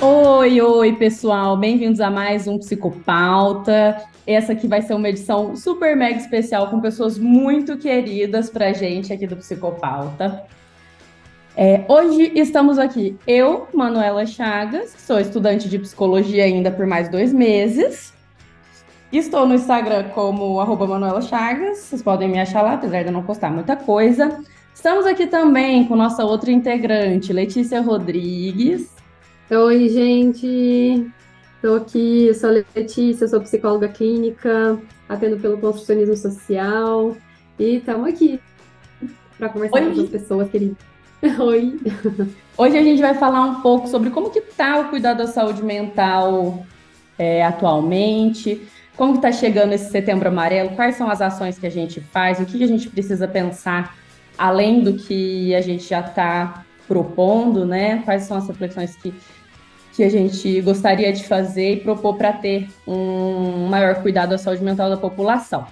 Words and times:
Oi, 0.00 0.60
oi, 0.60 0.92
pessoal, 0.92 1.56
bem-vindos 1.56 2.00
a 2.00 2.08
mais 2.08 2.46
um 2.46 2.56
Psicopauta. 2.56 4.00
Essa 4.24 4.52
aqui 4.52 4.68
vai 4.68 4.80
ser 4.80 4.94
uma 4.94 5.08
edição 5.08 5.56
super 5.56 5.96
mega 5.96 6.16
especial 6.16 6.70
com 6.70 6.80
pessoas 6.80 7.18
muito 7.18 7.76
queridas 7.76 8.48
pra 8.48 8.72
gente 8.72 9.12
aqui 9.12 9.26
do 9.26 9.36
Psicopauta. 9.36 10.44
É, 11.56 11.84
hoje 11.88 12.30
estamos 12.36 12.78
aqui, 12.78 13.16
eu, 13.26 13.66
Manuela 13.74 14.24
Chagas, 14.24 14.94
sou 14.96 15.18
estudante 15.18 15.68
de 15.68 15.80
psicologia 15.80 16.44
ainda 16.44 16.70
por 16.70 16.86
mais 16.86 17.08
dois 17.08 17.32
meses. 17.32 18.14
Estou 19.10 19.48
no 19.48 19.54
Instagram 19.56 20.10
como 20.10 20.60
arroba 20.60 20.86
Manuela 20.86 21.22
Chagas, 21.22 21.78
vocês 21.78 22.02
podem 22.04 22.28
me 22.28 22.38
achar 22.38 22.62
lá, 22.62 22.74
apesar 22.74 23.02
de 23.02 23.08
eu 23.08 23.12
não 23.12 23.24
postar 23.24 23.50
muita 23.50 23.74
coisa. 23.74 24.44
Estamos 24.72 25.06
aqui 25.06 25.26
também 25.26 25.86
com 25.86 25.96
nossa 25.96 26.24
outra 26.24 26.52
integrante, 26.52 27.32
Letícia 27.32 27.80
Rodrigues. 27.80 28.96
Oi, 29.50 29.88
gente. 29.88 31.10
Estou 31.54 31.76
aqui, 31.76 32.34
sou 32.34 32.50
a 32.50 32.62
Letícia, 32.76 33.26
sou 33.26 33.40
psicóloga 33.40 33.88
clínica, 33.88 34.78
atendo 35.08 35.38
pelo 35.38 35.56
construcionismo 35.56 36.14
social 36.18 37.16
e 37.58 37.76
estamos 37.76 38.06
aqui 38.06 38.38
para 39.38 39.48
conversar 39.48 39.82
Oi. 39.82 39.94
com 39.94 40.00
as 40.02 40.08
pessoas 40.10 40.50
queridas. 40.50 40.76
Oi. 41.40 41.80
Hoje 42.58 42.76
a 42.76 42.82
gente 42.82 43.00
vai 43.00 43.14
falar 43.14 43.40
um 43.40 43.62
pouco 43.62 43.88
sobre 43.88 44.10
como 44.10 44.28
que 44.28 44.40
está 44.40 44.80
o 44.80 44.90
cuidado 44.90 45.16
da 45.16 45.26
saúde 45.26 45.62
mental 45.62 46.66
é, 47.18 47.42
atualmente, 47.42 48.68
como 48.98 49.12
que 49.12 49.18
está 49.26 49.32
chegando 49.32 49.72
esse 49.72 49.90
setembro 49.90 50.28
amarelo, 50.28 50.76
quais 50.76 50.94
são 50.96 51.10
as 51.10 51.22
ações 51.22 51.58
que 51.58 51.66
a 51.66 51.70
gente 51.70 52.02
faz, 52.02 52.38
o 52.38 52.44
que, 52.44 52.58
que 52.58 52.64
a 52.64 52.68
gente 52.68 52.90
precisa 52.90 53.26
pensar 53.26 53.96
além 54.36 54.82
do 54.82 54.92
que 54.92 55.54
a 55.54 55.62
gente 55.62 55.88
já 55.88 56.00
está 56.00 56.66
propondo, 56.86 57.66
né? 57.66 58.02
Quais 58.04 58.24
são 58.24 58.36
as 58.36 58.48
reflexões 58.48 58.96
que 58.96 59.14
que 59.98 60.04
a 60.04 60.08
gente 60.08 60.60
gostaria 60.60 61.12
de 61.12 61.24
fazer 61.24 61.72
e 61.72 61.76
propor 61.80 62.14
para 62.14 62.32
ter 62.32 62.68
um 62.86 63.66
maior 63.66 63.96
cuidado 63.96 64.30
da 64.30 64.38
saúde 64.38 64.62
mental 64.62 64.88
da 64.88 64.96
população. 64.96 65.66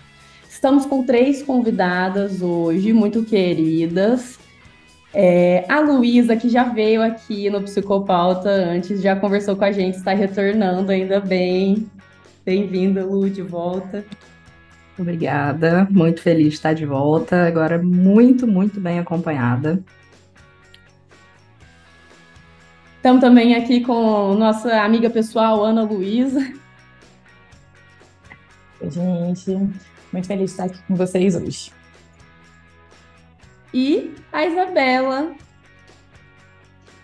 Estamos 0.50 0.84
com 0.84 1.06
três 1.06 1.44
convidadas 1.44 2.42
hoje, 2.42 2.92
muito 2.92 3.24
queridas. 3.24 4.36
É, 5.14 5.64
a 5.68 5.78
Luísa, 5.78 6.34
que 6.34 6.48
já 6.48 6.64
veio 6.64 7.04
aqui 7.04 7.48
no 7.48 7.62
Psicopauta 7.62 8.50
antes, 8.50 9.00
já 9.00 9.14
conversou 9.14 9.54
com 9.54 9.62
a 9.62 9.70
gente, 9.70 9.98
está 9.98 10.12
retornando, 10.12 10.90
ainda 10.90 11.20
bem. 11.20 11.86
Bem-vinda, 12.44 13.04
Lu, 13.04 13.30
de 13.30 13.42
volta. 13.42 14.04
Obrigada, 14.98 15.86
muito 15.88 16.20
feliz 16.20 16.48
de 16.48 16.54
estar 16.54 16.72
de 16.72 16.84
volta, 16.84 17.46
agora 17.46 17.80
muito, 17.80 18.44
muito 18.44 18.80
bem 18.80 18.98
acompanhada. 18.98 19.84
Estamos 22.96 23.20
também 23.20 23.54
aqui 23.54 23.80
com 23.82 24.34
nossa 24.34 24.82
amiga 24.82 25.08
pessoal, 25.08 25.64
Ana 25.64 25.82
Luísa. 25.82 26.40
Oi, 28.80 28.90
gente. 28.90 29.50
Muito 30.12 30.26
feliz 30.26 30.46
de 30.46 30.50
estar 30.52 30.64
aqui 30.64 30.78
com 30.88 30.94
vocês 30.96 31.36
hoje. 31.36 31.72
E 33.72 34.14
a 34.32 34.46
Isabela. 34.46 35.32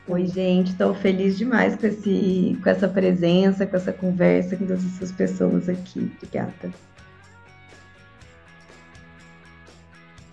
Oi, 0.08 0.26
gente. 0.26 0.72
Estou 0.72 0.94
feliz 0.94 1.38
demais 1.38 1.76
com, 1.76 1.86
esse, 1.86 2.58
com 2.62 2.68
essa 2.68 2.88
presença, 2.88 3.66
com 3.66 3.76
essa 3.76 3.92
conversa 3.92 4.56
com 4.56 4.66
todas 4.66 4.84
essas 4.84 5.12
pessoas 5.12 5.68
aqui. 5.68 6.10
Obrigada. 6.16 6.72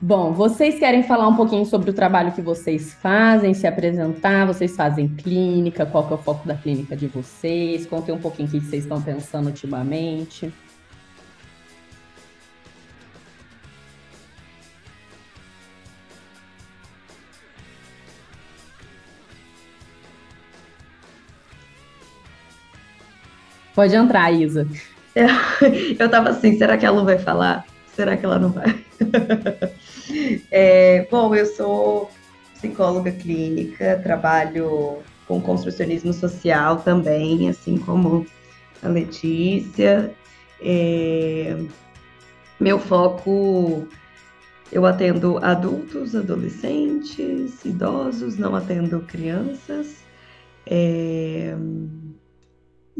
Bom, 0.02 0.31
vocês 0.31 0.80
querem 0.80 1.03
falar 1.03 1.28
um 1.28 1.36
pouquinho 1.36 1.66
sobre 1.66 1.89
o 1.89 1.94
trabalho 1.94 2.31
que 2.31 2.42
vocês 2.42 2.94
fazem, 2.94 3.53
se 3.53 3.67
apresentar? 3.67 4.47
Vocês 4.47 4.73
fazem 4.73 5.09
clínica? 5.09 5.86
Qual 5.86 6.08
que 6.08 6.14
é 6.14 6.16
o 6.16 6.19
foco 6.19 6.47
da 6.47 6.56
clínica 6.56 6.95
de 6.95 7.08
vocês? 7.08 7.86
Contem 7.86 8.16
um 8.16 8.17
pouquinho 8.17 8.47
o 8.47 8.52
que 8.52 8.61
vocês 8.61 8.84
estão 8.84 9.01
pensando 9.01 9.47
ultimamente. 9.47 10.53
Pode 23.75 23.94
entrar, 23.96 24.31
Isa. 24.31 24.66
Eu 26.00 26.09
tava 26.09 26.29
assim, 26.29 26.57
será 26.57 26.78
que 26.78 26.85
a 26.85 26.91
Lu 26.91 27.03
vai 27.03 27.18
falar? 27.18 27.66
Será 27.94 28.16
que 28.16 28.23
ela 28.25 28.40
não 28.40 28.50
vai? 28.50 28.81
é, 30.52 31.08
bom, 31.09 31.34
eu 31.36 31.46
sou 31.46 32.09
psicóloga 32.53 33.12
clínica, 33.12 34.00
trabalho 34.03 35.00
com 35.28 35.42
construcionismo 35.42 36.12
social 36.12 36.78
também, 36.78 37.50
assim 37.50 37.78
como 37.78 38.25
a 38.84 38.88
Letícia. 38.88 40.14
É, 40.62 41.56
meu 42.59 42.80
foco, 42.80 43.88
eu 44.72 44.86
atendo 44.86 45.38
adultos, 45.44 46.16
adolescentes, 46.16 47.64
idosos, 47.64 48.38
não 48.38 48.56
atendo 48.56 49.00
crianças. 49.02 50.03
É, 50.66 51.56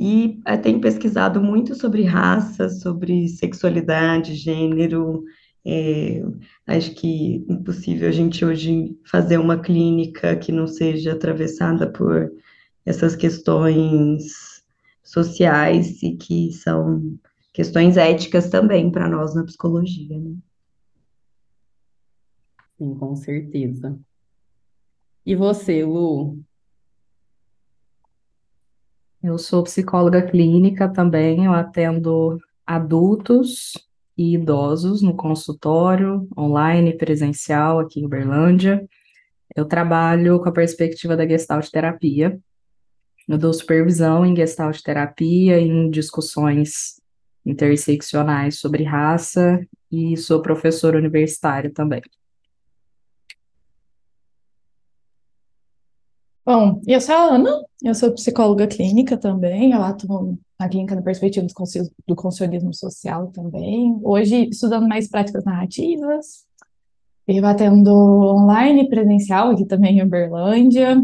e 0.02 0.40
eh, 0.46 0.56
tenho 0.56 0.80
pesquisado 0.80 1.41
muito 1.41 1.76
sobre 1.76 2.03
raça, 2.03 2.70
sobre 2.70 3.28
sexualidade, 3.28 4.34
gênero. 4.34 5.26
É, 5.72 6.24
acho 6.66 6.96
que 6.96 7.46
é 7.47 7.53
impossível 7.53 8.09
a 8.09 8.12
gente 8.12 8.44
hoje 8.44 9.00
fazer 9.06 9.38
uma 9.38 9.62
clínica 9.62 10.35
que 10.35 10.52
não 10.52 10.66
seja 10.66 11.13
atravessada 11.13 11.91
por 11.91 12.31
essas 12.84 13.16
questões 13.16 14.63
sociais 15.03 16.02
e 16.02 16.18
que 16.18 16.52
são 16.53 17.16
questões 17.53 17.97
éticas 17.97 18.50
também 18.50 18.91
para 18.91 19.08
nós 19.08 19.35
na 19.35 19.44
psicologia, 19.44 20.18
né? 20.18 20.35
Sim, 22.79 22.96
com 22.96 23.16
certeza. 23.16 24.00
E 25.24 25.35
você, 25.35 25.85
Lu? 25.85 26.40
Eu 29.22 29.38
sou 29.38 29.63
psicóloga 29.63 30.24
clínica 30.24 30.90
também, 30.91 31.46
eu 31.46 31.53
atendo 31.53 32.40
adultos 32.66 33.88
e 34.19 34.34
idosos 34.34 35.02
no 35.02 35.16
consultório, 35.16 36.28
online, 36.38 36.97
presencial, 36.97 37.80
aqui 37.80 38.02
em 38.02 38.06
Uberlândia. 38.06 38.85
Eu 39.56 39.63
trabalho 39.63 40.41
com 40.41 40.50
a 40.50 40.52
perspectiva 40.52 41.16
da 41.16 41.25
Gestalt 41.25 41.69
terapia. 41.69 42.38
Eu 43.29 43.38
dou 43.38 43.53
supervisão 43.53 44.25
em 44.25 44.35
Gestalt 44.35 44.81
terapia, 44.81 45.58
em 45.58 45.90
discussões 45.90 47.00
interseccionais 47.46 48.59
sobre 48.59 48.84
raça 48.84 49.66
e 49.90 50.18
sou 50.18 50.41
professora 50.41 50.97
universitária 50.97 51.72
também. 51.74 52.02
Bom, 56.46 56.81
eu 56.85 57.00
sou 57.00 57.16
a 57.16 57.35
Ana, 57.35 57.52
eu 57.81 57.96
sou 57.96 58.13
psicóloga 58.13 58.68
clínica 58.68 59.16
também, 59.16 59.72
eu 59.72 59.81
atuo 59.81 60.38
na 60.59 60.68
clínica 60.68 60.96
na 60.96 61.02
perspectiva 61.02 61.47
do 62.08 62.16
conselhismo 62.16 62.74
social 62.74 63.28
também. 63.28 63.97
Hoje, 64.03 64.50
estudando 64.50 64.88
mais 64.88 65.08
práticas 65.08 65.46
narrativas, 65.46 66.46
eu 67.28 67.46
atendo 67.46 67.92
online 67.92 68.90
presencial 68.90 69.52
aqui 69.52 69.66
também 69.66 70.00
em 70.00 70.03
Uberlândia, 70.03 71.02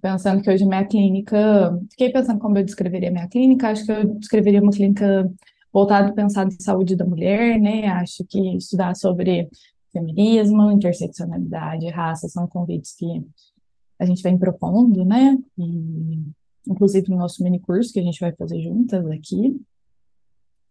pensando 0.00 0.42
que 0.42 0.50
hoje 0.50 0.64
minha 0.64 0.84
clínica, 0.84 1.78
fiquei 1.90 2.10
pensando 2.10 2.38
como 2.38 2.56
eu 2.56 2.64
descreveria 2.64 3.10
minha 3.10 3.28
clínica, 3.28 3.68
acho 3.68 3.84
que 3.84 3.92
eu 3.92 4.14
descreveria 4.14 4.62
uma 4.62 4.72
clínica 4.72 5.30
voltada 5.72 6.08
a 6.08 6.12
pensar 6.12 6.46
em 6.46 6.50
saúde 6.62 6.96
da 6.96 7.04
mulher, 7.04 7.60
né? 7.60 7.88
Acho 7.88 8.24
que 8.24 8.56
estudar 8.56 8.94
sobre 8.94 9.48
feminismo, 9.92 10.70
interseccionalidade, 10.70 11.88
raça 11.88 12.28
são 12.28 12.46
convites 12.46 12.96
que 12.96 13.22
a 13.98 14.04
gente 14.04 14.22
vem 14.22 14.38
propondo, 14.38 15.04
né? 15.04 15.36
E, 15.58 16.22
inclusive 16.68 17.10
no 17.10 17.16
nosso 17.16 17.42
mini 17.42 17.60
curso 17.60 17.92
que 17.92 18.00
a 18.00 18.02
gente 18.02 18.20
vai 18.20 18.32
fazer 18.32 18.60
juntas 18.62 19.06
aqui. 19.10 19.60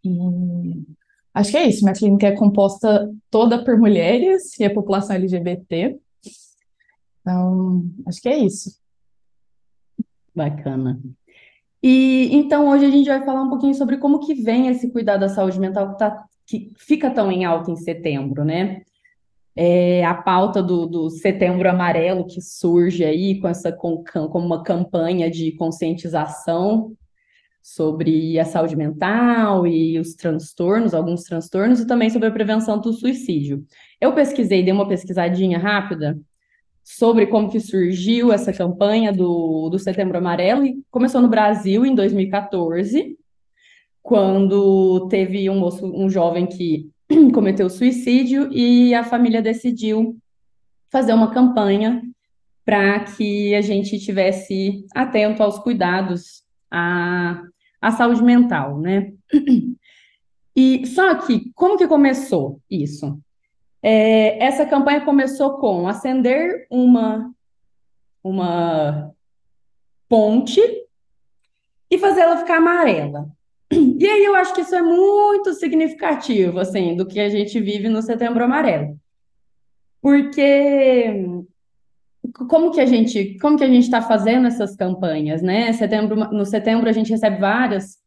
E 0.03 0.85
acho 1.33 1.51
que 1.51 1.57
é 1.57 1.67
isso. 1.67 1.83
Minha 1.83 1.95
clínica 1.95 2.27
é 2.27 2.35
composta 2.35 3.11
toda 3.29 3.63
por 3.63 3.77
mulheres 3.77 4.59
e 4.59 4.65
a 4.65 4.73
população 4.73 5.15
LGBT. 5.15 5.97
Então, 7.21 7.85
acho 8.05 8.21
que 8.21 8.29
é 8.29 8.37
isso. 8.37 8.77
Bacana. 10.35 10.99
E 11.81 12.29
então 12.33 12.69
hoje 12.69 12.85
a 12.85 12.89
gente 12.89 13.07
vai 13.07 13.23
falar 13.25 13.43
um 13.43 13.49
pouquinho 13.49 13.75
sobre 13.75 13.97
como 13.97 14.19
que 14.19 14.33
vem 14.33 14.69
esse 14.69 14.89
cuidado 14.89 15.21
da 15.21 15.29
saúde 15.29 15.59
mental 15.59 15.91
que, 15.91 15.99
tá, 15.99 16.25
que 16.45 16.71
fica 16.77 17.11
tão 17.11 17.29
em 17.29 17.43
alta 17.43 17.71
em 17.71 17.75
setembro, 17.75 18.45
né? 18.45 18.83
É, 19.55 20.03
a 20.03 20.15
pauta 20.15 20.63
do, 20.63 20.87
do, 20.87 21.09
Setembro 21.09 21.69
Amarelo 21.69 22.25
que 22.25 22.41
surge 22.41 23.03
aí 23.05 23.39
com 23.39 23.47
essa 23.47 23.71
com, 23.71 24.03
com 24.03 24.39
uma 24.39 24.63
campanha 24.63 25.29
de 25.29 25.51
conscientização 25.53 26.95
sobre 27.61 28.37
a 28.39 28.45
saúde 28.45 28.75
mental 28.75 29.65
e 29.65 29.97
os 29.97 30.15
transtornos, 30.15 30.93
alguns 30.93 31.23
transtornos, 31.23 31.79
e 31.79 31.87
também 31.87 32.09
sobre 32.09 32.27
a 32.27 32.31
prevenção 32.31 32.79
do 32.79 32.91
suicídio. 32.91 33.65
Eu 34.01 34.13
pesquisei, 34.13 34.63
dei 34.63 34.73
uma 34.73 34.87
pesquisadinha 34.87 35.57
rápida 35.57 36.19
sobre 36.83 37.27
como 37.27 37.49
que 37.49 37.61
surgiu 37.61 38.33
essa 38.33 38.51
campanha 38.51 39.13
do, 39.13 39.69
do 39.69 39.79
Setembro 39.79 40.17
Amarelo 40.17 40.65
e 40.65 40.83
começou 40.91 41.21
no 41.21 41.29
Brasil 41.29 41.85
em 41.85 41.95
2014, 41.95 43.17
quando 44.01 45.07
teve 45.07 45.49
um 45.49 45.57
moço, 45.57 45.85
um 45.85 46.09
jovem 46.09 46.45
que 46.45 46.91
cometeu 47.33 47.69
suicídio 47.69 48.51
e 48.51 48.93
a 48.93 49.03
família 49.03 49.41
decidiu 49.41 50.17
fazer 50.91 51.13
uma 51.13 51.31
campanha 51.31 52.01
para 52.65 53.01
que 53.01 53.53
a 53.55 53.61
gente 53.61 53.99
tivesse 53.99 54.85
atento 54.95 55.43
aos 55.43 55.59
cuidados 55.59 56.43
à, 56.71 57.41
à 57.81 57.91
saúde 57.91 58.23
mental, 58.23 58.79
né? 58.79 59.13
E 60.55 60.85
só 60.85 61.15
que 61.15 61.51
como 61.55 61.79
que 61.79 61.87
começou 61.87 62.61
isso? 62.69 63.19
É, 63.81 64.37
essa 64.37 64.67
campanha 64.67 65.01
começou 65.01 65.57
com 65.57 65.87
acender 65.87 66.67
uma, 66.69 67.33
uma 68.23 69.11
ponte 70.07 70.61
e 71.89 71.97
fazer 71.97 72.21
ela 72.21 72.37
ficar 72.37 72.57
amarela. 72.57 73.27
E 73.97 74.07
aí 74.07 74.23
eu 74.23 74.35
acho 74.35 74.53
que 74.53 74.61
isso 74.61 74.75
é 74.75 74.81
muito 74.81 75.53
significativo, 75.53 76.59
assim, 76.59 76.95
do 76.95 77.05
que 77.05 77.19
a 77.19 77.29
gente 77.29 77.59
vive 77.59 77.89
no 77.89 78.01
Setembro 78.01 78.43
Amarelo. 78.43 78.97
Porque 80.01 81.25
como 82.49 82.71
que 82.71 82.81
a 82.81 82.85
gente, 82.85 83.37
como 83.39 83.57
que 83.57 83.63
a 83.63 83.69
gente 83.69 83.83
está 83.83 84.01
fazendo 84.01 84.47
essas 84.47 84.75
campanhas, 84.75 85.41
né? 85.41 85.71
Setembro, 85.73 86.15
no 86.15 86.45
setembro 86.45 86.89
a 86.89 86.93
gente 86.93 87.11
recebe 87.11 87.39
várias 87.39 87.97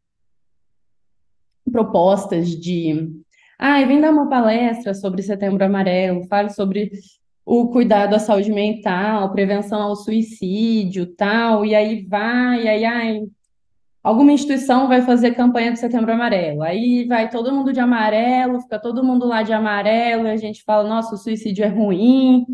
propostas 1.70 2.48
de 2.48 3.22
ah, 3.58 3.82
vem 3.84 4.00
dar 4.00 4.10
uma 4.10 4.28
palestra 4.28 4.92
sobre 4.92 5.22
Setembro 5.22 5.64
Amarelo, 5.64 6.26
fale 6.26 6.50
sobre 6.50 6.90
o 7.44 7.68
cuidado 7.68 8.14
à 8.14 8.18
saúde 8.18 8.52
mental, 8.52 9.32
prevenção 9.32 9.80
ao 9.80 9.96
suicídio, 9.96 11.06
tal, 11.06 11.64
e 11.64 11.74
aí 11.74 12.04
vai, 12.04 12.64
e 12.64 12.68
aí, 12.68 12.84
ai, 12.84 13.22
alguma 14.06 14.30
instituição 14.30 14.86
vai 14.86 15.02
fazer 15.02 15.34
campanha 15.34 15.72
de 15.72 15.80
Setembro 15.80 16.12
Amarelo. 16.12 16.62
Aí 16.62 17.04
vai 17.06 17.28
todo 17.28 17.52
mundo 17.52 17.72
de 17.72 17.80
amarelo, 17.80 18.60
fica 18.60 18.78
todo 18.78 19.02
mundo 19.02 19.26
lá 19.26 19.42
de 19.42 19.52
amarelo, 19.52 20.28
e 20.28 20.30
a 20.30 20.36
gente 20.36 20.62
fala, 20.62 20.88
nossa, 20.88 21.16
o 21.16 21.18
suicídio 21.18 21.64
é 21.64 21.68
ruim, 21.68 22.46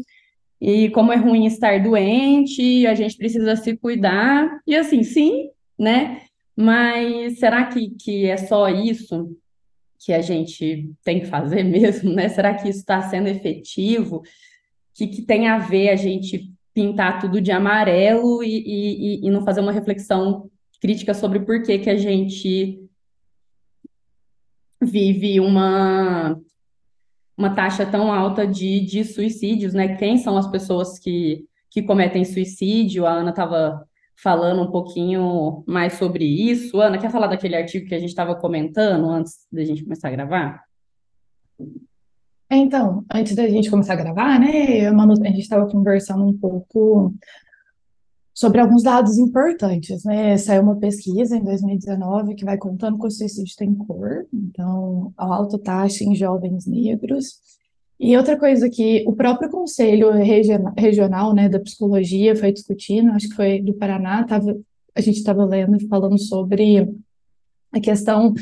e 0.58 0.88
como 0.90 1.12
é 1.12 1.16
ruim 1.16 1.44
estar 1.44 1.78
doente, 1.82 2.86
a 2.86 2.94
gente 2.94 3.18
precisa 3.18 3.54
se 3.54 3.76
cuidar. 3.76 4.48
E 4.66 4.74
assim, 4.74 5.02
sim, 5.02 5.50
né? 5.78 6.22
Mas 6.56 7.38
será 7.38 7.66
que, 7.66 7.90
que 7.90 8.26
é 8.26 8.38
só 8.38 8.68
isso? 8.70 9.36
que 10.04 10.12
a 10.12 10.20
gente 10.20 10.90
tem 11.04 11.20
que 11.20 11.26
fazer 11.26 11.62
mesmo, 11.64 12.12
né? 12.12 12.28
Será 12.28 12.54
que 12.54 12.68
isso 12.68 12.80
está 12.80 13.02
sendo 13.02 13.28
efetivo? 13.28 14.16
O 14.16 14.22
que, 14.94 15.06
que 15.06 15.22
tem 15.22 15.46
a 15.48 15.58
ver 15.58 15.90
a 15.90 15.96
gente 15.96 16.50
pintar 16.74 17.20
tudo 17.20 17.40
de 17.40 17.52
amarelo 17.52 18.42
e, 18.42 18.64
e, 18.66 19.26
e 19.26 19.30
não 19.30 19.44
fazer 19.44 19.60
uma 19.60 19.70
reflexão 19.70 20.50
crítica 20.82 21.14
sobre 21.14 21.38
por 21.38 21.62
que, 21.62 21.78
que 21.78 21.88
a 21.88 21.96
gente 21.96 22.84
vive 24.82 25.38
uma, 25.38 26.36
uma 27.38 27.54
taxa 27.54 27.86
tão 27.86 28.12
alta 28.12 28.44
de, 28.44 28.80
de 28.80 29.04
suicídios, 29.04 29.72
né? 29.72 29.94
Quem 29.96 30.18
são 30.18 30.36
as 30.36 30.50
pessoas 30.50 30.98
que, 30.98 31.46
que 31.70 31.82
cometem 31.82 32.24
suicídio? 32.24 33.06
A 33.06 33.12
Ana 33.12 33.30
estava 33.30 33.86
falando 34.20 34.60
um 34.60 34.72
pouquinho 34.72 35.62
mais 35.68 35.92
sobre 35.92 36.24
isso. 36.24 36.80
Ana, 36.80 36.98
quer 36.98 37.12
falar 37.12 37.28
daquele 37.28 37.54
artigo 37.54 37.86
que 37.86 37.94
a 37.94 38.00
gente 38.00 38.10
estava 38.10 38.34
comentando 38.34 39.08
antes 39.08 39.46
da 39.52 39.64
gente 39.64 39.84
começar 39.84 40.08
a 40.08 40.12
gravar? 40.12 40.64
Então, 42.50 43.04
antes 43.14 43.36
da 43.36 43.48
gente 43.48 43.70
começar 43.70 43.92
a 43.92 43.96
gravar, 43.96 44.40
né, 44.40 44.90
Manu, 44.90 45.12
a 45.12 45.28
gente 45.28 45.42
estava 45.42 45.70
conversando 45.70 46.26
um 46.26 46.36
pouco 46.36 47.14
sobre 48.34 48.60
alguns 48.60 48.82
dados 48.82 49.18
importantes, 49.18 50.04
né? 50.04 50.36
Saiu 50.38 50.62
uma 50.62 50.76
pesquisa 50.76 51.36
em 51.36 51.44
2019 51.44 52.34
que 52.34 52.44
vai 52.44 52.56
contando 52.56 52.98
que 52.98 53.06
o 53.06 53.10
suicídio 53.10 53.54
tem 53.56 53.74
cor, 53.74 54.26
então, 54.32 55.12
a 55.16 55.26
alta 55.26 55.58
taxa 55.58 56.04
em 56.04 56.14
jovens 56.14 56.66
negros. 56.66 57.40
E 58.00 58.16
outra 58.16 58.36
coisa 58.38 58.68
que 58.68 59.04
o 59.06 59.12
próprio 59.12 59.50
Conselho 59.50 60.10
Regional, 60.76 61.34
né, 61.34 61.48
da 61.48 61.60
Psicologia 61.60 62.34
foi 62.34 62.52
discutindo, 62.52 63.12
acho 63.12 63.28
que 63.28 63.36
foi 63.36 63.60
do 63.60 63.74
Paraná, 63.74 64.24
tava, 64.24 64.56
a 64.94 65.00
gente 65.00 65.18
estava 65.18 65.44
lendo 65.44 65.76
e 65.76 65.86
falando 65.86 66.18
sobre 66.18 66.88
a 67.70 67.80
questão 67.80 68.34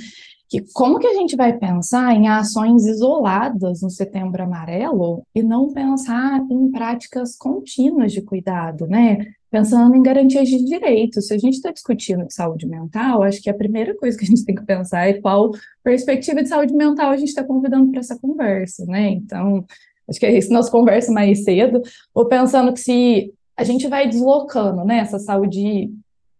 que 0.48 0.64
como 0.72 0.98
que 0.98 1.06
a 1.06 1.14
gente 1.14 1.36
vai 1.36 1.56
pensar 1.56 2.14
em 2.14 2.26
ações 2.26 2.86
isoladas 2.86 3.82
no 3.82 3.90
Setembro 3.90 4.42
Amarelo 4.42 5.22
e 5.34 5.42
não 5.42 5.72
pensar 5.72 6.40
em 6.50 6.70
práticas 6.70 7.36
contínuas 7.36 8.12
de 8.12 8.22
cuidado, 8.22 8.86
né? 8.86 9.26
Pensando 9.50 9.96
em 9.96 10.02
garantias 10.02 10.48
de 10.48 10.64
direitos. 10.64 11.26
Se 11.26 11.34
a 11.34 11.38
gente 11.38 11.54
está 11.54 11.72
discutindo 11.72 12.24
de 12.24 12.32
saúde 12.32 12.66
mental, 12.66 13.22
acho 13.22 13.42
que 13.42 13.50
a 13.50 13.54
primeira 13.54 13.96
coisa 13.96 14.16
que 14.16 14.24
a 14.24 14.28
gente 14.28 14.44
tem 14.44 14.54
que 14.54 14.64
pensar 14.64 15.08
é 15.08 15.14
qual 15.14 15.50
perspectiva 15.82 16.42
de 16.42 16.48
saúde 16.48 16.72
mental 16.72 17.10
a 17.10 17.16
gente 17.16 17.30
está 17.30 17.42
convidando 17.42 17.90
para 17.90 18.00
essa 18.00 18.18
conversa, 18.18 18.86
né? 18.86 19.10
Então, 19.10 19.64
acho 20.08 20.20
que 20.20 20.26
é 20.26 20.38
isso 20.38 20.52
nossa 20.52 20.70
conversa 20.70 21.10
mais 21.10 21.42
cedo, 21.42 21.82
ou 22.14 22.26
pensando 22.26 22.72
que 22.72 22.80
se 22.80 23.34
a 23.56 23.64
gente 23.64 23.88
vai 23.88 24.08
deslocando, 24.08 24.84
né, 24.84 24.98
essa 24.98 25.18
saúde 25.18 25.90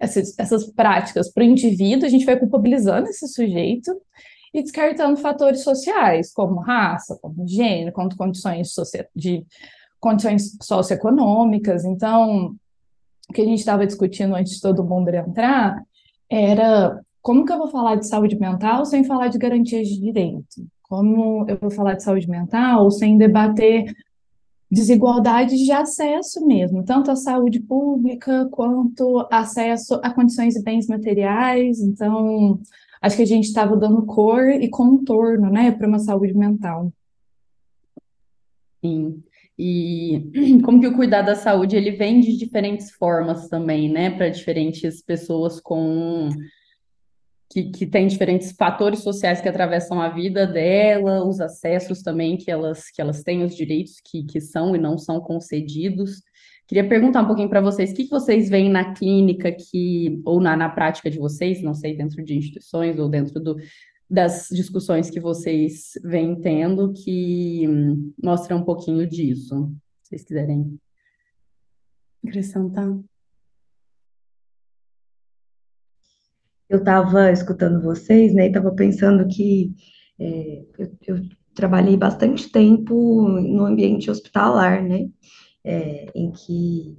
essas, 0.00 0.36
essas 0.38 0.66
práticas 0.66 1.30
para 1.30 1.42
o 1.42 1.46
indivíduo, 1.46 2.06
a 2.06 2.08
gente 2.08 2.24
vai 2.24 2.38
culpabilizando 2.38 3.08
esse 3.08 3.28
sujeito 3.28 3.94
e 4.52 4.62
descartando 4.62 5.20
fatores 5.20 5.62
sociais, 5.62 6.32
como 6.32 6.60
raça, 6.60 7.18
como 7.20 7.46
gênero, 7.46 7.92
como 7.92 8.16
condições 8.16 8.72
de 9.14 9.44
condições 10.00 10.56
socioeconômicas. 10.62 11.84
Então, 11.84 12.56
o 13.30 13.32
que 13.32 13.42
a 13.42 13.44
gente 13.44 13.60
estava 13.60 13.86
discutindo 13.86 14.34
antes 14.34 14.54
de 14.54 14.60
todo 14.60 14.84
mundo 14.84 15.08
entrar 15.08 15.82
era 16.28 17.00
como 17.22 17.44
que 17.44 17.52
eu 17.52 17.58
vou 17.58 17.68
falar 17.68 17.96
de 17.96 18.08
saúde 18.08 18.38
mental 18.38 18.84
sem 18.84 19.04
falar 19.04 19.28
de 19.28 19.38
garantias 19.38 19.88
de 19.88 20.00
direito? 20.00 20.66
Como 20.82 21.46
eu 21.48 21.56
vou 21.60 21.70
falar 21.70 21.94
de 21.94 22.02
saúde 22.02 22.28
mental 22.28 22.90
sem 22.90 23.16
debater 23.16 23.94
desigualdades 24.70 25.58
de 25.60 25.72
acesso 25.72 26.44
mesmo, 26.46 26.84
tanto 26.84 27.10
à 27.10 27.16
saúde 27.16 27.60
pública 27.60 28.48
quanto 28.50 29.26
acesso 29.30 30.00
a 30.02 30.12
condições 30.12 30.56
e 30.56 30.62
bens 30.62 30.86
materiais. 30.86 31.80
Então, 31.80 32.60
acho 33.00 33.16
que 33.16 33.22
a 33.22 33.26
gente 33.26 33.44
estava 33.44 33.76
dando 33.76 34.06
cor 34.06 34.48
e 34.48 34.68
contorno, 34.68 35.50
né, 35.50 35.70
para 35.72 35.88
uma 35.88 35.98
saúde 35.98 36.34
mental. 36.34 36.92
Sim. 38.82 39.22
E 39.62 40.30
como 40.64 40.80
que 40.80 40.86
o 40.86 40.96
cuidado 40.96 41.26
da 41.26 41.34
saúde 41.34 41.76
ele 41.76 41.90
vem 41.90 42.18
de 42.18 42.34
diferentes 42.34 42.90
formas 42.92 43.46
também, 43.50 43.90
né, 43.90 44.08
para 44.08 44.30
diferentes 44.30 45.02
pessoas 45.02 45.60
com 45.60 46.30
que, 47.50 47.64
que 47.64 47.84
tem 47.84 48.06
diferentes 48.06 48.52
fatores 48.52 49.00
sociais 49.00 49.38
que 49.38 49.48
atravessam 49.48 50.00
a 50.00 50.08
vida 50.08 50.46
dela, 50.46 51.26
os 51.26 51.40
acessos 51.40 52.00
também 52.00 52.38
que 52.38 52.50
elas, 52.50 52.90
que 52.90 53.02
elas 53.02 53.22
têm, 53.22 53.44
os 53.44 53.54
direitos 53.54 54.00
que, 54.02 54.22
que 54.24 54.40
são 54.40 54.74
e 54.74 54.78
não 54.78 54.96
são 54.96 55.20
concedidos. 55.20 56.22
Queria 56.66 56.88
perguntar 56.88 57.20
um 57.20 57.26
pouquinho 57.26 57.50
para 57.50 57.60
vocês, 57.60 57.90
o 57.90 57.94
que, 57.94 58.04
que 58.04 58.10
vocês 58.10 58.48
veem 58.48 58.70
na 58.70 58.94
clínica 58.94 59.52
que, 59.52 60.22
ou 60.24 60.40
na, 60.40 60.56
na 60.56 60.70
prática 60.70 61.10
de 61.10 61.18
vocês, 61.18 61.60
não 61.60 61.74
sei, 61.74 61.94
dentro 61.94 62.22
de 62.24 62.34
instituições 62.34 62.98
ou 62.98 63.10
dentro 63.10 63.40
do, 63.40 63.56
das 64.10 64.48
discussões 64.50 65.08
que 65.08 65.20
vocês 65.20 65.92
vêm 66.02 66.40
tendo, 66.40 66.92
que 66.92 67.66
hum, 67.68 68.12
mostram 68.22 68.58
um 68.58 68.64
pouquinho 68.64 69.06
disso, 69.08 69.72
se 70.02 70.08
vocês 70.08 70.24
quiserem 70.24 70.78
acrescentar. 72.26 72.98
eu 76.70 76.78
estava 76.78 77.32
escutando 77.32 77.82
vocês, 77.82 78.32
né, 78.32 78.44
e 78.44 78.46
estava 78.46 78.70
pensando 78.70 79.26
que 79.26 79.74
é, 80.18 80.64
eu, 80.78 80.96
eu, 81.08 81.22
trabalhei 81.52 81.96
bastante 81.96 82.48
tempo 82.48 83.28
no 83.28 83.66
ambiente 83.66 84.08
hospitalar, 84.08 84.80
né, 84.80 85.10
é, 85.64 86.06
em 86.14 86.30
que, 86.30 86.96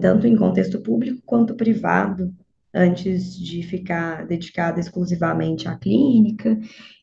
tanto 0.00 0.26
em 0.26 0.34
contexto 0.34 0.80
público 0.80 1.20
quanto 1.26 1.54
privado, 1.54 2.34
antes 2.74 3.38
de 3.38 3.62
ficar 3.62 4.26
dedicada 4.26 4.80
exclusivamente 4.80 5.68
à 5.68 5.76
clínica, 5.76 6.58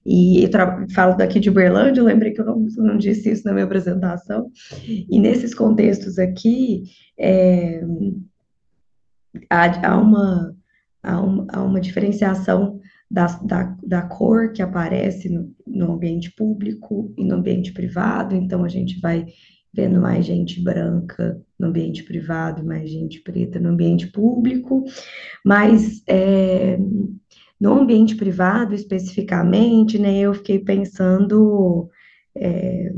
e 0.06 0.50
falo 0.94 1.16
daqui 1.16 1.40
de 1.40 1.50
Uberlândia, 1.50 2.02
eu 2.02 2.06
lembrei 2.06 2.32
que 2.32 2.42
eu 2.42 2.46
não, 2.46 2.66
não, 2.78 2.98
disse 2.98 3.32
isso 3.32 3.46
na 3.46 3.54
minha 3.54 3.66
apresentação, 3.66 4.52
e 4.86 5.20
nesses 5.20 5.54
contextos 5.54 6.20
aqui, 6.20 6.84
é, 7.18 7.82
há, 9.50 9.90
há 9.90 9.98
uma 9.98 10.56
há, 11.04 11.22
um, 11.22 11.48
há 11.50 11.64
uma 11.64 11.82
diferenciação 11.82 12.80
da, 13.10 13.28
da, 13.44 13.78
da, 13.84 14.02
cor 14.04 14.54
que 14.54 14.62
aparece 14.62 15.30
no, 15.30 15.54
no 15.68 15.94
ambiente 15.94 16.32
público 16.32 17.14
e 17.18 17.26
no 17.26 17.36
ambiente 17.36 17.74
privado, 17.74 18.36
então 18.36 18.64
a 18.64 18.70
gente 18.70 19.00
vai 19.00 19.26
vendo 19.74 20.02
mais 20.02 20.26
gente 20.26 20.62
branca 20.62 21.40
no 21.58 21.68
ambiente 21.68 22.04
privado, 22.04 22.64
mais 22.64 22.90
gente 22.90 23.22
preta 23.22 23.60
no 23.60 23.70
ambiente 23.70 24.08
público, 24.08 24.84
mas 25.46 26.04
é, 26.08 26.78
no 27.60 27.74
ambiente 27.74 28.16
privado 28.16 28.74
especificamente, 28.74 29.98
né, 29.98 30.18
eu 30.20 30.34
fiquei 30.34 30.60
pensando 30.60 31.90
é, 32.36 32.92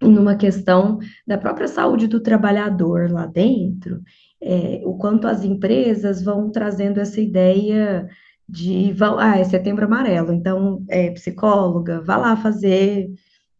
numa 0.00 0.34
questão 0.36 0.98
da 1.26 1.38
própria 1.38 1.68
saúde 1.68 2.06
do 2.06 2.20
trabalhador 2.20 3.10
lá 3.10 3.26
dentro, 3.26 4.02
é, 4.42 4.82
o 4.84 4.94
quanto 4.96 5.26
as 5.26 5.44
empresas 5.44 6.22
vão 6.22 6.50
trazendo 6.50 7.00
essa 7.00 7.20
ideia 7.20 8.08
de, 8.48 8.94
ah, 9.18 9.38
é 9.38 9.44
setembro 9.44 9.86
amarelo, 9.86 10.32
então, 10.32 10.84
é, 10.88 11.10
psicóloga, 11.10 12.02
vá 12.02 12.16
lá 12.16 12.36
fazer, 12.36 13.10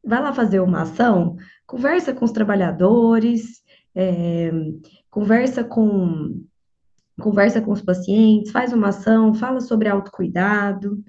vá 0.06 0.20
lá 0.20 0.32
fazer 0.32 0.60
uma 0.60 0.82
ação, 0.82 1.36
conversa 1.66 2.12
com 2.12 2.24
os 2.24 2.32
trabalhadores, 2.32 3.62
é, 3.94 4.50
conversa 5.10 5.64
com 5.64 6.42
conversa 7.20 7.60
com 7.60 7.70
os 7.70 7.80
pacientes, 7.80 8.50
faz 8.50 8.72
uma 8.72 8.88
ação, 8.88 9.34
fala 9.34 9.60
sobre 9.60 9.88
autocuidado. 9.88 11.02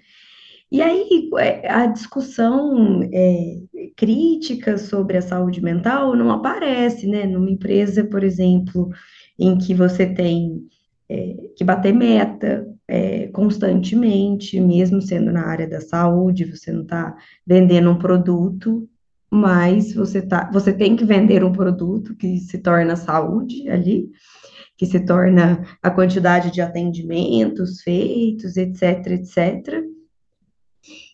E 0.72 0.82
aí 0.82 1.30
é, 1.40 1.70
a 1.70 1.88
discussão 1.88 3.02
é, 3.12 3.62
crítica 3.96 4.78
sobre 4.78 5.18
a 5.18 5.22
saúde 5.22 5.62
mental 5.62 6.16
não 6.16 6.32
aparece, 6.32 7.08
né? 7.08 7.26
Numa 7.26 7.50
empresa, 7.50 8.04
por 8.04 8.24
exemplo, 8.24 8.90
em 9.40 9.58
que 9.58 9.74
você 9.74 10.06
tem 10.06 10.68
é, 11.10 11.36
que 11.56 11.64
bater 11.64 11.94
meta 11.94 12.68
é, 12.88 13.28
constantemente, 13.28 14.60
mesmo 14.60 15.02
sendo 15.02 15.32
na 15.32 15.48
área 15.48 15.68
da 15.68 15.82
saúde, 15.82 16.46
você 16.46 16.72
não 16.72 16.84
está 16.84 17.16
vendendo 17.46 17.90
um 17.90 17.98
produto, 17.98 18.88
mas 19.30 19.94
você, 19.94 20.22
tá, 20.22 20.50
você 20.52 20.72
tem 20.72 20.96
que 20.96 21.04
vender 21.04 21.44
um 21.44 21.52
produto 21.52 22.16
que 22.16 22.38
se 22.38 22.60
torna 22.60 22.96
saúde 22.96 23.68
ali, 23.70 24.10
que 24.78 24.86
se 24.86 25.00
torna 25.00 25.64
a 25.82 25.90
quantidade 25.90 26.52
de 26.52 26.62
atendimentos 26.62 27.82
feitos, 27.82 28.56
etc, 28.58 29.08
etc. 29.08 29.84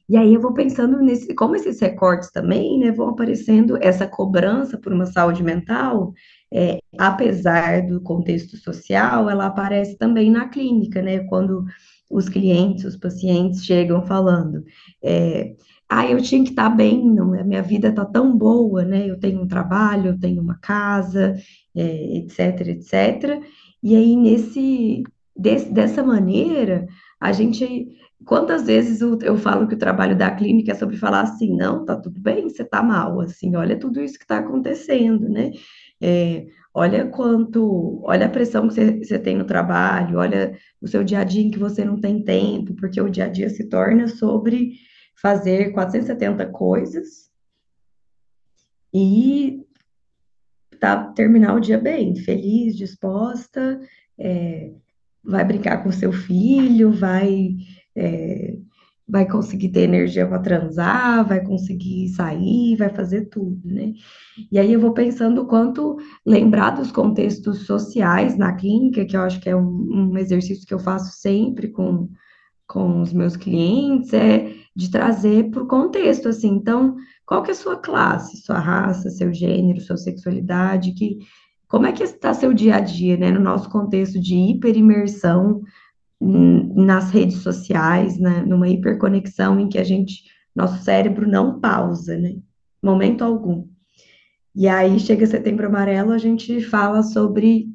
E 0.10 0.18
aí 0.18 0.34
eu 0.34 0.42
vou 0.42 0.54
pensando 0.54 1.00
nesse, 1.00 1.34
como 1.34 1.56
esses 1.56 1.80
recortes 1.80 2.32
também, 2.32 2.78
né, 2.80 2.92
vão 2.92 3.10
aparecendo 3.10 3.78
essa 3.82 4.06
cobrança 4.06 4.78
por 4.78 4.92
uma 4.92 5.06
saúde 5.06 5.42
mental, 5.42 6.14
é, 6.54 6.80
apesar 6.98 7.86
do 7.86 8.02
contexto 8.02 8.58
social, 8.58 9.30
ela 9.30 9.46
aparece 9.48 9.98
também 9.98 10.30
na 10.30 10.50
clínica, 10.50 11.02
né, 11.02 11.20
quando 11.20 11.66
os 12.10 12.28
clientes, 12.28 12.84
os 12.84 12.98
pacientes 12.98 13.66
chegam 13.66 14.06
falando, 14.06 14.64
é, 15.02 15.56
ah, 15.88 16.06
eu 16.10 16.22
tinha 16.22 16.44
que 16.44 16.50
estar 16.50 16.70
bem, 16.70 17.06
não, 17.06 17.34
a 17.34 17.44
minha 17.44 17.62
vida 17.62 17.90
está 17.90 18.06
tão 18.06 18.38
boa, 18.38 18.84
né, 18.84 19.10
eu 19.10 19.20
tenho 19.20 19.42
um 19.42 19.48
trabalho, 19.48 20.10
eu 20.10 20.20
tenho 20.20 20.42
uma 20.42 20.58
casa, 20.60 21.36
é, 21.76 22.18
etc, 22.18 22.68
etc, 22.68 23.42
e 23.82 23.96
aí 23.96 24.16
nesse, 24.16 25.04
desse, 25.36 25.72
dessa 25.72 26.04
maneira, 26.04 26.86
a 27.20 27.32
gente 27.32 27.88
quantas 28.26 28.66
vezes 28.66 29.02
eu, 29.02 29.18
eu, 29.22 29.38
falo 29.38 29.68
que 29.68 29.74
o 29.74 29.80
trabalho 29.80 30.16
da 30.16 30.30
clínica 30.32 30.72
é 30.72 30.76
sobre 30.76 30.98
falar 30.98 31.22
assim, 31.22 31.56
não, 31.56 31.86
tá 31.86 31.96
tudo 31.96 32.20
bem, 32.20 32.50
você 32.50 32.64
tá 32.64 32.84
mal, 32.84 33.20
assim, 33.22 33.56
olha 33.56 33.80
tudo 33.80 34.02
isso 34.02 34.18
que 34.18 34.24
está 34.24 34.38
acontecendo, 34.38 35.28
né? 35.28 35.52
É, 36.02 36.48
olha 36.74 37.08
quanto, 37.08 38.02
olha 38.04 38.26
a 38.26 38.30
pressão 38.30 38.68
que 38.68 38.74
você, 39.06 39.20
tem 39.20 39.38
no 39.38 39.46
trabalho, 39.46 40.18
olha 40.18 40.58
o 40.82 40.88
seu 40.88 41.04
dia 41.04 41.20
a 41.20 41.24
dia 41.24 41.44
em 41.44 41.52
que 41.52 41.60
você 41.60 41.86
não 41.86 42.00
tem 42.00 42.24
tempo, 42.24 42.74
porque 42.76 43.00
o 43.00 43.10
dia 43.10 43.26
a 43.26 43.30
dia 43.30 43.50
se 43.50 43.70
torna 43.70 44.08
sobre 44.08 44.72
fazer 45.22 45.72
470 45.74 46.48
coisas 46.48 47.30
e 48.94 49.64
tá, 50.80 51.12
terminar 51.14 51.56
o 51.56 51.60
dia 51.60 51.78
bem, 51.78 52.16
feliz, 52.16 52.76
disposta, 52.76 53.80
é, 54.20 54.74
vai 55.24 55.46
brincar 55.46 55.84
com 55.84 55.92
seu 55.92 56.12
filho, 56.12 56.92
vai 56.92 57.56
é, 57.96 58.58
vai 59.12 59.28
conseguir 59.28 59.70
ter 59.70 59.82
energia 59.82 60.26
para 60.26 60.40
transar, 60.40 61.28
vai 61.28 61.44
conseguir 61.44 62.08
sair, 62.08 62.78
vai 62.78 62.88
fazer 62.88 63.26
tudo, 63.26 63.60
né? 63.66 63.92
E 64.50 64.58
aí 64.58 64.72
eu 64.72 64.80
vou 64.80 64.94
pensando 64.94 65.46
quanto 65.46 65.98
lembrar 66.26 66.70
dos 66.70 66.94
contextos 66.94 67.66
sociais 67.66 68.38
na 68.38 68.54
clínica, 68.54 69.04
que 69.04 69.18
eu 69.18 69.22
acho 69.22 69.42
que 69.42 69.50
é 69.50 69.56
um, 69.56 70.12
um 70.14 70.18
exercício 70.18 70.66
que 70.66 70.74
eu 70.74 70.80
faço 70.80 71.20
sempre 71.20 71.68
com, 71.68 72.10
com 72.66 73.02
os 73.02 73.12
meus 73.12 73.36
clientes, 73.36 74.14
é 74.14 74.54
de 74.74 74.90
trazer 74.90 75.52
para 75.52 75.62
o 75.64 75.68
contexto, 75.68 76.30
assim, 76.30 76.48
então, 76.48 76.96
qual 77.26 77.44
que 77.44 77.52
é 77.52 77.54
a 77.54 77.58
sua 77.58 77.76
classe, 77.76 78.38
sua 78.38 78.60
raça, 78.60 79.10
seu 79.10 79.34
gênero, 79.34 79.82
sua 79.82 79.98
sexualidade, 79.98 80.94
que, 80.94 81.18
como 81.68 81.86
é 81.86 81.92
que 81.92 82.02
está 82.02 82.34
seu 82.34 82.54
dia 82.54 82.78
a 82.78 82.80
dia, 82.80 83.18
né, 83.18 83.30
no 83.30 83.42
nosso 83.42 83.70
contexto 83.70 84.18
de 84.18 84.36
hiperimersão 84.36 85.62
nas 86.22 87.10
redes 87.10 87.38
sociais, 87.38 88.20
né, 88.20 88.44
numa 88.46 88.70
hiperconexão 88.70 89.60
em 89.60 89.68
que 89.68 89.80
a 89.80 89.84
gente, 89.84 90.24
nosso 90.56 90.84
cérebro 90.84 91.28
não 91.28 91.60
pausa, 91.60 92.16
né, 92.18 92.36
momento 92.82 93.24
algum. 93.24 93.68
E 94.56 94.68
aí 94.68 95.00
chega 95.00 95.26
setembro 95.26 95.68
amarelo, 95.68 96.12
a 96.12 96.18
gente 96.18 96.62
fala 96.62 97.02
sobre 97.02 97.68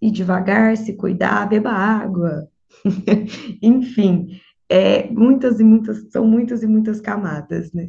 ir 0.00 0.10
devagar, 0.10 0.76
se 0.76 0.94
cuidar, 0.94 1.48
beba 1.48 1.70
água. 1.70 2.48
Enfim, 3.62 4.40
é, 4.68 5.10
muitas 5.10 5.58
e 5.58 5.64
muitas, 5.64 6.10
são 6.12 6.26
muitas 6.26 6.62
e 6.62 6.66
muitas 6.66 7.00
camadas, 7.00 7.72
né? 7.72 7.86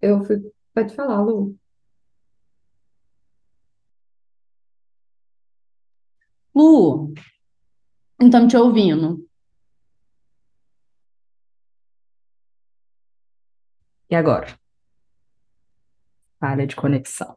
Eu 0.00 0.24
fui, 0.24 0.42
pode 0.74 0.94
falar, 0.94 1.22
Lu. 1.22 1.56
Lu, 6.54 7.14
então 8.20 8.46
te 8.46 8.56
ouvindo. 8.56 9.26
E 14.10 14.14
agora? 14.14 14.46
Falha 16.38 16.66
de 16.66 16.76
conexão. 16.76 17.36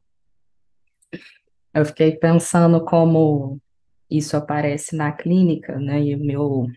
Eu 1.73 1.85
fiquei 1.85 2.17
pensando 2.17 2.83
como 2.83 3.61
isso 4.09 4.35
aparece 4.35 4.95
na 4.95 5.11
clínica, 5.13 5.79
né? 5.79 6.01
E 6.01 6.15
o 6.15 6.19
meu, 6.19 6.67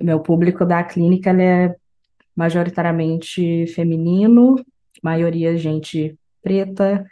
meu 0.00 0.20
público 0.20 0.64
da 0.64 0.84
clínica 0.84 1.30
é 1.30 1.74
majoritariamente 2.36 3.66
feminino, 3.74 4.56
maioria 5.02 5.56
gente 5.56 6.16
preta 6.42 7.04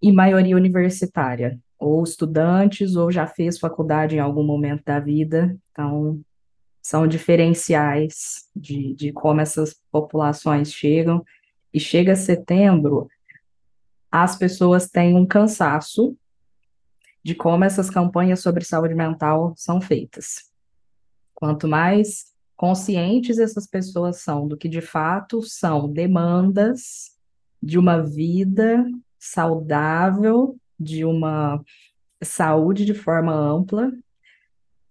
e 0.00 0.12
maioria 0.12 0.56
universitária 0.56 1.60
ou 1.78 2.02
estudantes, 2.02 2.96
ou 2.96 3.10
já 3.10 3.26
fez 3.26 3.58
faculdade 3.58 4.16
em 4.16 4.20
algum 4.20 4.42
momento 4.42 4.82
da 4.84 4.98
vida. 4.98 5.56
Então, 5.70 6.20
são 6.82 7.06
diferenciais 7.06 8.48
de, 8.54 8.94
de 8.94 9.12
como 9.12 9.40
essas 9.40 9.74
populações 9.90 10.72
chegam. 10.72 11.24
E 11.72 11.80
chega 11.80 12.14
setembro, 12.14 13.08
as 14.10 14.36
pessoas 14.36 14.88
têm 14.88 15.14
um 15.14 15.26
cansaço 15.26 16.16
de 17.22 17.34
como 17.34 17.64
essas 17.64 17.90
campanhas 17.90 18.40
sobre 18.40 18.64
saúde 18.64 18.94
mental 18.94 19.52
são 19.56 19.80
feitas. 19.80 20.50
Quanto 21.34 21.66
mais 21.66 22.32
conscientes 22.56 23.38
essas 23.38 23.66
pessoas 23.66 24.22
são 24.22 24.46
do 24.46 24.56
que 24.56 24.68
de 24.68 24.80
fato 24.80 25.42
são 25.42 25.92
demandas 25.92 27.10
de 27.62 27.78
uma 27.78 28.00
vida 28.00 28.86
saudável 29.18 30.56
de 30.78 31.04
uma 31.04 31.60
saúde 32.22 32.84
de 32.84 32.94
forma 32.94 33.32
ampla, 33.32 33.92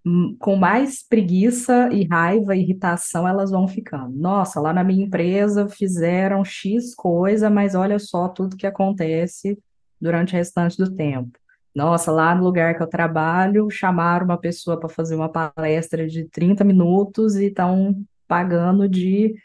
hum, 0.06 0.36
com 0.40 0.56
mais 0.56 1.08
preguiça 1.08 1.90
e 1.92 2.06
raiva 2.06 2.56
e 2.56 2.62
irritação 2.62 3.28
elas 3.28 3.52
vão 3.52 3.68
ficando. 3.68 4.16
Nossa, 4.18 4.60
lá 4.60 4.74
na 4.74 4.84
minha 4.84 5.06
empresa 5.06 5.68
fizeram 5.68 6.44
X 6.44 6.94
coisa, 6.96 7.50
mas 7.50 7.76
olha 7.76 8.00
só 8.00 8.28
tudo 8.30 8.58
que 8.58 8.68
acontece 8.68 9.58
durante 10.00 10.34
o 10.34 10.38
restante 10.38 10.78
do 10.78 10.94
tempo. 10.94 11.38
Nossa, 11.74 12.10
lá 12.12 12.34
no 12.34 12.44
lugar 12.44 12.78
que 12.78 12.82
eu 12.82 12.88
trabalho, 12.88 13.70
chamaram 13.70 14.26
uma 14.26 14.38
pessoa 14.38 14.80
para 14.80 14.88
fazer 14.88 15.16
uma 15.16 15.30
palestra 15.30 16.08
de 16.08 16.26
30 16.30 16.64
minutos 16.64 17.36
e 17.36 17.48
estão 17.48 18.02
pagando 18.28 18.88
de 18.88 19.36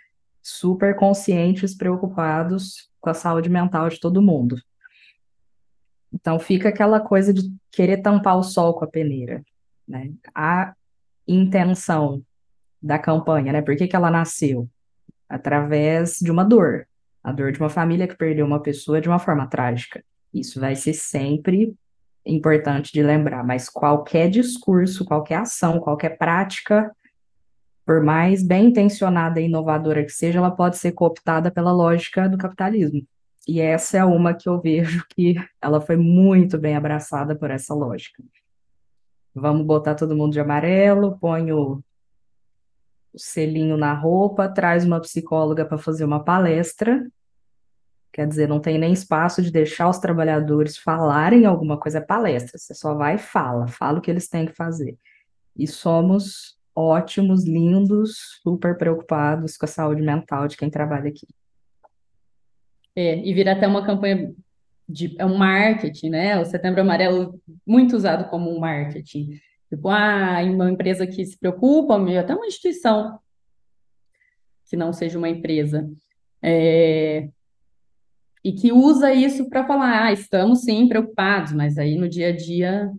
super 0.42 0.94
conscientes, 0.96 1.76
preocupados 1.76 2.88
com 3.00 3.10
a 3.10 3.14
saúde 3.14 3.48
mental 3.48 3.88
de 3.88 3.98
todo 3.98 4.22
mundo. 4.22 4.56
Então 6.12 6.38
fica 6.38 6.68
aquela 6.68 7.00
coisa 7.00 7.32
de 7.32 7.42
querer 7.70 7.98
tampar 8.02 8.36
o 8.36 8.42
sol 8.42 8.74
com 8.74 8.84
a 8.84 8.88
peneira, 8.88 9.42
né? 9.86 10.10
A 10.34 10.74
intenção 11.26 12.22
da 12.82 12.98
campanha, 12.98 13.52
né? 13.52 13.62
Por 13.62 13.76
que 13.76 13.86
que 13.86 13.96
ela 13.96 14.10
nasceu? 14.10 14.68
Através 15.28 16.18
de 16.20 16.30
uma 16.30 16.44
dor, 16.44 16.86
a 17.22 17.32
dor 17.32 17.52
de 17.52 17.60
uma 17.60 17.68
família 17.68 18.08
que 18.08 18.16
perdeu 18.16 18.44
uma 18.44 18.60
pessoa 18.60 19.00
de 19.00 19.08
uma 19.08 19.18
forma 19.18 19.46
trágica. 19.46 20.02
Isso 20.32 20.58
vai 20.58 20.74
ser 20.74 20.94
sempre 20.94 21.74
importante 22.24 22.92
de 22.92 23.02
lembrar, 23.02 23.44
mas 23.44 23.68
qualquer 23.68 24.28
discurso, 24.28 25.04
qualquer 25.04 25.36
ação, 25.36 25.80
qualquer 25.80 26.18
prática, 26.18 26.94
por 27.84 28.02
mais 28.02 28.42
bem 28.42 28.66
intencionada 28.66 29.40
e 29.40 29.46
inovadora 29.46 30.04
que 30.04 30.12
seja, 30.12 30.38
ela 30.38 30.50
pode 30.50 30.76
ser 30.76 30.92
cooptada 30.92 31.50
pela 31.50 31.72
lógica 31.72 32.28
do 32.28 32.38
capitalismo. 32.38 33.02
E 33.48 33.60
essa 33.60 33.98
é 33.98 34.04
uma 34.04 34.34
que 34.34 34.48
eu 34.48 34.60
vejo 34.60 35.04
que 35.10 35.34
ela 35.60 35.80
foi 35.80 35.96
muito 35.96 36.58
bem 36.58 36.76
abraçada 36.76 37.34
por 37.34 37.50
essa 37.50 37.74
lógica. 37.74 38.22
Vamos 39.34 39.64
botar 39.66 39.94
todo 39.94 40.16
mundo 40.16 40.32
de 40.32 40.40
amarelo, 40.40 41.18
ponho 41.18 41.82
o 43.12 43.18
selinho 43.18 43.76
na 43.76 43.92
roupa, 43.92 44.48
traz 44.48 44.84
uma 44.84 45.00
psicóloga 45.00 45.64
para 45.64 45.78
fazer 45.78 46.04
uma 46.04 46.22
palestra. 46.22 47.06
Quer 48.12 48.26
dizer, 48.26 48.48
não 48.48 48.60
tem 48.60 48.78
nem 48.78 48.92
espaço 48.92 49.40
de 49.40 49.50
deixar 49.50 49.88
os 49.88 49.98
trabalhadores 49.98 50.76
falarem 50.76 51.46
alguma 51.46 51.78
coisa, 51.78 51.98
é 51.98 52.00
palestra. 52.00 52.58
Você 52.58 52.74
só 52.74 52.94
vai 52.94 53.14
e 53.14 53.18
fala, 53.18 53.68
fala 53.68 53.98
o 53.98 54.00
que 54.00 54.10
eles 54.10 54.28
têm 54.28 54.46
que 54.46 54.52
fazer. 54.52 54.98
E 55.56 55.66
somos 55.66 56.58
ótimos, 56.74 57.44
lindos, 57.44 58.40
super 58.42 58.76
preocupados 58.76 59.56
com 59.56 59.64
a 59.64 59.68
saúde 59.68 60.02
mental 60.02 60.48
de 60.48 60.56
quem 60.56 60.70
trabalha 60.70 61.08
aqui. 61.08 61.26
É, 62.96 63.18
e 63.18 63.32
vira 63.32 63.52
até 63.52 63.66
uma 63.66 63.84
campanha 63.84 64.34
de 64.88 65.14
é 65.18 65.24
um 65.24 65.36
marketing, 65.36 66.10
né? 66.10 66.40
O 66.40 66.44
Setembro 66.44 66.80
Amarelo 66.80 67.40
muito 67.66 67.96
usado 67.96 68.28
como 68.28 68.50
um 68.50 68.58
marketing. 68.58 69.40
Tipo, 69.68 69.88
ah, 69.88 70.42
uma 70.42 70.70
empresa 70.70 71.06
que 71.06 71.24
se 71.24 71.38
preocupa, 71.38 71.96
até 72.18 72.34
uma 72.34 72.46
instituição 72.46 73.18
que 74.70 74.76
não 74.76 74.92
seja 74.92 75.18
uma 75.18 75.28
empresa. 75.28 75.90
É, 76.42 77.28
e 78.42 78.52
que 78.52 78.72
usa 78.72 79.12
isso 79.12 79.48
para 79.50 79.66
falar, 79.66 80.04
ah, 80.06 80.12
estamos 80.12 80.62
sim 80.62 80.88
preocupados, 80.88 81.52
mas 81.52 81.76
aí 81.76 81.96
no 81.96 82.08
dia 82.08 82.28
a 82.28 82.36
dia 82.36 82.90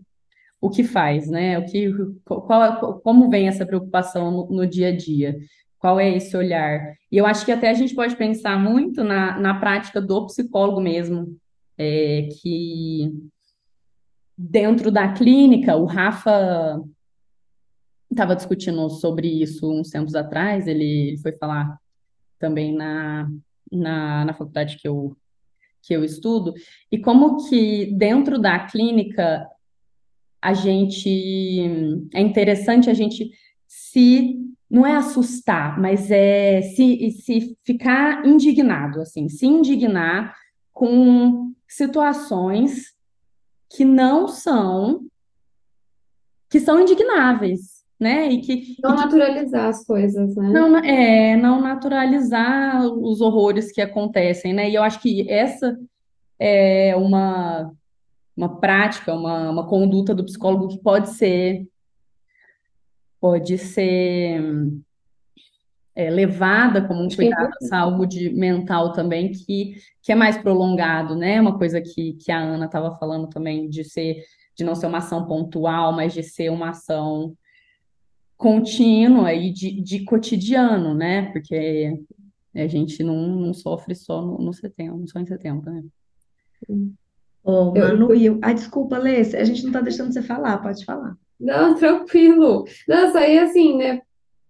o 0.59 0.69
que 0.69 0.83
faz, 0.83 1.27
né? 1.27 1.57
O 1.57 1.65
que, 1.65 1.91
qual, 2.23 2.99
como 2.99 3.29
vem 3.29 3.47
essa 3.47 3.65
preocupação 3.65 4.29
no, 4.29 4.47
no, 4.51 4.67
dia 4.67 4.89
a 4.89 4.95
dia? 4.95 5.35
Qual 5.81 5.99
é 5.99 6.15
esse 6.15 6.37
olhar? 6.37 6.95
E 7.11 7.17
eu 7.17 7.25
acho 7.25 7.43
que 7.43 7.51
até 7.51 7.71
a 7.71 7.73
gente 7.73 7.95
pode 7.95 8.15
pensar 8.15 8.55
muito 8.57 9.03
na, 9.03 9.39
na 9.39 9.59
prática 9.59 9.99
do 9.99 10.27
psicólogo 10.27 10.79
mesmo, 10.79 11.35
é, 11.75 12.29
que 12.39 13.11
dentro 14.37 14.91
da 14.91 15.11
clínica, 15.11 15.75
o 15.75 15.85
Rafa 15.85 16.79
estava 18.11 18.35
discutindo 18.35 18.87
sobre 18.91 19.27
isso 19.27 19.71
uns 19.71 19.89
tempos 19.89 20.13
atrás, 20.13 20.67
ele, 20.67 21.07
ele 21.07 21.17
foi 21.17 21.31
falar 21.31 21.79
também 22.37 22.75
na, 22.75 23.27
na, 23.71 24.25
na 24.25 24.33
faculdade 24.35 24.77
que 24.77 24.87
eu, 24.87 25.17
que 25.81 25.95
eu 25.95 26.03
estudo, 26.03 26.53
e 26.91 26.99
como 26.99 27.49
que 27.49 27.87
dentro 27.97 28.37
da 28.37 28.59
clínica 28.59 29.47
a 30.39 30.53
gente 30.53 32.07
é 32.13 32.21
interessante 32.21 32.87
a 32.87 32.93
gente 32.93 33.31
se 33.67 34.50
não 34.71 34.87
é 34.87 34.95
assustar, 34.95 35.77
mas 35.77 36.09
é 36.09 36.61
se, 36.61 37.11
se 37.11 37.57
ficar 37.65 38.25
indignado, 38.25 39.01
assim, 39.01 39.27
se 39.27 39.45
indignar 39.45 40.33
com 40.71 41.51
situações 41.67 42.93
que 43.69 43.83
não 43.83 44.29
são 44.29 45.01
que 46.49 46.59
são 46.59 46.81
indignáveis, 46.81 47.83
né? 47.99 48.29
E 48.29 48.41
que 48.41 48.75
não 48.81 48.91
e 48.91 48.95
que, 48.95 49.03
naturalizar 49.03 49.67
as 49.67 49.85
coisas, 49.85 50.35
né? 50.35 50.49
Não, 50.49 50.77
é, 50.77 51.35
não 51.35 51.61
naturalizar 51.61 52.85
os 52.85 53.21
horrores 53.21 53.71
que 53.71 53.81
acontecem, 53.81 54.53
né? 54.53 54.69
E 54.69 54.75
eu 54.75 54.83
acho 54.83 55.01
que 55.01 55.29
essa 55.29 55.77
é 56.39 56.95
uma 56.95 57.71
uma 58.35 58.59
prática, 58.59 59.13
uma, 59.13 59.49
uma 59.49 59.67
conduta 59.67 60.15
do 60.15 60.23
psicólogo 60.23 60.69
que 60.69 60.79
pode 60.79 61.09
ser 61.09 61.67
pode 63.21 63.59
ser 63.59 64.41
é, 65.95 66.09
levada 66.09 66.85
como 66.87 67.03
um 67.03 67.07
cuidado 67.07 67.51
da 67.61 67.67
saúde 67.67 68.31
mental 68.31 68.91
também, 68.91 69.31
que, 69.31 69.75
que 70.01 70.11
é 70.11 70.15
mais 70.15 70.37
prolongado, 70.37 71.15
né? 71.15 71.39
Uma 71.39 71.57
coisa 71.57 71.79
que, 71.79 72.13
que 72.13 72.31
a 72.31 72.39
Ana 72.39 72.65
estava 72.65 72.97
falando 72.97 73.27
também, 73.27 73.69
de 73.69 73.83
ser, 73.83 74.23
de 74.57 74.63
não 74.63 74.73
ser 74.73 74.87
uma 74.87 74.97
ação 74.97 75.27
pontual, 75.27 75.93
mas 75.93 76.13
de 76.13 76.23
ser 76.23 76.49
uma 76.49 76.69
ação 76.69 77.37
contínua 78.35 79.31
e 79.33 79.53
de, 79.53 79.79
de 79.81 80.03
cotidiano, 80.03 80.95
né? 80.95 81.31
Porque 81.31 82.03
a 82.55 82.67
gente 82.67 83.03
não, 83.03 83.15
não 83.15 83.53
sofre 83.53 83.93
só 83.93 84.19
no, 84.21 84.39
no 84.39 84.53
setembro, 84.53 85.07
só 85.07 85.19
em 85.19 85.27
setembro, 85.27 85.71
né? 85.71 85.83
Ô, 87.43 87.71
Manu, 87.71 88.13
eu, 88.13 88.33
eu... 88.33 88.39
Ah, 88.41 88.53
desculpa, 88.53 88.97
Lê, 88.97 89.19
a 89.19 89.43
gente 89.43 89.61
não 89.61 89.69
está 89.69 89.81
deixando 89.81 90.11
você 90.11 90.23
falar, 90.23 90.57
pode 90.57 90.83
falar. 90.83 91.15
Não, 91.41 91.75
tranquilo. 91.75 92.65
Não, 92.87 93.07
isso 93.07 93.17
aí 93.17 93.39
assim, 93.39 93.77
né? 93.77 94.01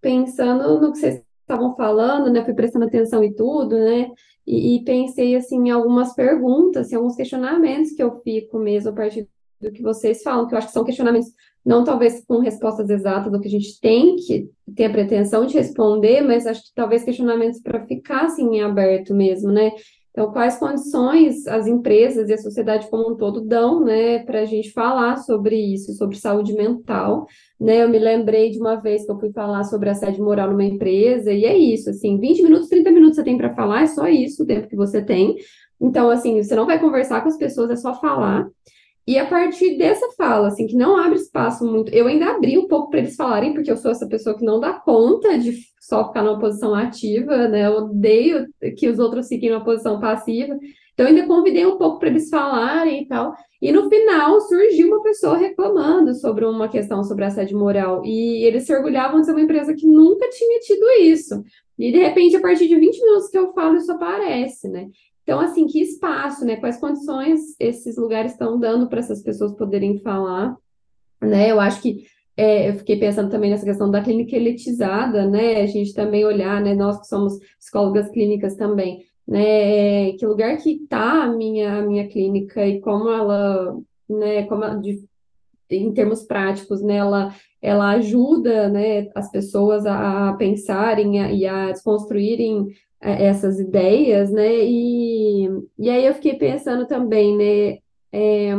Pensando 0.01 0.79
no 0.79 0.91
que 0.91 0.99
vocês 0.99 1.23
estavam 1.41 1.75
falando, 1.75 2.29
né? 2.29 2.43
Fui 2.43 2.53
prestando 2.53 2.85
atenção 2.85 3.23
e 3.23 3.33
tudo, 3.33 3.77
né? 3.77 4.11
E, 4.45 4.75
e, 4.75 4.83
pensei 4.83 5.35
assim 5.35 5.67
em 5.67 5.71
algumas 5.71 6.13
perguntas, 6.13 6.91
em 6.91 6.95
alguns 6.95 7.15
questionamentos 7.15 7.91
que 7.91 8.03
eu 8.03 8.19
fico 8.21 8.57
mesmo 8.59 8.89
a 8.89 8.93
partir 8.93 9.27
do 9.61 9.71
que 9.71 9.81
vocês 9.81 10.23
falam, 10.23 10.47
que 10.47 10.53
eu 10.53 10.57
acho 10.57 10.67
que 10.67 10.73
são 10.73 10.83
questionamentos 10.83 11.31
não 11.63 11.83
talvez 11.83 12.25
com 12.25 12.39
respostas 12.39 12.89
exatas 12.89 13.31
do 13.31 13.39
que 13.39 13.47
a 13.47 13.51
gente 13.51 13.79
tem 13.79 14.15
que 14.15 14.49
ter 14.75 14.85
a 14.85 14.89
pretensão 14.89 15.45
de 15.45 15.53
responder, 15.53 16.21
mas 16.21 16.47
acho 16.47 16.63
que 16.63 16.73
talvez 16.73 17.03
questionamentos 17.03 17.61
para 17.61 17.85
ficar 17.85 18.25
assim 18.25 18.55
em 18.55 18.61
aberto 18.61 19.13
mesmo, 19.13 19.51
né? 19.51 19.71
Então, 20.11 20.31
quais 20.31 20.57
condições 20.57 21.47
as 21.47 21.67
empresas 21.67 22.29
e 22.29 22.33
a 22.33 22.37
sociedade 22.37 22.89
como 22.89 23.11
um 23.11 23.15
todo 23.15 23.39
dão, 23.41 23.83
né, 23.83 24.19
para 24.19 24.41
a 24.41 24.45
gente 24.45 24.71
falar 24.71 25.15
sobre 25.17 25.55
isso, 25.55 25.93
sobre 25.93 26.17
saúde 26.17 26.53
mental, 26.53 27.25
né? 27.59 27.81
Eu 27.83 27.89
me 27.89 27.97
lembrei 27.97 28.49
de 28.49 28.59
uma 28.59 28.75
vez 28.75 29.05
que 29.05 29.11
eu 29.11 29.19
fui 29.19 29.31
falar 29.31 29.63
sobre 29.63 29.89
assédio 29.89 30.23
moral 30.23 30.49
numa 30.51 30.65
empresa, 30.65 31.31
e 31.31 31.45
é 31.45 31.57
isso, 31.57 31.89
assim, 31.89 32.19
20 32.19 32.43
minutos, 32.43 32.67
30 32.67 32.91
minutos 32.91 33.15
você 33.15 33.23
tem 33.23 33.37
para 33.37 33.55
falar, 33.55 33.83
é 33.83 33.87
só 33.87 34.07
isso 34.07 34.43
o 34.43 34.45
tempo 34.45 34.67
que 34.67 34.75
você 34.75 35.01
tem. 35.01 35.37
Então, 35.79 36.09
assim, 36.09 36.43
você 36.43 36.55
não 36.55 36.65
vai 36.65 36.79
conversar 36.79 37.21
com 37.21 37.29
as 37.29 37.37
pessoas, 37.37 37.69
é 37.71 37.75
só 37.77 37.93
falar. 37.99 38.47
E 39.07 39.17
a 39.17 39.25
partir 39.25 39.77
dessa 39.77 40.07
fala, 40.15 40.47
assim, 40.47 40.67
que 40.67 40.75
não 40.75 40.95
abre 40.95 41.15
espaço 41.15 41.65
muito, 41.65 41.91
eu 41.93 42.07
ainda 42.07 42.27
abri 42.27 42.57
um 42.57 42.67
pouco 42.67 42.89
para 42.89 42.99
eles 42.99 43.15
falarem, 43.15 43.53
porque 43.53 43.71
eu 43.71 43.77
sou 43.77 43.91
essa 43.91 44.07
pessoa 44.07 44.37
que 44.37 44.45
não 44.45 44.59
dá 44.59 44.73
conta 44.73 45.37
de 45.39 45.57
só 45.79 46.07
ficar 46.07 46.23
numa 46.23 46.39
posição 46.39 46.75
ativa, 46.75 47.47
né? 47.47 47.65
Eu 47.65 47.77
odeio 47.77 48.47
que 48.77 48.87
os 48.87 48.99
outros 48.99 49.27
fiquem 49.27 49.49
numa 49.49 49.63
posição 49.63 49.99
passiva. 49.99 50.57
Então, 50.93 51.07
ainda 51.07 51.25
convidei 51.25 51.65
um 51.65 51.77
pouco 51.77 51.99
para 51.99 52.09
eles 52.09 52.29
falarem 52.29 53.03
e 53.03 53.07
tal. 53.07 53.33
E 53.59 53.71
no 53.71 53.89
final 53.89 54.39
surgiu 54.41 54.87
uma 54.87 55.01
pessoa 55.01 55.37
reclamando 55.37 56.13
sobre 56.13 56.45
uma 56.45 56.67
questão 56.67 57.03
sobre 57.03 57.25
assédio 57.25 57.57
moral. 57.57 58.03
E 58.05 58.45
eles 58.45 58.63
se 58.63 58.75
orgulhavam 58.75 59.19
de 59.19 59.25
ser 59.25 59.31
uma 59.31 59.41
empresa 59.41 59.73
que 59.73 59.87
nunca 59.87 60.29
tinha 60.29 60.59
tido 60.59 60.87
isso. 61.01 61.43
E 61.77 61.91
de 61.91 61.97
repente, 61.97 62.35
a 62.35 62.41
partir 62.41 62.67
de 62.67 62.75
20 62.75 63.01
minutos 63.01 63.29
que 63.29 63.37
eu 63.37 63.51
falo, 63.53 63.77
isso 63.77 63.91
aparece, 63.91 64.69
né? 64.69 64.87
Então, 65.31 65.39
assim, 65.39 65.65
que 65.65 65.79
espaço, 65.79 66.43
né? 66.43 66.57
Quais 66.57 66.77
condições 66.77 67.55
esses 67.57 67.95
lugares 67.95 68.33
estão 68.33 68.59
dando 68.59 68.89
para 68.89 68.99
essas 68.99 69.23
pessoas 69.23 69.53
poderem 69.53 69.97
falar, 69.99 70.57
né? 71.21 71.49
Eu 71.49 71.57
acho 71.57 71.81
que 71.81 72.03
é, 72.35 72.67
eu 72.67 72.73
fiquei 72.73 72.99
pensando 72.99 73.31
também 73.31 73.49
nessa 73.49 73.63
questão 73.63 73.89
da 73.89 74.03
clínica 74.03 74.35
elitizada, 74.35 75.25
né? 75.25 75.61
A 75.61 75.67
gente 75.67 75.93
também 75.93 76.25
olhar, 76.25 76.59
né? 76.59 76.75
Nós 76.75 76.99
que 76.99 77.07
somos 77.07 77.39
psicólogas 77.57 78.09
clínicas 78.09 78.57
também, 78.57 79.05
né? 79.25 80.11
Que 80.17 80.25
lugar 80.25 80.57
que 80.57 80.71
está 80.83 81.23
a 81.23 81.31
minha, 81.31 81.77
a 81.77 81.81
minha 81.81 82.09
clínica 82.09 82.67
e 82.67 82.81
como 82.81 83.07
ela, 83.07 83.79
né? 84.09 84.43
Como 84.47 84.65
ela, 84.65 84.81
de, 84.81 85.01
em 85.69 85.93
termos 85.93 86.23
práticos, 86.23 86.81
né? 86.81 86.97
Ela, 86.97 87.33
ela 87.61 87.91
ajuda, 87.91 88.67
né? 88.67 89.07
As 89.15 89.31
pessoas 89.31 89.85
a, 89.85 90.31
a 90.31 90.33
pensarem 90.33 91.37
e 91.37 91.47
a 91.47 91.71
desconstruírem 91.71 92.67
é, 92.67 92.90
essas 93.01 93.59
ideias, 93.59 94.31
né? 94.31 94.63
E, 94.63 95.47
e 95.77 95.89
aí 95.89 96.05
eu 96.05 96.13
fiquei 96.13 96.35
pensando 96.37 96.85
também, 96.85 97.35
né? 97.35 97.79
É, 98.13 98.55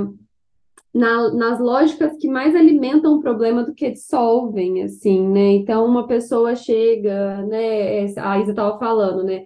na, 0.92 1.32
nas 1.32 1.60
lógicas 1.60 2.16
que 2.18 2.28
mais 2.28 2.54
alimentam 2.54 3.14
o 3.14 3.20
problema 3.20 3.62
do 3.62 3.74
que 3.74 3.90
dissolvem, 3.90 4.82
assim, 4.82 5.26
né? 5.28 5.52
Então, 5.52 5.86
uma 5.86 6.06
pessoa 6.06 6.54
chega, 6.54 7.42
né? 7.46 8.00
A 8.18 8.38
Isa 8.40 8.50
estava 8.50 8.78
falando, 8.78 9.24
né? 9.24 9.44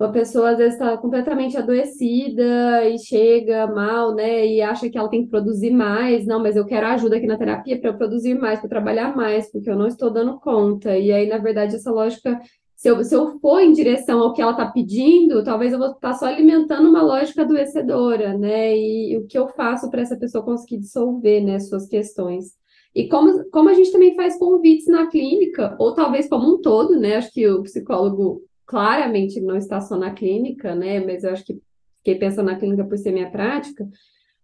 Uma 0.00 0.10
pessoa 0.10 0.50
às 0.50 0.58
vezes 0.58 0.74
está 0.74 0.96
completamente 0.96 1.56
adoecida 1.56 2.88
e 2.88 2.98
chega 2.98 3.68
mal, 3.68 4.12
né? 4.12 4.44
E 4.44 4.60
acha 4.60 4.90
que 4.90 4.98
ela 4.98 5.08
tem 5.08 5.22
que 5.24 5.30
produzir 5.30 5.70
mais. 5.70 6.26
Não, 6.26 6.42
mas 6.42 6.56
eu 6.56 6.66
quero 6.66 6.86
ajuda 6.86 7.16
aqui 7.16 7.26
na 7.26 7.38
terapia 7.38 7.78
para 7.80 7.90
eu 7.90 7.96
produzir 7.96 8.34
mais, 8.34 8.58
para 8.58 8.68
trabalhar 8.68 9.14
mais, 9.14 9.52
porque 9.52 9.70
eu 9.70 9.76
não 9.76 9.86
estou 9.86 10.10
dando 10.10 10.40
conta. 10.40 10.98
E 10.98 11.12
aí, 11.12 11.28
na 11.28 11.38
verdade, 11.38 11.76
essa 11.76 11.92
lógica 11.92 12.40
se 12.82 12.88
eu, 12.88 13.04
se 13.04 13.14
eu 13.14 13.38
for 13.38 13.60
em 13.60 13.70
direção 13.70 14.18
ao 14.18 14.32
que 14.32 14.42
ela 14.42 14.50
está 14.50 14.66
pedindo, 14.66 15.44
talvez 15.44 15.72
eu 15.72 15.78
vou 15.78 15.92
estar 15.92 16.00
tá 16.00 16.14
só 16.14 16.26
alimentando 16.26 16.88
uma 16.88 17.00
lógica 17.00 17.42
adoecedora, 17.42 18.36
né? 18.36 18.76
E, 18.76 19.12
e 19.12 19.18
o 19.18 19.24
que 19.24 19.38
eu 19.38 19.46
faço 19.46 19.88
para 19.88 20.02
essa 20.02 20.16
pessoa 20.16 20.44
conseguir 20.44 20.78
dissolver, 20.78 21.44
né, 21.44 21.60
suas 21.60 21.86
questões. 21.86 22.56
E 22.92 23.06
como, 23.06 23.48
como 23.50 23.68
a 23.68 23.74
gente 23.74 23.92
também 23.92 24.16
faz 24.16 24.36
convites 24.36 24.88
na 24.88 25.06
clínica, 25.06 25.76
ou 25.78 25.94
talvez 25.94 26.28
como 26.28 26.56
um 26.56 26.60
todo, 26.60 26.98
né? 26.98 27.14
Acho 27.14 27.32
que 27.32 27.46
o 27.46 27.62
psicólogo 27.62 28.42
claramente 28.66 29.40
não 29.40 29.56
está 29.56 29.80
só 29.80 29.96
na 29.96 30.10
clínica, 30.10 30.74
né? 30.74 30.98
Mas 30.98 31.22
eu 31.22 31.30
acho 31.30 31.44
que 31.44 31.60
fiquei 31.98 32.16
pensando 32.16 32.46
na 32.46 32.58
clínica 32.58 32.84
por 32.84 32.98
ser 32.98 33.12
minha 33.12 33.30
prática. 33.30 33.88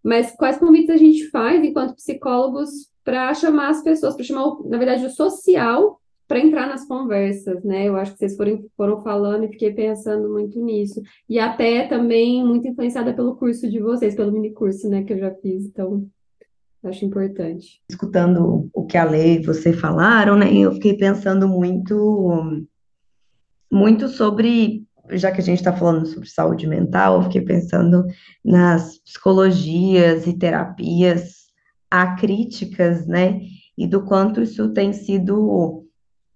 Mas 0.01 0.31
quais 0.37 0.59
convites 0.59 0.91
a 0.91 0.97
gente 0.97 1.29
faz 1.31 1.65
enquanto 1.65 1.97
psicólogos 1.97 2.71
para 3.03 3.35
chamar 3.35 3.71
as 3.71 3.83
pessoas, 3.83 4.15
para 4.15 4.23
chamar, 4.23 4.63
na 4.65 4.79
verdade, 4.79 5.07
o 5.07 5.11
social 5.11 5.99
para 6.29 6.39
entrar 6.39 6.69
nas 6.69 6.87
conversas, 6.87 7.65
né? 7.65 7.89
Eu 7.89 7.97
acho 7.97 8.13
que 8.13 8.19
vocês 8.19 8.37
foram, 8.37 8.65
foram 8.77 9.03
falando 9.03 9.45
e 9.45 9.49
fiquei 9.49 9.73
pensando 9.73 10.29
muito 10.29 10.63
nisso. 10.63 11.01
E 11.27 11.39
até 11.39 11.89
também 11.89 12.45
muito 12.45 12.69
influenciada 12.69 13.15
pelo 13.15 13.35
curso 13.37 13.69
de 13.69 13.81
vocês, 13.81 14.15
pelo 14.15 14.31
mini 14.31 14.53
curso, 14.53 14.89
né, 14.91 15.03
que 15.03 15.15
eu 15.15 15.19
já 15.19 15.35
fiz. 15.35 15.65
Então, 15.65 16.07
Acho 16.85 17.05
importante. 17.05 17.83
Escutando 17.91 18.71
o 18.73 18.87
que 18.87 18.97
a 18.97 19.05
Lei 19.05 19.39
e 19.39 19.45
você 19.45 19.73
falaram, 19.73 20.37
né? 20.37 20.53
Eu 20.53 20.73
fiquei 20.75 20.97
pensando 20.97 21.49
muito, 21.49 22.65
muito 23.71 24.07
sobre, 24.09 24.87
já 25.11 25.33
que 25.33 25.41
a 25.41 25.45
gente 25.45 25.59
está 25.59 25.73
falando 25.73 26.07
sobre 26.07 26.29
saúde 26.29 26.69
mental, 26.69 27.17
eu 27.17 27.23
fiquei 27.25 27.41
pensando 27.41 28.05
nas 28.45 28.99
psicologias 28.99 30.27
e 30.29 30.39
terapias 30.39 31.49
acríticas, 31.91 33.09
né? 33.09 33.41
E 33.77 33.85
do 33.85 34.05
quanto 34.05 34.41
isso 34.41 34.73
tem 34.73 34.93
sido 34.93 35.85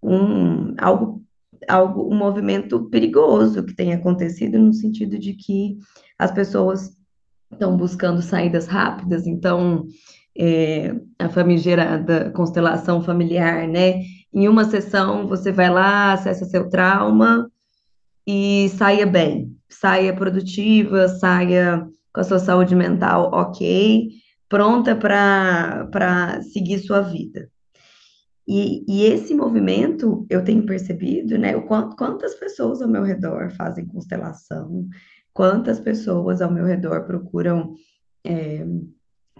um 0.03 0.75
algo, 0.79 1.23
algo 1.69 2.12
um 2.12 2.17
movimento 2.17 2.88
perigoso 2.91 3.65
que 3.65 3.75
tem 3.75 3.93
acontecido 3.93 4.59
no 4.59 4.73
sentido 4.73 5.19
de 5.19 5.35
que 5.35 5.77
as 6.19 6.31
pessoas 6.31 6.91
estão 7.53 7.77
buscando 7.77 8.23
saídas 8.23 8.67
rápidas, 8.67 9.27
então 9.27 9.87
é, 10.37 10.95
a 11.19 11.29
famigerada 11.29 12.31
constelação 12.31 13.03
familiar, 13.03 13.69
né? 13.69 14.01
Em 14.33 14.49
uma 14.49 14.65
sessão 14.65 15.29
você 15.29 15.53
vai 15.53 15.71
lá, 15.71 16.15
acessa 16.15 16.45
seu 16.47 16.69
trauma 16.69 17.51
e 18.27 18.71
saia 18.71 19.07
bem, 19.07 19.55
saia 19.69 20.15
produtiva, 20.15 21.09
saia 21.09 21.87
com 22.12 22.21
a 22.21 22.25
sua 22.25 22.38
saúde 22.38 22.75
mental 22.75 23.31
ok, 23.33 24.09
pronta 24.49 24.97
para 24.97 26.41
seguir 26.43 26.79
sua 26.79 27.01
vida. 27.01 27.52
E, 28.46 28.85
e, 28.88 29.05
esse 29.05 29.35
movimento 29.35 30.26
eu 30.28 30.42
tenho 30.42 30.66
percebido, 30.66 31.38
né? 31.38 31.57
O 31.57 31.62
quanto, 31.66 31.96
quantas 31.96 32.35
pessoas 32.35 32.83
ao 32.83 32.88
meu 32.88 33.05
redor 33.05 33.50
fazem 33.52 33.87
constelação, 33.87 34.88
quantas 35.33 35.78
pessoas 35.78 36.42
ao 36.42 36.52
meu 36.52 36.64
redor 36.64 37.07
procuram 37.07 37.74
é, 38.24 38.66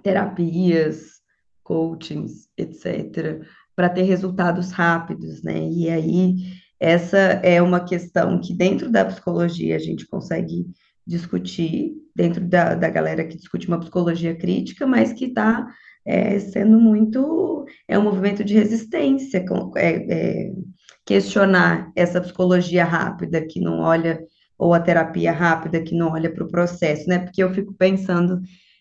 terapias, 0.02 1.20
coachings, 1.62 2.48
etc., 2.56 3.42
para 3.74 3.88
ter 3.88 4.02
resultados 4.02 4.70
rápidos, 4.70 5.42
né? 5.42 5.68
E 5.68 5.88
aí, 5.88 6.36
essa 6.78 7.16
é 7.16 7.60
uma 7.62 7.80
questão 7.80 8.40
que 8.40 8.54
dentro 8.54 8.90
da 8.90 9.04
psicologia 9.04 9.76
a 9.76 9.78
gente 9.78 10.06
consegue 10.06 10.66
discutir, 11.06 11.94
dentro 12.14 12.46
da, 12.46 12.74
da 12.74 12.88
galera 12.88 13.24
que 13.24 13.36
discute 13.36 13.66
uma 13.66 13.80
psicologia 13.80 14.36
crítica, 14.36 14.86
mas 14.86 15.12
que 15.12 15.26
está 15.26 15.66
é, 16.04 16.38
sendo 16.38 16.80
muito. 16.80 17.64
É 17.88 17.98
um 17.98 18.02
movimento 18.02 18.44
de 18.44 18.54
resistência, 18.54 19.44
é, 19.76 19.88
é, 20.12 20.52
questionar 21.04 21.92
essa 21.96 22.20
psicologia 22.20 22.84
rápida 22.84 23.44
que 23.46 23.60
não 23.60 23.80
olha, 23.80 24.20
ou 24.58 24.74
a 24.74 24.80
terapia 24.80 25.32
rápida 25.32 25.82
que 25.82 25.94
não 25.94 26.12
olha 26.12 26.32
para 26.32 26.44
o 26.44 26.48
processo, 26.48 27.08
né? 27.08 27.18
Porque 27.18 27.42
eu 27.42 27.52
fico 27.52 27.74
pensando 27.74 28.40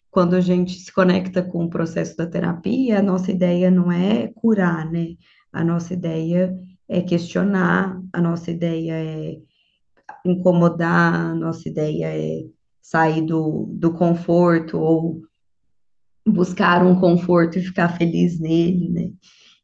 quando 0.10 0.36
a 0.36 0.42
gente 0.42 0.74
se 0.74 0.92
conecta 0.92 1.42
com 1.42 1.66
o 1.66 1.70
processo 1.70 2.16
da 2.18 2.28
terapia, 2.28 3.00
a 3.00 3.02
nossa 3.02 3.32
ideia 3.32 3.72
não 3.72 3.92
é 3.92 4.28
curar, 4.36 4.90
né? 4.92 5.16
A 5.54 5.64
nossa 5.64 5.94
ideia 5.94 6.54
é 6.88 7.02
questionar, 7.02 8.02
a 8.12 8.22
nossa 8.22 8.52
ideia 8.52 8.94
é 8.94 9.38
incomodar, 10.26 11.16
a 11.16 11.36
nossa 11.36 11.68
ideia 11.68 12.08
é 12.08 12.44
sair 12.82 13.22
do, 13.22 13.68
do 13.72 13.94
conforto 13.94 14.78
ou 14.78 15.22
buscar 16.28 16.86
um 16.86 17.00
conforto 17.00 17.58
e 17.58 17.64
ficar 17.64 17.90
feliz 17.90 18.40
nele, 18.40 18.90
né? 18.90 19.12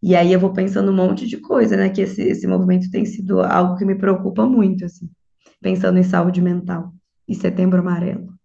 E 0.01 0.15
aí 0.15 0.31
eu 0.31 0.39
vou 0.39 0.53
pensando 0.53 0.91
um 0.91 0.95
monte 0.95 1.27
de 1.27 1.37
coisa, 1.37 1.75
né? 1.75 1.89
Que 1.89 2.01
esse, 2.01 2.21
esse 2.21 2.47
movimento 2.47 2.89
tem 2.91 3.05
sido 3.05 3.41
algo 3.41 3.75
que 3.77 3.85
me 3.85 3.95
preocupa 3.95 4.45
muito, 4.45 4.85
assim, 4.85 5.09
pensando 5.61 5.97
em 5.97 6.03
saúde 6.03 6.41
mental 6.41 6.93
e 7.27 7.35
setembro 7.35 7.79
amarelo. 7.79 8.37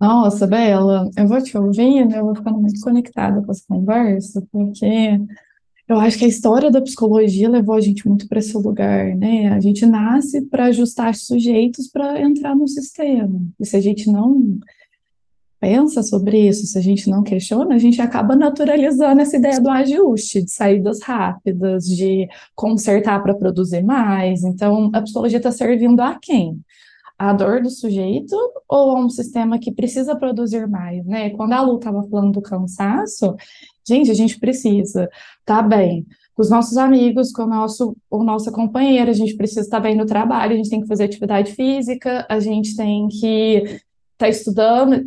Nossa, 0.00 0.46
Bela, 0.46 1.10
eu 1.16 1.26
vou 1.26 1.42
te 1.42 1.56
ouvindo, 1.58 2.14
eu 2.14 2.24
vou 2.24 2.34
ficando 2.34 2.60
muito 2.60 2.80
conectada 2.80 3.42
com 3.42 3.50
essa 3.50 3.64
conversa, 3.68 4.46
porque 4.52 4.86
eu 5.88 5.98
acho 5.98 6.18
que 6.18 6.24
a 6.24 6.28
história 6.28 6.70
da 6.70 6.80
psicologia 6.80 7.48
levou 7.48 7.74
a 7.74 7.80
gente 7.80 8.06
muito 8.06 8.28
para 8.28 8.38
esse 8.38 8.56
lugar, 8.56 9.16
né? 9.16 9.48
A 9.48 9.58
gente 9.58 9.84
nasce 9.84 10.42
para 10.46 10.66
ajustar 10.66 11.14
sujeitos 11.14 11.88
para 11.88 12.20
entrar 12.20 12.54
no 12.54 12.68
sistema. 12.68 13.40
E 13.58 13.66
se 13.66 13.76
a 13.76 13.80
gente 13.80 14.10
não 14.10 14.58
pensa 15.60 16.02
sobre 16.02 16.48
isso, 16.48 16.66
se 16.66 16.78
a 16.78 16.80
gente 16.80 17.10
não 17.10 17.22
questiona, 17.22 17.74
a 17.74 17.78
gente 17.78 18.00
acaba 18.00 18.36
naturalizando 18.36 19.20
essa 19.20 19.36
ideia 19.36 19.60
do 19.60 19.68
ajuste, 19.68 20.42
de 20.42 20.50
saídas 20.50 21.02
rápidas, 21.02 21.84
de 21.84 22.28
consertar 22.54 23.22
para 23.22 23.34
produzir 23.34 23.82
mais. 23.82 24.44
Então, 24.44 24.90
a 24.92 25.02
psicologia 25.02 25.38
está 25.38 25.50
servindo 25.50 26.00
a 26.00 26.18
quem? 26.20 26.60
a 27.18 27.32
dor 27.32 27.60
do 27.60 27.68
sujeito 27.68 28.36
ou 28.68 28.96
a 28.96 29.00
um 29.00 29.10
sistema 29.10 29.58
que 29.58 29.72
precisa 29.72 30.14
produzir 30.14 30.68
mais, 30.68 31.04
né? 31.04 31.30
Quando 31.30 31.52
a 31.52 31.60
Lu 31.60 31.76
estava 31.76 32.06
falando 32.08 32.34
do 32.34 32.40
cansaço, 32.40 33.34
gente, 33.86 34.08
a 34.08 34.14
gente 34.14 34.38
precisa 34.38 35.10
tá 35.44 35.60
bem 35.60 36.06
com 36.38 36.42
os 36.42 36.50
nossos 36.50 36.76
amigos, 36.76 37.32
com 37.32 37.42
o 37.42 37.48
nosso, 37.48 37.96
o 38.08 38.22
nossa 38.22 38.52
companheira, 38.52 39.10
a 39.10 39.14
gente 39.14 39.34
precisa 39.36 39.62
estar 39.62 39.80
bem 39.80 39.96
no 39.96 40.06
trabalho, 40.06 40.52
a 40.52 40.56
gente 40.56 40.70
tem 40.70 40.80
que 40.80 40.86
fazer 40.86 41.02
atividade 41.02 41.52
física, 41.52 42.24
a 42.28 42.38
gente 42.38 42.76
tem 42.76 43.08
que 43.08 43.64
estar 43.64 43.80
tá 44.18 44.28
estudando, 44.28 45.04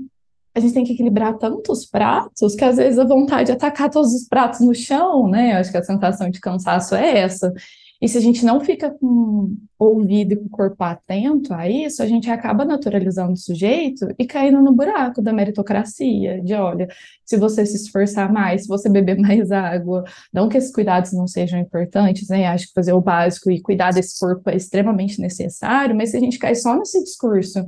a 0.54 0.60
gente 0.60 0.74
tem 0.74 0.84
que 0.84 0.94
equilibrar 0.94 1.38
tantos 1.38 1.86
pratos 1.86 2.56
que 2.56 2.64
às 2.64 2.78
vezes 2.78 3.00
a 3.00 3.06
vontade 3.06 3.48
de 3.48 3.52
atacar 3.54 3.90
todos 3.90 4.14
os 4.14 4.28
pratos 4.28 4.60
no 4.60 4.76
chão, 4.76 5.28
né? 5.28 5.54
Acho 5.54 5.72
que 5.72 5.78
a 5.78 5.84
sensação 5.84 6.30
de 6.30 6.40
cansaço 6.40 6.94
é 6.96 7.20
essa. 7.20 7.54
E 8.02 8.08
se 8.10 8.18
a 8.18 8.22
gente 8.22 8.44
não 8.44 8.60
fica 8.60 8.90
com 8.90 9.56
o 9.78 9.86
ouvido 9.86 10.34
e 10.34 10.36
com 10.36 10.46
o 10.46 10.50
corpo 10.50 10.84
atento 10.84 11.54
a 11.54 11.70
isso, 11.70 12.02
a 12.02 12.08
gente 12.08 12.32
acaba 12.32 12.66
naturalizando 12.66 13.34
o 13.34 13.38
sujeito 13.38 14.08
e 14.18 14.26
caindo 14.26 14.60
no 14.60 14.74
buraco 14.74 15.22
da 15.22 15.32
meritocracia, 15.32 16.42
de 16.42 16.56
olha, 16.56 16.88
se 17.24 17.38
você 17.38 17.64
se 17.64 17.76
esforçar 17.76 18.34
mais, 18.34 18.64
se 18.64 18.68
você 18.68 18.90
beber 18.90 19.18
mais 19.22 19.52
água, 19.52 20.04
não 20.34 20.50
que 20.50 20.58
esses 20.58 20.74
cuidados 20.74 21.14
não 21.14 21.28
sejam 21.28 21.60
importantes, 21.60 22.28
né? 22.28 22.48
Acho 22.48 22.68
que 22.68 22.74
fazer 22.74 22.94
o 22.94 23.02
básico 23.02 23.52
e 23.52 23.62
cuidar 23.62 23.92
desse 23.92 24.20
corpo 24.20 24.50
é 24.50 24.56
extremamente 24.56 25.22
necessário, 25.22 25.96
mas 25.96 26.10
se 26.10 26.18
a 26.18 26.20
gente 26.20 26.40
cai 26.40 26.56
só 26.56 26.76
nesse 26.76 27.04
discurso 27.04 27.64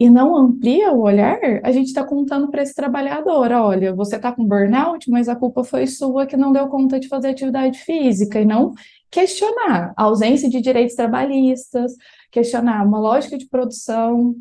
e 0.00 0.08
não 0.08 0.34
amplia 0.34 0.90
o 0.92 1.02
olhar, 1.02 1.38
a 1.62 1.70
gente 1.70 1.88
está 1.88 2.02
contando 2.02 2.50
para 2.50 2.62
esse 2.62 2.74
trabalhador: 2.74 3.52
olha, 3.52 3.94
você 3.94 4.16
está 4.16 4.32
com 4.32 4.46
burnout, 4.46 5.10
mas 5.10 5.28
a 5.28 5.36
culpa 5.36 5.62
foi 5.62 5.86
sua 5.86 6.24
que 6.24 6.38
não 6.38 6.52
deu 6.52 6.68
conta 6.68 6.98
de 6.98 7.06
fazer 7.06 7.28
atividade 7.28 7.78
física, 7.80 8.40
e 8.40 8.46
não 8.46 8.72
questionar 9.10 9.92
a 9.94 10.04
ausência 10.04 10.48
de 10.48 10.58
direitos 10.62 10.96
trabalhistas, 10.96 11.92
questionar 12.32 12.86
uma 12.86 12.98
lógica 12.98 13.36
de 13.36 13.46
produção. 13.46 14.34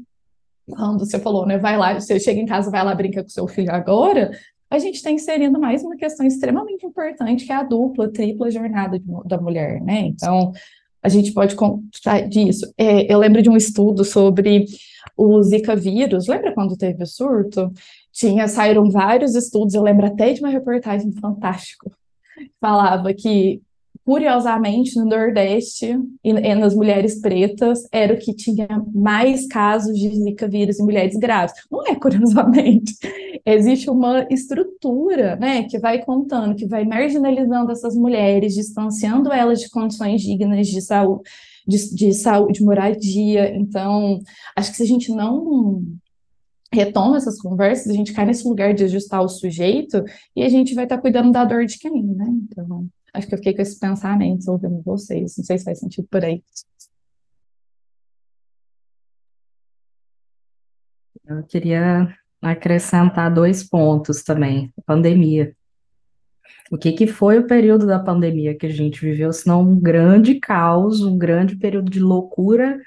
Quando 0.65 1.00
você 1.00 1.19
falou, 1.19 1.45
né, 1.45 1.58
vai 1.58 1.76
lá, 1.76 2.00
você 2.00 2.17
chega 2.19 2.39
em 2.39 2.45
casa, 2.45 2.72
vai 2.72 2.86
lá, 2.86 2.95
brinca 2.95 3.22
com 3.22 3.30
seu 3.30 3.48
filho 3.48 3.74
agora, 3.74 4.32
a 4.69 4.80
gente 4.80 4.95
está 4.95 5.12
inserindo 5.12 5.60
mais 5.60 5.84
uma 5.84 5.98
questão 5.98 6.26
extremamente 6.26 6.86
importante, 6.86 7.45
que 7.45 7.52
é 7.52 7.56
a 7.56 7.63
dupla, 7.63 8.08
tripla 8.08 8.50
jornada 8.50 8.98
de, 8.98 9.06
da 9.26 9.41
mulher, 9.41 9.82
né? 9.82 10.02
Então, 10.02 10.54
a 11.04 11.10
gente 11.10 11.34
pode 11.34 11.56
contar 11.56 12.22
disso. 12.30 12.72
É, 12.78 13.12
eu 13.12 13.17
lembro 13.17 13.41
de 13.41 13.50
um 13.50 13.58
estudo 13.58 14.06
sobre 14.06 14.65
o 15.18 15.42
Zika 15.44 15.76
vírus, 15.76 16.28
lembra 16.28 16.54
quando 16.54 16.78
teve 16.78 17.04
o 17.04 17.08
surto? 17.08 17.72
Tinha, 18.12 18.48
saíram 18.48 18.90
vários 18.90 19.36
estudos, 19.36 19.74
eu 19.74 19.82
lembro 19.82 20.06
até 20.06 20.34
de 20.34 20.42
uma 20.42 20.50
reportagem 20.50 21.12
fantástica, 21.14 21.92
falava 22.60 23.14
que 23.14 23.62
curiosamente, 24.10 24.98
no 24.98 25.06
Nordeste 25.06 25.96
e, 26.24 26.32
e, 26.32 26.56
nas 26.56 26.74
mulheres 26.74 27.22
pretas, 27.22 27.88
era 27.92 28.12
o 28.12 28.18
que 28.18 28.34
tinha 28.34 28.68
mais 28.92 29.46
casos 29.46 29.96
de 29.96 30.10
Zika 30.10 30.48
vírus 30.48 30.80
em 30.80 30.84
mulheres 30.84 31.16
grávidas. 31.16 31.62
Não 31.70 31.86
é 31.86 31.94
curiosamente. 31.94 32.96
Existe 33.46 33.88
uma 33.88 34.26
estrutura, 34.32 35.36
né, 35.36 35.62
que 35.64 35.78
vai 35.78 36.04
contando, 36.04 36.56
que 36.56 36.66
vai 36.66 36.86
marginalizando 36.86 37.72
essas 37.72 37.96
mulheres, 37.96 38.56
distanciando 38.56 39.32
elas 39.32 39.60
de 39.60 39.70
condições 39.70 40.22
dignas 40.22 40.68
de 40.68 40.82
saúde, 40.82 41.30
de, 41.69 41.95
de 41.95 42.13
saúde, 42.13 42.60
de 42.60 42.65
moradia. 42.65 43.55
Então, 43.55 44.19
acho 44.55 44.71
que 44.71 44.77
se 44.77 44.84
a 44.84 44.88
gente 44.88 45.12
não 45.12 45.84
retoma 46.73 47.17
essas 47.17 47.41
conversas, 47.41 47.88
a 47.88 47.93
gente 47.93 48.13
cai 48.13 48.25
nesse 48.25 48.47
lugar 48.47 48.73
de 48.73 48.84
ajustar 48.84 49.21
o 49.21 49.29
sujeito 49.29 50.03
e 50.36 50.43
a 50.43 50.49
gente 50.49 50.75
vai 50.75 50.86
estar 50.86 50.97
tá 50.97 51.01
cuidando 51.01 51.32
da 51.32 51.45
dor 51.45 51.65
de 51.65 51.79
quem, 51.79 52.03
né? 52.03 52.25
Então, 52.51 52.88
Acho 53.13 53.27
que 53.27 53.34
eu 53.34 53.38
fiquei 53.38 53.55
com 53.55 53.62
esse 53.62 53.79
pensamento 53.79 54.49
ouvindo 54.51 54.82
vocês. 54.84 55.38
Não 55.38 55.45
sei 55.45 55.58
se 55.58 55.63
faz 55.63 55.79
sentido 55.79 56.08
por 56.10 56.23
aí. 56.23 56.43
Eu 61.25 61.43
queria 61.43 62.15
acrescentar 62.41 63.34
dois 63.34 63.67
pontos 63.67 64.23
também. 64.23 64.73
Pandemia. 64.86 65.55
O 66.72 66.78
que, 66.78 66.92
que 66.92 67.08
foi 67.08 67.40
o 67.40 67.48
período 67.48 67.86
da 67.88 68.00
pandemia 68.00 68.56
que 68.56 68.66
a 68.66 68.72
gente 68.72 69.02
viveu, 69.02 69.32
senão 69.34 69.62
um 69.62 69.80
grande 69.80 70.36
caos, 70.40 71.02
um 71.02 71.18
grande 71.18 71.56
período 71.56 71.90
de 71.90 72.00
loucura, 72.00 72.80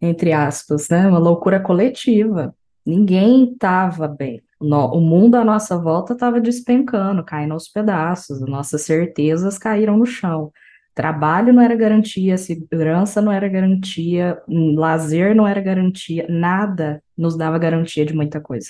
entre 0.00 0.32
aspas, 0.32 0.88
né? 0.88 1.06
Uma 1.06 1.18
loucura 1.18 1.60
coletiva. 1.60 2.54
Ninguém 2.84 3.52
estava 3.52 4.08
bem 4.08 4.42
o 4.62 5.00
mundo 5.00 5.34
à 5.34 5.44
nossa 5.44 5.76
volta 5.76 6.12
estava 6.12 6.40
despencando, 6.40 7.24
caindo 7.24 7.52
aos 7.52 7.68
pedaços, 7.68 8.40
nossas 8.40 8.82
certezas 8.82 9.58
caíram 9.58 9.96
no 9.96 10.06
chão. 10.06 10.52
Trabalho 10.94 11.52
não 11.52 11.62
era 11.62 11.74
garantia, 11.74 12.36
segurança 12.36 13.20
não 13.20 13.32
era 13.32 13.48
garantia, 13.48 14.40
lazer 14.46 15.34
não 15.34 15.46
era 15.46 15.60
garantia, 15.60 16.26
nada 16.28 17.02
nos 17.16 17.36
dava 17.36 17.58
garantia 17.58 18.04
de 18.04 18.14
muita 18.14 18.40
coisa. 18.40 18.68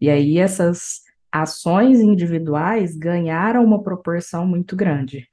E 0.00 0.10
aí 0.10 0.38
essas 0.38 1.00
ações 1.34 1.98
individuais 1.98 2.96
ganharam 2.96 3.64
uma 3.64 3.82
proporção 3.82 4.46
muito 4.46 4.76
grande. 4.76 5.28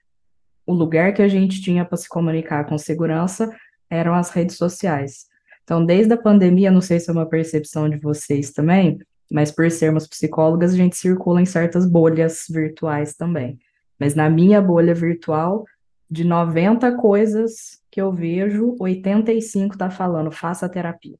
O 0.66 0.74
lugar 0.74 1.14
que 1.14 1.22
a 1.22 1.28
gente 1.28 1.62
tinha 1.62 1.86
para 1.86 1.96
se 1.96 2.10
comunicar 2.10 2.66
com 2.66 2.76
segurança 2.76 3.56
eram 3.88 4.16
as 4.16 4.32
redes 4.32 4.58
sociais. 4.58 5.28
Então, 5.64 5.86
desde 5.86 6.12
a 6.12 6.18
pandemia, 6.18 6.72
não 6.72 6.82
sei 6.82 7.00
se 7.00 7.08
é 7.08 7.14
uma 7.14 7.28
percepção 7.28 7.88
de 7.88 7.98
vocês 7.98 8.52
também, 8.52 8.98
mas 9.32 9.52
por 9.52 9.70
sermos 9.70 10.08
psicólogas, 10.08 10.74
a 10.74 10.76
gente 10.76 10.98
circula 10.98 11.40
em 11.40 11.46
certas 11.46 11.86
bolhas 11.86 12.46
virtuais 12.50 13.14
também. 13.14 13.60
Mas 14.00 14.16
na 14.16 14.28
minha 14.28 14.60
bolha 14.60 14.96
virtual, 14.96 15.66
de 16.10 16.24
90 16.24 16.98
coisas 16.98 17.80
que 17.92 18.02
eu 18.02 18.12
vejo, 18.12 18.76
85 18.80 19.78
tá 19.78 19.92
falando, 19.92 20.32
faça 20.32 20.68
terapia. 20.68 21.20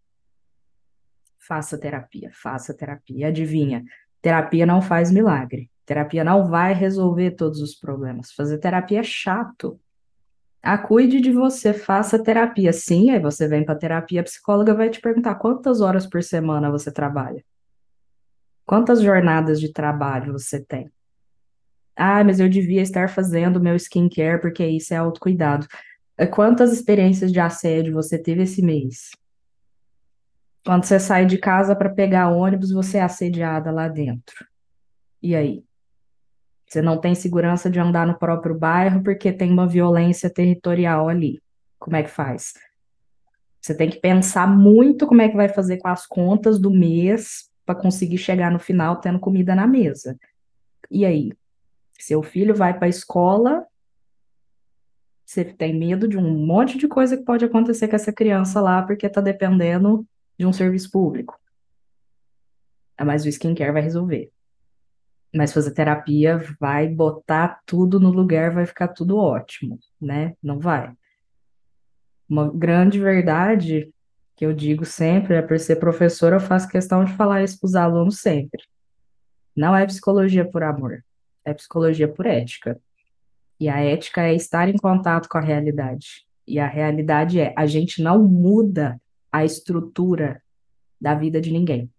Faça 1.38 1.78
terapia, 1.78 2.32
faça 2.34 2.74
terapia. 2.74 3.28
Adivinha, 3.28 3.84
terapia 4.22 4.66
não 4.66 4.82
faz 4.82 5.12
milagre. 5.12 5.70
Terapia 5.86 6.24
não 6.24 6.48
vai 6.48 6.74
resolver 6.74 7.32
todos 7.32 7.62
os 7.62 7.76
problemas. 7.76 8.32
Fazer 8.32 8.58
terapia 8.60 9.00
é 9.00 9.04
chato. 9.04 9.80
Ah, 10.62 10.78
cuide 10.78 11.20
de 11.20 11.32
você, 11.32 11.74
faça 11.74 12.22
terapia. 12.22 12.72
Sim, 12.72 13.10
aí 13.10 13.20
você 13.20 13.48
vem 13.48 13.66
para 13.66 13.76
terapia, 13.76 14.22
a 14.22 14.24
psicóloga 14.24 14.76
vai 14.76 14.90
te 14.90 15.02
perguntar 15.02 15.36
quantas 15.36 15.82
horas 15.82 16.06
por 16.06 16.22
semana 16.22 16.70
você 16.70 16.92
trabalha. 16.92 17.44
Quantas 18.66 19.02
jornadas 19.02 19.60
de 19.60 19.74
trabalho 19.74 20.34
você 20.34 20.64
tem? 20.64 20.90
Ah, 21.96 22.24
mas 22.24 22.40
eu 22.40 22.48
devia 22.48 22.82
estar 22.82 23.10
fazendo 23.10 23.60
meu 23.60 23.76
skincare 23.76 24.40
porque 24.40 24.66
isso 24.66 24.94
é 24.94 24.98
autocuidado. 24.98 25.68
É, 26.18 26.26
quantas 26.26 26.72
experiências 26.72 27.32
de 27.32 27.40
assédio 27.40 27.94
você 27.94 28.18
teve 28.18 28.44
esse 28.44 28.62
mês? 28.62 29.10
Quando 30.64 30.84
você 30.84 31.00
sai 31.00 31.26
de 31.26 31.38
casa 31.38 31.76
para 31.76 31.90
pegar 31.90 32.30
ônibus, 32.30 32.72
você 32.72 33.00
é 33.00 33.02
assediada 33.02 33.72
lá 33.72 33.88
dentro. 33.88 34.46
E 35.22 35.36
aí? 35.36 35.64
Você 36.68 36.82
não 36.82 37.00
tem 37.00 37.14
segurança 37.16 37.70
de 37.70 37.80
andar 37.80 38.08
no 38.08 38.18
próprio 38.18 38.58
bairro 38.58 39.04
porque 39.04 39.32
tem 39.34 39.52
uma 39.52 39.68
violência 39.68 40.30
territorial 40.30 41.10
ali. 41.10 41.42
Como 41.80 41.96
é 41.96 42.04
que 42.04 42.10
faz? 42.10 42.54
Você 43.60 43.76
tem 43.76 43.90
que 43.90 44.00
pensar 44.00 44.48
muito 44.48 45.06
como 45.06 45.22
é 45.22 45.30
que 45.30 45.36
vai 45.36 45.50
fazer 45.50 45.78
com 45.78 45.88
as 45.88 46.06
contas 46.06 46.60
do 46.60 46.72
mês 46.72 47.50
para 47.66 47.76
conseguir 47.76 48.18
chegar 48.18 48.52
no 48.52 48.60
final 48.60 48.98
tendo 49.02 49.20
comida 49.20 49.54
na 49.54 49.68
mesa. 49.68 50.18
E 50.90 51.06
aí? 51.06 51.34
Seu 52.00 52.24
filho 52.24 52.56
vai 52.56 52.74
para 52.76 52.86
a 52.86 52.90
escola, 52.90 53.66
você 55.26 55.46
tem 55.46 55.78
medo 55.78 56.08
de 56.08 56.18
um 56.18 56.46
monte 56.46 56.78
de 56.78 56.88
coisa 56.88 57.16
que 57.16 57.24
pode 57.24 57.46
acontecer 57.46 57.88
com 57.88 57.96
essa 57.96 58.12
criança 58.12 58.60
lá 58.60 58.82
porque 58.82 59.06
está 59.06 59.22
dependendo 59.22 60.06
de 60.42 60.48
um 60.48 60.54
serviço 60.54 60.92
público. 60.92 61.40
Ah, 62.98 63.06
mas 63.06 63.24
o 63.24 63.30
skincare 63.30 63.72
vai 63.72 63.82
resolver. 63.82 64.32
Mas 65.34 65.54
fazer 65.54 65.72
terapia 65.72 66.38
vai 66.60 66.88
botar 66.88 67.62
tudo 67.66 68.00
no 68.00 68.10
lugar, 68.10 68.52
vai 68.52 68.66
ficar 68.66 68.90
tudo 68.90 69.18
ótimo, 69.18 69.80
né? 70.00 70.36
Não 70.44 70.60
vai. 70.60 70.92
Uma 72.28 72.52
grande 72.52 73.00
verdade 73.00 73.94
que 74.36 74.46
eu 74.46 74.52
digo 74.52 74.84
sempre 74.84 75.36
é 75.36 75.42
por 75.42 75.60
ser 75.60 75.78
professora, 75.78 76.38
eu 76.38 76.40
faço 76.40 76.68
questão 76.68 77.06
de 77.06 77.14
falar 77.14 77.44
isso 77.44 77.60
para 77.60 77.68
os 77.68 77.76
alunos 77.76 78.20
sempre. 78.20 78.64
Não 79.56 79.76
é 79.76 79.86
psicologia 79.86 80.50
por 80.50 80.64
amor, 80.64 81.04
é 81.46 81.54
psicologia 81.54 82.08
por 82.08 82.26
ética. 82.26 82.82
E 83.60 83.70
a 83.70 83.80
ética 83.80 84.24
é 84.24 84.34
estar 84.34 84.68
em 84.68 84.78
contato 84.78 85.30
com 85.30 85.38
a 85.38 85.42
realidade. 85.42 86.26
E 86.48 86.60
a 86.60 86.68
realidade 86.68 87.40
é, 87.40 87.54
a 87.56 87.68
gente 87.68 88.02
não 88.02 88.24
muda 88.24 89.00
a 89.32 89.46
estrutura 89.46 90.42
da 91.00 91.16
vida 91.16 91.40
de 91.40 91.52
ninguém. 91.52 91.90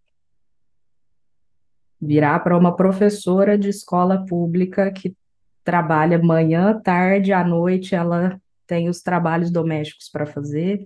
Virar 2.01 2.41
para 2.41 2.59
uma 2.59 2.77
professora 2.77 3.57
de 3.57 3.69
escola 3.69 4.25
pública 4.27 4.91
que 4.93 5.17
trabalha 5.65 6.23
manhã, 6.23 6.79
tarde, 6.81 7.33
à 7.33 7.45
noite, 7.45 7.95
ela 7.95 8.41
tem 8.67 8.89
os 8.89 9.01
trabalhos 9.01 9.51
domésticos 9.51 10.09
para 10.09 10.27
fazer, 10.27 10.85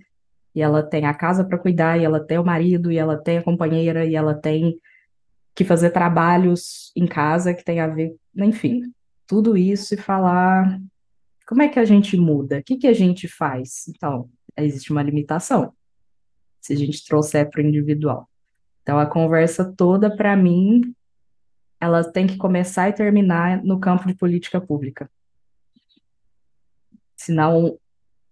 e 0.53 0.61
ela 0.61 0.81
tem 0.81 1.05
a 1.05 1.13
casa 1.13 1.43
para 1.43 1.57
cuidar, 1.57 1.99
e 1.99 2.03
ela 2.03 2.19
tem 2.19 2.37
o 2.37 2.45
marido, 2.45 2.91
e 2.91 2.97
ela 2.97 3.17
tem 3.17 3.39
a 3.39 3.43
companheira, 3.43 4.05
e 4.05 4.15
ela 4.15 4.33
tem 4.33 4.79
que 5.55 5.63
fazer 5.63 5.89
trabalhos 5.89 6.91
em 6.95 7.07
casa 7.07 7.53
que 7.53 7.63
tem 7.63 7.79
a 7.79 7.87
ver, 7.87 8.15
enfim, 8.35 8.81
tudo 9.25 9.57
isso 9.57 9.95
e 9.95 9.97
falar 9.97 10.79
como 11.47 11.63
é 11.63 11.67
que 11.67 11.79
a 11.79 11.85
gente 11.85 12.15
muda, 12.15 12.59
o 12.59 12.63
que, 12.63 12.77
que 12.77 12.87
a 12.87 12.93
gente 12.93 13.27
faz. 13.27 13.87
Então, 13.87 14.29
existe 14.55 14.91
uma 14.91 15.01
limitação 15.01 15.73
se 16.67 16.73
a 16.73 16.75
gente 16.75 17.05
trouxer 17.05 17.49
para 17.49 17.61
o 17.61 17.65
individual. 17.65 18.29
Então, 18.83 18.99
a 18.99 19.05
conversa 19.05 19.63
toda, 19.63 20.13
para 20.13 20.35
mim, 20.35 20.93
ela 21.79 22.03
tem 22.03 22.27
que 22.27 22.35
começar 22.35 22.89
e 22.89 22.93
terminar 22.93 23.63
no 23.63 23.79
campo 23.79 24.05
de 24.05 24.13
política 24.13 24.59
pública. 24.59 25.09
Senão, 27.15 27.77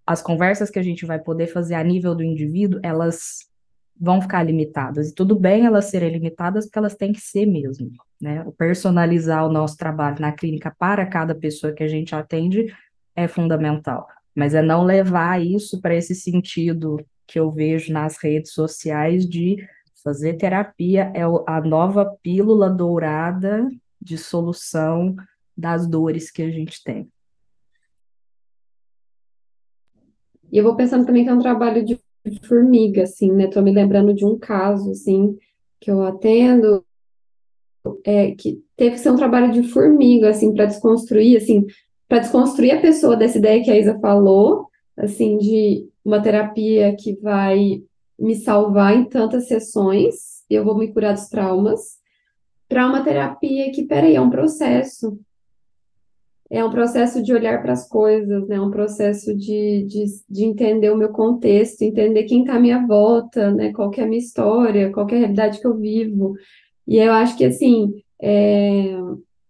as 0.05 0.21
conversas 0.21 0.69
que 0.69 0.77
a 0.77 0.83
gente 0.83 1.05
vai 1.05 1.17
poder 1.17 1.47
fazer 1.47 1.75
a 1.75 1.83
nível 1.83 2.13
do 2.13 2.23
indivíduo, 2.23 2.79
elas 2.83 3.49
vão 3.97 4.21
ficar 4.21 4.43
limitadas. 4.43 5.09
E 5.09 5.15
tudo 5.15 5.39
bem 5.39 5.65
elas 5.65 5.85
serem 5.85 6.11
limitadas, 6.11 6.65
porque 6.65 6.77
elas 6.77 6.95
têm 6.95 7.13
que 7.13 7.21
ser 7.21 7.45
mesmo. 7.45 7.89
Né? 8.21 8.45
Personalizar 8.57 9.45
o 9.45 9.51
nosso 9.51 9.77
trabalho 9.77 10.19
na 10.19 10.33
clínica 10.33 10.75
para 10.77 11.05
cada 11.05 11.33
pessoa 11.33 11.71
que 11.71 11.83
a 11.83 11.87
gente 11.87 12.13
atende 12.13 12.75
é 13.15 13.29
fundamental. 13.29 14.07
Mas 14.35 14.53
é 14.53 14.61
não 14.61 14.83
levar 14.83 15.41
isso 15.41 15.79
para 15.79 15.95
esse 15.95 16.13
sentido 16.13 16.97
que 17.27 17.39
eu 17.39 17.51
vejo 17.51 17.91
nas 17.91 18.17
redes 18.17 18.51
sociais 18.51 19.27
de 19.27 19.57
fazer 20.03 20.35
terapia 20.35 21.11
é 21.15 21.23
a 21.47 21.61
nova 21.61 22.05
pílula 22.21 22.69
dourada 22.69 23.67
de 23.99 24.17
solução 24.17 25.15
das 25.57 25.87
dores 25.87 26.29
que 26.29 26.43
a 26.43 26.51
gente 26.51 26.83
tem. 26.83 27.09
E 30.51 30.57
eu 30.57 30.63
vou 30.63 30.75
pensando 30.75 31.05
também 31.05 31.23
que 31.23 31.29
é 31.29 31.33
um 31.33 31.39
trabalho 31.39 31.83
de 31.83 31.99
formiga, 32.43 33.03
assim, 33.03 33.31
né? 33.31 33.47
Tô 33.47 33.61
me 33.61 33.71
lembrando 33.71 34.13
de 34.13 34.25
um 34.25 34.37
caso, 34.37 34.91
assim, 34.91 35.37
que 35.79 35.89
eu 35.89 36.01
atendo, 36.03 36.85
é, 38.03 38.31
que 38.31 38.63
teve 38.75 38.95
que 38.95 39.01
ser 39.01 39.11
um 39.11 39.15
trabalho 39.15 39.51
de 39.51 39.63
formiga, 39.69 40.29
assim, 40.29 40.53
para 40.53 40.65
desconstruir, 40.65 41.37
assim, 41.37 41.65
para 42.07 42.19
desconstruir 42.19 42.71
a 42.71 42.81
pessoa 42.81 43.15
dessa 43.15 43.37
ideia 43.37 43.63
que 43.63 43.71
a 43.71 43.77
Isa 43.77 43.99
falou, 43.99 44.67
assim, 44.97 45.37
de 45.37 45.89
uma 46.05 46.21
terapia 46.21 46.95
que 46.95 47.19
vai 47.19 47.81
me 48.17 48.35
salvar 48.35 48.95
em 48.95 49.05
tantas 49.05 49.47
sessões, 49.47 50.43
eu 50.49 50.63
vou 50.63 50.77
me 50.77 50.93
curar 50.93 51.13
dos 51.13 51.27
traumas, 51.27 51.97
para 52.69 52.87
uma 52.87 53.03
terapia 53.03 53.71
que, 53.71 53.83
peraí, 53.83 54.15
é 54.15 54.21
um 54.21 54.29
processo. 54.29 55.19
É 56.49 56.63
um 56.63 56.69
processo 56.69 57.23
de 57.23 57.33
olhar 57.33 57.61
para 57.61 57.73
as 57.73 57.87
coisas, 57.87 58.47
né? 58.47 58.55
É 58.55 58.61
um 58.61 58.69
processo 58.69 59.35
de, 59.35 59.83
de, 59.83 60.05
de 60.29 60.45
entender 60.45 60.91
o 60.91 60.97
meu 60.97 61.09
contexto, 61.09 61.81
entender 61.81 62.23
quem 62.23 62.41
está 62.41 62.55
à 62.55 62.59
minha 62.59 62.85
volta, 62.85 63.51
né? 63.51 63.73
Qual 63.73 63.91
é 63.97 64.01
a 64.01 64.05
minha 64.05 64.19
história, 64.19 64.91
qual 64.91 65.07
é 65.09 65.15
a 65.15 65.19
realidade 65.19 65.59
que 65.59 65.67
eu 65.67 65.75
vivo. 65.75 66.35
E 66.87 66.97
eu 66.97 67.11
acho 67.13 67.35
que, 67.35 67.45
assim, 67.45 67.93
é, 68.21 68.95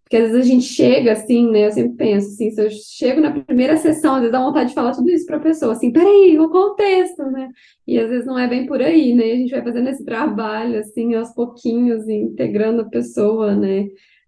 porque 0.05 0.17
às 0.17 0.31
vezes 0.31 0.45
a 0.45 0.49
gente 0.49 0.65
chega 0.65 1.13
assim, 1.13 1.49
né? 1.49 1.65
Eu 1.65 1.71
sempre 1.71 1.97
penso 1.97 2.27
assim, 2.27 2.51
se 2.51 2.61
eu 2.61 2.69
chego 2.69 3.19
na 3.21 3.31
primeira 3.43 3.75
sessão, 3.75 4.13
às 4.13 4.19
vezes 4.19 4.31
dá 4.31 4.39
vontade 4.39 4.69
de 4.69 4.75
falar 4.75 4.91
tudo 4.91 5.09
isso 5.09 5.25
para 5.25 5.37
a 5.37 5.39
pessoa, 5.39 5.73
assim, 5.73 5.91
peraí, 5.91 6.37
o 6.39 6.47
contexto, 6.49 7.23
né? 7.31 7.49
E 7.87 7.97
às 7.97 8.09
vezes 8.09 8.25
não 8.27 8.37
é 8.37 8.47
bem 8.47 8.67
por 8.67 8.81
aí, 8.81 9.15
né? 9.15 9.23
A 9.31 9.35
gente 9.35 9.49
vai 9.51 9.63
fazendo 9.63 9.89
esse 9.89 10.05
trabalho, 10.05 10.79
assim, 10.79 11.15
aos 11.15 11.31
pouquinhos, 11.33 12.07
integrando 12.07 12.81
a 12.81 12.85
pessoa, 12.89 13.55
né? 13.55 13.87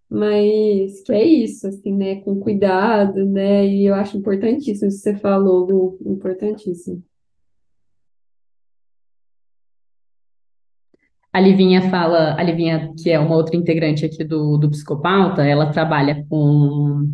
Mas 0.09 1.01
que 1.03 1.13
é 1.13 1.23
isso, 1.23 1.67
assim, 1.67 1.93
né? 1.95 2.21
Com 2.21 2.39
cuidado, 2.39 3.23
né? 3.25 3.67
E 3.67 3.85
eu 3.85 3.93
acho 3.95 4.17
importantíssimo 4.17 4.87
isso 4.89 4.97
que 5.03 5.11
você 5.11 5.15
falou, 5.17 5.65
Lu, 5.69 5.99
importantíssimo. 6.11 7.03
A 11.37 11.39
Livinha 11.39 11.87
fala, 11.91 12.33
a 12.35 12.41
Livinha, 12.41 12.91
que 12.97 13.11
é 13.11 13.19
uma 13.19 13.35
outra 13.35 13.55
integrante 13.55 14.03
aqui 14.03 14.23
do, 14.23 14.57
do 14.57 14.71
Psicopauta, 14.71 15.45
ela 15.45 15.71
trabalha 15.71 16.25
com 16.27 17.07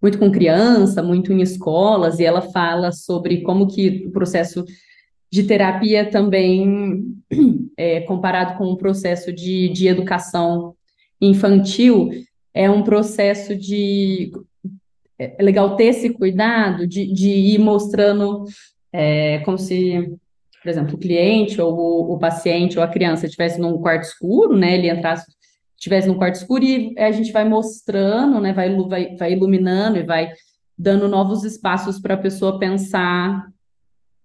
muito 0.00 0.18
com 0.18 0.32
criança, 0.32 1.02
muito 1.02 1.30
em 1.30 1.42
escolas, 1.42 2.18
e 2.18 2.24
ela 2.24 2.40
fala 2.40 2.90
sobre 2.90 3.42
como 3.42 3.68
que 3.68 4.06
o 4.06 4.12
processo 4.12 4.64
de 5.30 5.42
terapia 5.42 6.08
também, 6.08 7.04
é, 7.76 8.00
comparado 8.00 8.56
com 8.56 8.64
o 8.64 8.78
processo 8.78 9.30
de, 9.30 9.68
de 9.68 9.88
educação 9.88 10.74
infantil, 11.20 12.08
é 12.54 12.70
um 12.70 12.82
processo 12.82 13.54
de. 13.54 14.32
É 15.18 15.42
legal 15.42 15.76
ter 15.76 15.88
esse 15.88 16.08
cuidado 16.14 16.86
de, 16.86 17.12
de 17.12 17.28
ir 17.28 17.58
mostrando 17.58 18.44
é, 18.90 19.40
como 19.40 19.58
se 19.58 20.16
por 20.66 20.70
exemplo, 20.70 20.96
o 20.96 20.98
cliente 20.98 21.60
ou 21.60 21.72
o, 21.72 22.14
o 22.14 22.18
paciente 22.18 22.76
ou 22.76 22.82
a 22.82 22.88
criança 22.88 23.24
estivesse 23.26 23.60
num 23.60 23.78
quarto 23.78 24.02
escuro, 24.02 24.56
né, 24.56 24.74
ele 24.74 24.90
entrasse, 24.90 25.24
estivesse 25.76 26.08
num 26.08 26.18
quarto 26.18 26.34
escuro 26.34 26.64
e 26.64 26.92
a 26.98 27.12
gente 27.12 27.30
vai 27.30 27.48
mostrando, 27.48 28.40
né, 28.40 28.52
vai, 28.52 28.74
vai, 28.74 29.14
vai 29.14 29.32
iluminando 29.32 29.96
e 29.96 30.02
vai 30.02 30.28
dando 30.76 31.08
novos 31.08 31.44
espaços 31.44 32.00
para 32.00 32.14
a 32.14 32.18
pessoa 32.18 32.58
pensar 32.58 33.46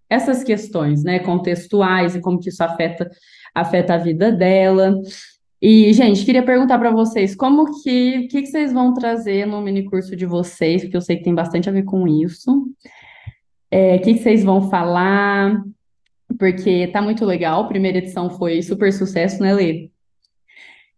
essas 0.10 0.44
questões, 0.44 1.04
né, 1.04 1.20
contextuais 1.20 2.16
e 2.16 2.22
como 2.22 2.40
que 2.40 2.50
isso 2.50 2.64
afeta, 2.64 3.08
afeta 3.54 3.94
a 3.94 3.98
vida 4.00 4.32
dela. 4.32 5.00
E, 5.62 5.94
gente, 5.94 6.26
queria 6.26 6.42
perguntar 6.42 6.80
para 6.80 6.90
vocês, 6.90 7.36
como 7.36 7.84
que, 7.84 8.28
que, 8.30 8.42
que 8.42 8.48
vocês 8.48 8.74
vão 8.74 8.96
trazer 8.96 9.46
no 9.46 9.62
mini 9.62 9.86
curso 9.86 10.16
de 10.16 10.26
vocês, 10.26 10.82
porque 10.82 10.98
eu 10.98 11.02
sei 11.02 11.18
que 11.18 11.24
tem 11.24 11.36
bastante 11.36 11.70
a 11.70 11.72
ver 11.72 11.84
com 11.84 12.08
isso. 12.08 12.68
É, 13.70 13.98
o 13.98 14.02
que, 14.02 14.16
que 14.16 14.24
vocês 14.24 14.44
vão 14.44 14.72
falar? 14.72 15.64
Porque 16.38 16.88
tá 16.88 17.02
muito 17.02 17.26
legal, 17.26 17.63
a 17.63 17.67
primeira 17.67 17.98
edição 17.98 18.30
foi 18.30 18.62
super 18.62 18.91
sucesso, 18.94 19.41
né, 19.41 19.54
Lê? 19.54 19.91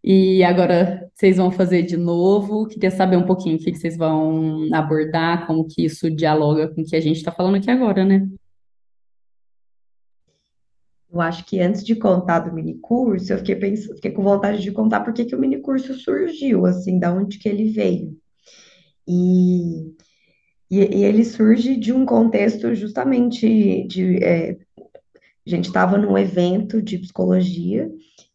E 0.03 0.43
agora 0.43 1.09
vocês 1.13 1.37
vão 1.37 1.49
fazer 1.49 1.83
de 1.83 1.95
novo. 1.95 2.67
Queria 2.67 2.91
saber 2.91 3.15
um 3.15 3.25
pouquinho 3.25 3.55
o 3.55 3.59
que, 3.59 3.73
vocês 3.73 3.95
vão 3.95 4.67
abordar, 4.73 5.47
como 5.47 5.65
que 5.65 5.85
isso 5.85 6.11
dialoga 6.11 6.67
com 6.67 6.81
o 6.81 6.85
que 6.85 6.95
a 6.95 6.99
gente 6.99 7.17
está 7.17 7.31
falando 7.31 7.55
aqui 7.55 7.71
agora, 7.71 8.03
né? 8.03 8.27
Eu 11.09 11.21
acho 11.21 11.45
que 11.45 11.59
antes 11.59 11.85
de 11.85 11.95
contar 11.95 12.39
do 12.39 12.53
minicurso, 12.53 13.31
eu 13.31 13.37
fiquei 13.37 13.55
pensando, 13.55 13.95
fiquei 13.95 14.11
com 14.11 14.23
vontade 14.23 14.61
de 14.61 14.71
contar 14.71 15.01
por 15.01 15.13
que 15.13 15.33
o 15.33 15.39
minicurso 15.39 15.93
surgiu, 15.93 16.65
assim, 16.65 16.99
da 16.99 17.13
onde 17.13 17.37
que 17.37 17.47
ele 17.47 17.69
veio. 17.69 18.17
E, 19.07 19.93
e, 20.71 20.79
e 20.79 21.03
ele 21.05 21.23
surge 21.23 21.77
de 21.77 21.93
um 21.93 22.03
contexto 22.03 22.73
justamente 22.73 23.87
de, 23.87 24.23
é, 24.23 24.57
a 25.45 25.49
gente 25.49 25.65
estava 25.65 25.97
num 25.97 26.17
evento 26.17 26.81
de 26.81 26.97
psicologia, 26.97 27.89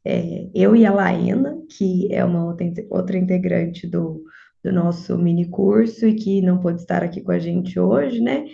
é, 0.04 0.48
eu 0.54 0.76
e 0.76 0.84
a 0.84 0.92
Laena, 0.92 1.56
que 1.76 2.12
é 2.12 2.24
uma 2.24 2.44
outra, 2.44 2.66
outra 2.90 3.18
integrante 3.18 3.86
do, 3.86 4.24
do 4.62 4.72
nosso 4.72 5.16
mini 5.18 5.48
curso 5.48 6.06
e 6.06 6.14
que 6.14 6.40
não 6.40 6.58
pôde 6.58 6.80
estar 6.80 7.02
aqui 7.02 7.20
com 7.20 7.32
a 7.32 7.38
gente 7.38 7.78
hoje, 7.78 8.20
né? 8.20 8.46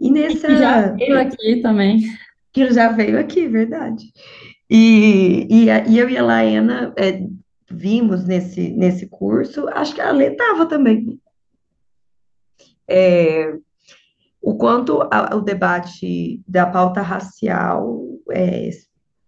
E 0.00 0.10
nessa. 0.10 0.48
E 0.50 0.56
já 0.56 0.92
veio 0.92 1.18
aqui 1.18 1.60
também 1.60 2.00
que 2.52 2.72
já 2.72 2.90
veio 2.90 3.18
aqui, 3.18 3.46
verdade. 3.46 4.12
E, 4.68 5.46
e, 5.48 5.66
e 5.90 5.98
eu 5.98 6.08
e 6.10 6.16
a 6.16 6.24
Laena 6.24 6.92
é, 6.96 7.22
vimos 7.70 8.24
nesse, 8.24 8.70
nesse 8.70 9.06
curso, 9.06 9.68
acho 9.68 9.94
que 9.94 10.00
a 10.00 10.10
Lê 10.10 10.32
estava 10.32 10.66
também. 10.66 11.20
É, 12.86 13.54
o 14.40 14.54
quanto 14.56 15.02
a, 15.10 15.34
o 15.36 15.40
debate 15.40 16.42
da 16.46 16.66
pauta 16.66 17.00
racial 17.00 18.02
é, 18.30 18.70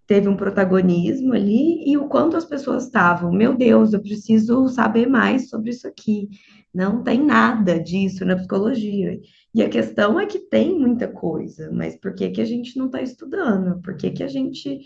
teve 0.07 0.29
um 0.29 0.37
protagonismo 0.37 1.35
ali 1.35 1.89
e 1.89 1.97
o 1.97 2.09
quanto 2.09 2.37
as 2.37 2.45
pessoas 2.45 2.87
estavam, 2.87 3.33
meu 3.33 3.57
Deus, 3.57 3.93
eu 3.93 4.01
preciso 4.01 4.69
saber 4.69 5.07
mais 5.09 5.49
sobre 5.49 5.71
isso 5.71 5.87
aqui. 5.87 6.29
Não 6.75 7.03
tem 7.03 7.25
nada 7.25 7.79
disso 7.79 8.25
na 8.25 8.37
psicologia. 8.37 9.21
E 9.55 9.63
a 9.63 9.69
questão 9.69 10.19
é 10.19 10.27
que 10.27 10.39
tem 10.39 10.79
muita 10.79 11.09
coisa, 11.09 11.71
mas 11.73 11.97
por 11.97 12.15
que 12.15 12.31
que 12.31 12.41
a 12.41 12.45
gente 12.45 12.77
não 12.77 12.87
está 12.87 13.03
estudando? 13.03 13.81
Por 13.83 13.97
que 13.97 14.11
que 14.11 14.23
a 14.23 14.29
gente, 14.29 14.81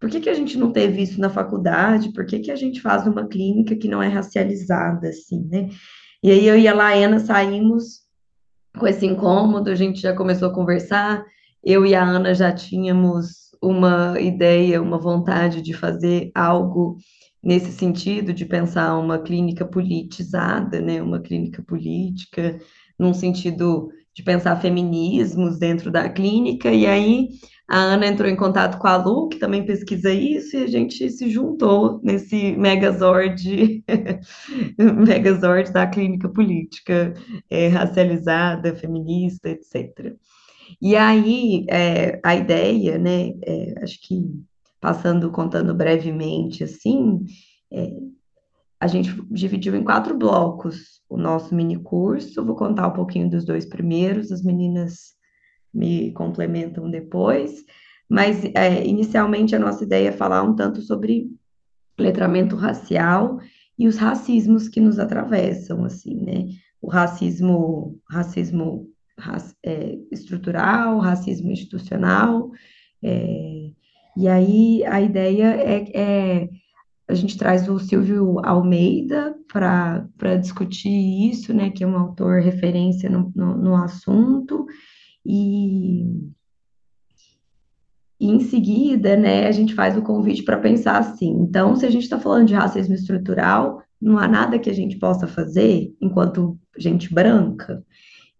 por 0.00 0.08
que 0.08 0.20
que 0.20 0.30
a 0.30 0.34
gente 0.34 0.58
não 0.58 0.72
teve 0.72 1.02
isso 1.02 1.20
na 1.20 1.28
faculdade? 1.28 2.12
Por 2.12 2.24
que 2.24 2.38
que 2.38 2.50
a 2.50 2.56
gente 2.56 2.80
faz 2.80 3.06
uma 3.06 3.26
clínica 3.26 3.76
que 3.76 3.88
não 3.88 4.02
é 4.02 4.08
racializada, 4.08 5.08
assim, 5.08 5.46
né? 5.50 5.68
E 6.22 6.30
aí 6.30 6.46
eu 6.46 6.58
e 6.58 6.66
a 6.66 6.74
Laena 6.74 7.20
saímos 7.20 8.07
com 8.78 8.86
esse 8.86 9.04
incômodo, 9.06 9.70
a 9.70 9.74
gente 9.74 10.00
já 10.00 10.14
começou 10.14 10.48
a 10.48 10.54
conversar, 10.54 11.24
eu 11.62 11.84
e 11.84 11.94
a 11.94 12.02
Ana 12.02 12.34
já 12.34 12.52
tínhamos 12.52 13.48
uma 13.62 14.18
ideia, 14.20 14.80
uma 14.80 14.98
vontade 14.98 15.60
de 15.60 15.74
fazer 15.74 16.30
algo 16.34 16.96
nesse 17.42 17.72
sentido, 17.72 18.32
de 18.32 18.44
pensar 18.44 18.96
uma 18.98 19.18
clínica 19.18 19.64
politizada, 19.64 20.80
né, 20.80 21.02
uma 21.02 21.20
clínica 21.20 21.62
política, 21.62 22.58
num 22.98 23.14
sentido 23.14 23.88
de 24.14 24.22
pensar 24.22 24.56
feminismos 24.56 25.58
dentro 25.58 25.90
da 25.90 26.08
clínica, 26.08 26.70
e 26.70 26.86
aí 26.86 27.28
a 27.68 27.76
Ana 27.76 28.06
entrou 28.06 28.30
em 28.30 28.34
contato 28.34 28.78
com 28.78 28.86
a 28.86 28.96
Lu, 28.96 29.28
que 29.28 29.38
também 29.38 29.66
pesquisa 29.66 30.10
isso, 30.10 30.56
e 30.56 30.62
a 30.62 30.66
gente 30.66 31.10
se 31.10 31.28
juntou 31.28 32.00
nesse 32.02 32.52
megazord, 32.56 33.84
megazord 35.06 35.70
da 35.70 35.86
clínica 35.86 36.30
política, 36.30 37.12
é, 37.50 37.68
racializada, 37.68 38.74
feminista, 38.74 39.50
etc. 39.50 40.16
E 40.80 40.96
aí, 40.96 41.66
é, 41.68 42.18
a 42.24 42.34
ideia, 42.34 42.96
né, 42.96 43.34
é, 43.44 43.74
acho 43.82 44.00
que 44.00 44.24
passando, 44.80 45.30
contando 45.30 45.74
brevemente, 45.74 46.64
assim, 46.64 47.26
a 48.80 48.86
gente 48.86 49.10
dividiu 49.30 49.74
em 49.74 49.84
quatro 49.84 50.16
blocos 50.16 51.02
o 51.08 51.18
nosso 51.18 51.54
mini 51.54 51.76
curso. 51.76 52.44
Vou 52.44 52.54
contar 52.56 52.86
um 52.88 52.92
pouquinho 52.92 53.28
dos 53.28 53.44
dois 53.44 53.66
primeiros, 53.66 54.32
as 54.32 54.42
meninas 54.42 55.17
me 55.72 56.12
complementam 56.12 56.90
depois. 56.90 57.64
Mas, 58.08 58.44
é, 58.54 58.86
inicialmente, 58.86 59.54
a 59.54 59.58
nossa 59.58 59.84
ideia 59.84 60.08
é 60.08 60.12
falar 60.12 60.42
um 60.42 60.54
tanto 60.54 60.80
sobre 60.80 61.30
letramento 61.98 62.56
racial 62.56 63.38
e 63.78 63.86
os 63.86 63.96
racismos 63.96 64.68
que 64.68 64.80
nos 64.80 64.98
atravessam, 64.98 65.84
assim, 65.84 66.16
né? 66.16 66.46
O 66.80 66.88
racismo, 66.88 67.98
racismo 68.08 68.88
é, 69.64 69.98
estrutural, 70.10 70.98
racismo 70.98 71.50
institucional. 71.50 72.50
É, 73.02 73.70
e 74.16 74.28
aí 74.28 74.84
a 74.84 75.00
ideia 75.00 75.46
é, 75.54 75.84
é 75.94 76.48
a 77.08 77.14
gente 77.14 77.38
traz 77.38 77.68
o 77.68 77.78
Silvio 77.78 78.38
Almeida 78.44 79.34
para 79.50 80.36
discutir 80.38 81.30
isso, 81.30 81.54
né, 81.54 81.70
que 81.70 81.82
é 81.82 81.86
um 81.86 81.96
autor 81.96 82.42
referência 82.42 83.08
no, 83.08 83.32
no, 83.34 83.56
no 83.56 83.74
assunto, 83.74 84.66
e, 85.28 86.32
e, 88.18 88.30
em 88.30 88.40
seguida, 88.40 89.14
né, 89.16 89.46
a 89.46 89.52
gente 89.52 89.74
faz 89.74 89.96
o 89.96 90.02
convite 90.02 90.42
para 90.42 90.56
pensar 90.56 90.98
assim, 90.98 91.28
então, 91.28 91.76
se 91.76 91.84
a 91.84 91.90
gente 91.90 92.04
está 92.04 92.18
falando 92.18 92.46
de 92.48 92.54
racismo 92.54 92.94
estrutural, 92.94 93.82
não 94.00 94.18
há 94.18 94.26
nada 94.26 94.58
que 94.58 94.70
a 94.70 94.74
gente 94.74 94.98
possa 94.98 95.26
fazer 95.26 95.94
enquanto 96.00 96.58
gente 96.78 97.12
branca? 97.12 97.84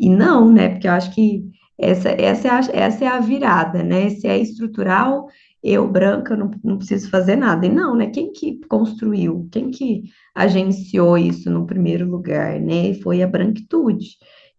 E 0.01 0.09
não, 0.09 0.51
né, 0.51 0.70
porque 0.70 0.88
eu 0.88 0.92
acho 0.92 1.14
que 1.14 1.44
essa, 1.77 2.09
essa, 2.09 2.48
é, 2.48 2.51
a, 2.51 2.61
essa 2.87 3.05
é 3.05 3.09
a 3.09 3.20
virada, 3.20 3.83
né, 3.83 4.09
se 4.11 4.27
é 4.27 4.38
estrutural 4.38 5.29
eu, 5.62 5.88
branca, 5.88 6.37
não, 6.37 6.51
não 6.62 6.79
preciso 6.79 7.11
fazer 7.11 7.37
nada. 7.37 7.66
E 7.66 7.68
não, 7.68 7.96
né? 7.96 8.09
Quem 8.11 8.33
que 8.33 8.61
construiu, 8.68 9.48
quem 9.51 9.70
que 9.70 10.05
agenciou 10.35 11.18
isso 11.18 11.51
no 11.51 11.66
primeiro 11.66 12.09
lugar, 12.09 12.61
né? 12.61 12.94
Foi 12.94 13.22
a 13.22 13.27
branquitude. 13.27 14.16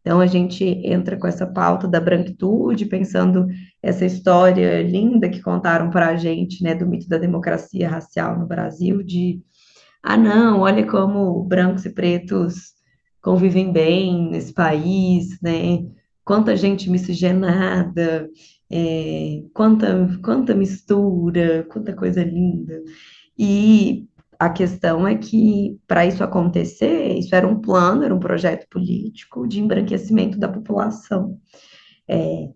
Então, 0.09 0.21
a 0.21 0.25
gente 0.25 0.65
entra 0.65 1.15
com 1.15 1.27
essa 1.27 1.45
pauta 1.45 1.87
da 1.87 1.99
branquitude, 1.99 2.87
pensando 2.87 3.45
essa 3.79 4.03
história 4.03 4.81
linda 4.81 5.29
que 5.29 5.39
contaram 5.39 5.91
para 5.91 6.07
a 6.07 6.15
gente, 6.15 6.63
né, 6.63 6.73
do 6.73 6.87
mito 6.87 7.07
da 7.07 7.19
democracia 7.19 7.87
racial 7.87 8.39
no 8.39 8.47
Brasil, 8.47 9.03
de, 9.03 9.39
ah, 10.01 10.17
não, 10.17 10.61
olha 10.61 10.83
como 10.87 11.43
brancos 11.43 11.85
e 11.85 11.91
pretos 11.91 12.73
convivem 13.21 13.71
bem 13.71 14.31
nesse 14.31 14.51
país, 14.51 15.39
né, 15.43 15.85
quanta 16.25 16.55
gente 16.55 16.89
miscigenada, 16.89 18.27
é, 18.67 19.43
quanta, 19.53 20.09
quanta 20.23 20.55
mistura, 20.55 21.67
quanta 21.69 21.93
coisa 21.93 22.23
linda. 22.23 22.81
E 23.37 24.08
a 24.39 24.49
questão 24.49 25.05
é 25.05 25.17
que, 25.17 25.77
para 25.85 26.05
isso 26.05 26.23
acontecer, 26.23 27.17
isso 27.17 27.35
era 27.35 27.45
um 27.45 27.59
plano, 27.59 28.03
era 28.03 28.15
um 28.15 28.19
projeto 28.19 28.69
político 28.69 29.45
de 29.45 29.59
embranquecimento 29.59 30.39
da 30.39 30.47
população, 30.47 31.37
é, 32.07 32.49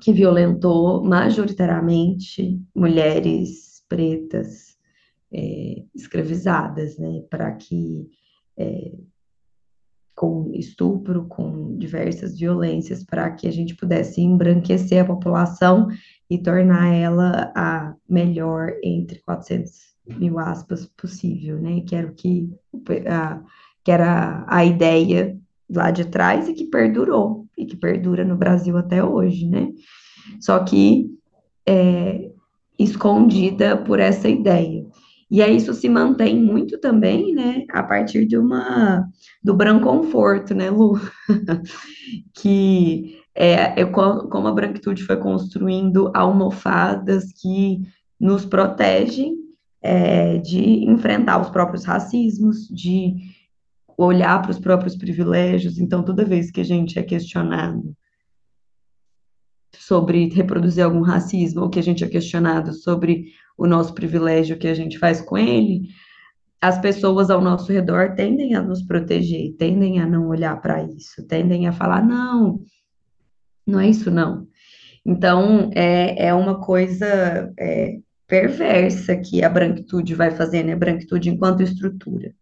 que 0.00 0.12
violentou 0.12 1.02
majoritariamente 1.02 2.62
mulheres 2.72 3.84
pretas 3.88 4.76
é, 5.32 5.82
escravizadas, 5.92 6.96
né, 6.96 7.22
para 7.28 7.50
que 7.52 8.08
é, 8.56 8.92
com 10.14 10.52
estupro, 10.54 11.26
com 11.26 11.76
diversas 11.76 12.38
violências, 12.38 13.02
para 13.02 13.32
que 13.32 13.48
a 13.48 13.50
gente 13.50 13.74
pudesse 13.74 14.20
embranquecer 14.20 15.02
a 15.02 15.04
população 15.04 15.88
e 16.30 16.38
tornar 16.38 16.94
ela 16.94 17.52
a 17.56 17.96
melhor 18.08 18.70
entre 18.80 19.20
400 19.22 19.93
mil 20.06 20.38
aspas 20.38 20.86
possível, 20.96 21.60
né? 21.60 21.80
Que 21.80 21.96
era 21.96 22.08
o 22.08 22.14
que, 22.14 22.50
a, 23.08 23.40
que 23.82 23.90
era 23.90 24.44
a 24.48 24.64
ideia 24.64 25.38
lá 25.68 25.90
de 25.90 26.04
trás 26.04 26.48
e 26.48 26.54
que 26.54 26.64
perdurou 26.64 27.46
e 27.56 27.64
que 27.64 27.76
perdura 27.76 28.24
no 28.24 28.36
Brasil 28.36 28.76
até 28.76 29.02
hoje, 29.02 29.46
né? 29.48 29.72
Só 30.40 30.58
que 30.60 31.10
é, 31.66 32.30
escondida 32.78 33.76
por 33.76 34.00
essa 34.00 34.28
ideia. 34.28 34.84
E 35.30 35.42
aí 35.42 35.56
isso 35.56 35.72
se 35.72 35.88
mantém 35.88 36.40
muito 36.40 36.78
também, 36.78 37.34
né, 37.34 37.64
a 37.70 37.82
partir 37.82 38.26
de 38.26 38.36
uma 38.36 39.08
do 39.42 39.54
branconforto, 39.54 40.54
né, 40.54 40.70
Lu? 40.70 41.00
que 42.34 43.18
é, 43.34 43.80
é, 43.80 43.84
como 43.84 44.46
a 44.46 44.52
branquitude 44.52 45.02
foi 45.02 45.16
construindo 45.16 46.10
almofadas 46.14 47.32
que 47.32 47.80
nos 48.20 48.44
protegem 48.44 49.43
é, 49.84 50.38
de 50.38 50.82
enfrentar 50.86 51.38
os 51.42 51.50
próprios 51.50 51.84
racismos, 51.84 52.66
de 52.68 53.16
olhar 53.98 54.40
para 54.40 54.50
os 54.50 54.58
próprios 54.58 54.96
privilégios. 54.96 55.78
Então, 55.78 56.02
toda 56.02 56.24
vez 56.24 56.50
que 56.50 56.62
a 56.62 56.64
gente 56.64 56.98
é 56.98 57.02
questionado 57.02 57.94
sobre 59.76 60.28
reproduzir 60.28 60.82
algum 60.82 61.02
racismo, 61.02 61.60
ou 61.60 61.68
que 61.68 61.78
a 61.78 61.82
gente 61.82 62.02
é 62.02 62.08
questionado 62.08 62.72
sobre 62.72 63.26
o 63.58 63.66
nosso 63.66 63.92
privilégio 63.92 64.56
que 64.56 64.68
a 64.68 64.74
gente 64.74 64.98
faz 64.98 65.20
com 65.20 65.36
ele, 65.36 65.88
as 66.62 66.80
pessoas 66.80 67.28
ao 67.28 67.42
nosso 67.42 67.70
redor 67.70 68.14
tendem 68.14 68.54
a 68.54 68.62
nos 68.62 68.82
proteger, 68.82 69.54
tendem 69.58 70.00
a 70.00 70.06
não 70.06 70.28
olhar 70.28 70.58
para 70.62 70.82
isso, 70.82 71.26
tendem 71.26 71.68
a 71.68 71.72
falar, 71.72 72.02
não, 72.02 72.58
não 73.66 73.78
é 73.78 73.88
isso 73.90 74.10
não. 74.10 74.48
Então, 75.04 75.70
é, 75.74 76.28
é 76.28 76.32
uma 76.32 76.58
coisa 76.58 77.52
é, 77.58 77.98
perversa 78.26 79.16
que 79.16 79.42
a 79.44 79.48
branquitude 79.48 80.14
vai 80.14 80.30
fazendo, 80.30 80.66
né? 80.66 80.76
Branquitude 80.76 81.30
enquanto 81.30 81.62
estrutura. 81.62 82.34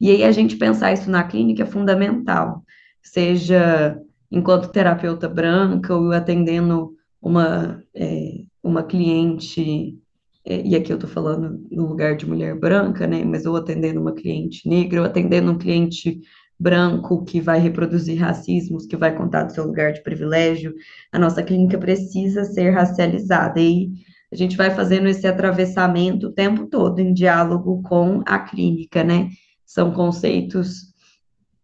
E 0.00 0.10
aí 0.10 0.24
a 0.24 0.32
gente 0.32 0.56
pensar 0.56 0.92
isso 0.92 1.10
na 1.10 1.22
clínica 1.24 1.62
é 1.62 1.66
fundamental, 1.66 2.64
seja 3.02 3.96
enquanto 4.30 4.72
terapeuta 4.72 5.28
branca 5.28 5.94
ou 5.94 6.12
atendendo 6.12 6.94
uma, 7.20 7.82
é, 7.94 8.42
uma 8.62 8.82
cliente, 8.82 9.96
é, 10.44 10.60
e 10.66 10.74
aqui 10.74 10.92
eu 10.92 10.96
estou 10.96 11.08
falando 11.08 11.64
no 11.70 11.86
lugar 11.86 12.16
de 12.16 12.26
mulher 12.26 12.58
branca, 12.58 13.06
né? 13.06 13.24
Mas 13.24 13.46
ou 13.46 13.56
atendendo 13.56 14.00
uma 14.00 14.12
cliente 14.12 14.68
negra, 14.68 15.00
ou 15.00 15.06
atendendo 15.06 15.52
um 15.52 15.58
cliente 15.58 16.20
branco 16.58 17.24
que 17.24 17.40
vai 17.40 17.58
reproduzir 17.58 18.20
racismos, 18.20 18.86
que 18.86 18.96
vai 18.96 19.16
contar 19.16 19.44
do 19.44 19.52
seu 19.52 19.66
lugar 19.66 19.92
de 19.92 20.02
privilégio. 20.02 20.74
A 21.12 21.18
nossa 21.18 21.42
clínica 21.42 21.78
precisa 21.78 22.44
ser 22.44 22.70
racializada. 22.70 23.60
E 23.60 23.90
a 24.32 24.36
gente 24.36 24.56
vai 24.56 24.70
fazendo 24.70 25.08
esse 25.08 25.26
atravessamento 25.26 26.28
o 26.28 26.32
tempo 26.32 26.66
todo 26.66 26.98
em 27.00 27.12
diálogo 27.12 27.82
com 27.82 28.22
a 28.24 28.38
clínica, 28.38 29.04
né? 29.04 29.28
São 29.66 29.92
conceitos 29.92 30.94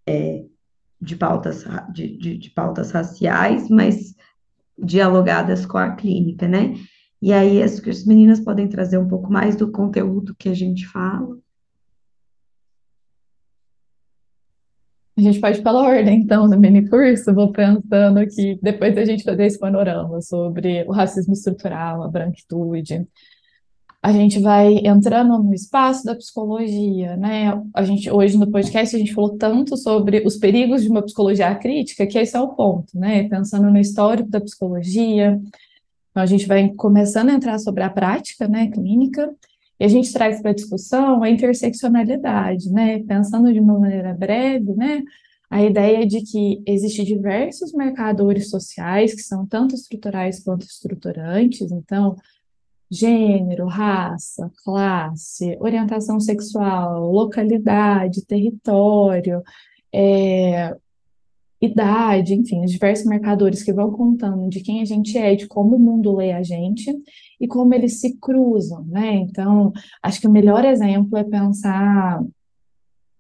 é, 0.07 0.45
de, 1.01 1.17
pautas, 1.17 1.65
de, 1.91 2.19
de, 2.19 2.37
de 2.37 2.51
pautas 2.51 2.91
raciais, 2.91 3.71
mas 3.71 4.15
dialogadas 4.79 5.65
com 5.65 5.79
a 5.79 5.93
clínica, 5.93 6.47
né? 6.47 6.75
E 7.23 7.33
aí 7.33 7.63
as, 7.63 7.81
as 7.81 8.05
meninas 8.05 8.39
podem 8.39 8.69
trazer 8.69 8.99
um 8.99 9.09
pouco 9.09 9.33
mais 9.33 9.57
do 9.57 9.73
conteúdo 9.73 10.37
que 10.39 10.51
a 10.51 10.55
gente 10.55 10.87
fala. 10.87 11.39
A 15.19 15.21
gente 15.21 15.41
pode 15.41 15.61
pela 15.63 15.83
ordem, 15.83 16.21
então, 16.21 16.49
do 16.49 16.57
mini 16.57 16.89
curso. 16.89 17.35
Vou 17.35 17.51
pensando 17.51 18.19
aqui, 18.19 18.57
depois 18.63 18.95
da 18.95 19.05
gente 19.05 19.25
fazer 19.25 19.47
esse 19.47 19.59
panorama 19.59 20.21
sobre 20.23 20.85
o 20.87 20.93
racismo 20.93 21.33
estrutural, 21.33 22.05
a 22.05 22.09
branquitude, 22.09 23.05
a 24.01 24.13
gente 24.13 24.39
vai 24.39 24.75
entrando 24.85 25.43
no 25.43 25.53
espaço 25.53 26.05
da 26.05 26.15
psicologia, 26.15 27.17
né? 27.17 27.61
A 27.75 27.83
gente 27.83 28.09
hoje 28.09 28.39
no 28.39 28.49
podcast 28.49 28.95
a 28.95 28.99
gente 29.01 29.13
falou 29.13 29.37
tanto 29.37 29.77
sobre 29.77 30.23
os 30.25 30.37
perigos 30.37 30.83
de 30.83 30.89
uma 30.89 31.03
psicologia 31.03 31.53
crítica, 31.57 32.07
que 32.07 32.17
esse 32.17 32.37
é 32.37 32.41
o 32.41 32.55
ponto, 32.55 32.97
né? 32.97 33.29
Pensando 33.29 33.69
no 33.69 33.79
histórico 33.79 34.31
da 34.31 34.41
psicologia, 34.41 35.41
então 36.13 36.23
a 36.23 36.27
gente 36.27 36.47
vai 36.47 36.69
começando 36.77 37.31
a 37.31 37.35
entrar 37.35 37.59
sobre 37.59 37.83
a 37.83 37.91
prática, 37.91 38.47
né, 38.47 38.69
clínica, 38.69 39.29
e 39.81 39.85
a 39.85 39.89
gente 39.89 40.13
traz 40.13 40.41
para 40.43 40.53
discussão 40.53 41.23
a 41.23 41.31
interseccionalidade, 41.31 42.71
né? 42.71 43.01
Pensando 43.05 43.53
de 43.53 43.61
uma 43.61 43.79
maneira 43.79 44.13
breve, 44.15 44.75
né? 44.75 45.03
A 45.51 45.63
ideia 45.63 46.07
de 46.07 46.21
que 46.23 46.63
existem 46.67 47.05
diversos 47.05 47.73
marcadores 47.73 48.51
sociais 48.51 49.15
que 49.15 49.23
são 49.23 49.47
tanto 49.47 49.75
estruturais 49.75 50.43
quanto 50.43 50.67
estruturantes, 50.67 51.71
então 51.71 52.17
gênero, 52.91 53.67
raça, 53.67 54.51
classe, 54.65 55.57
orientação 55.61 56.19
sexual, 56.19 57.11
localidade, 57.11 58.25
território, 58.25 59.43
é, 59.93 60.75
idade, 61.61 62.35
enfim, 62.35 62.65
os 62.65 62.71
diversos 62.71 63.05
marcadores 63.05 63.63
que 63.63 63.73
vão 63.73 63.91
contando 63.91 64.49
de 64.49 64.61
quem 64.61 64.81
a 64.81 64.85
gente 64.85 65.19
é, 65.19 65.35
de 65.35 65.47
como 65.47 65.77
o 65.77 65.79
mundo 65.79 66.15
lê 66.15 66.33
a 66.33 66.43
gente 66.43 66.95
e 67.41 67.49
como 67.49 67.75
eles 67.75 68.01
se 68.01 68.17
cruzam, 68.19 68.85
né? 68.87 69.15
Então, 69.15 69.73
acho 70.03 70.21
que 70.21 70.29
o 70.29 70.31
melhor 70.31 70.65
exemplo 70.65 71.19
é 71.19 71.25
pensar 71.25 72.23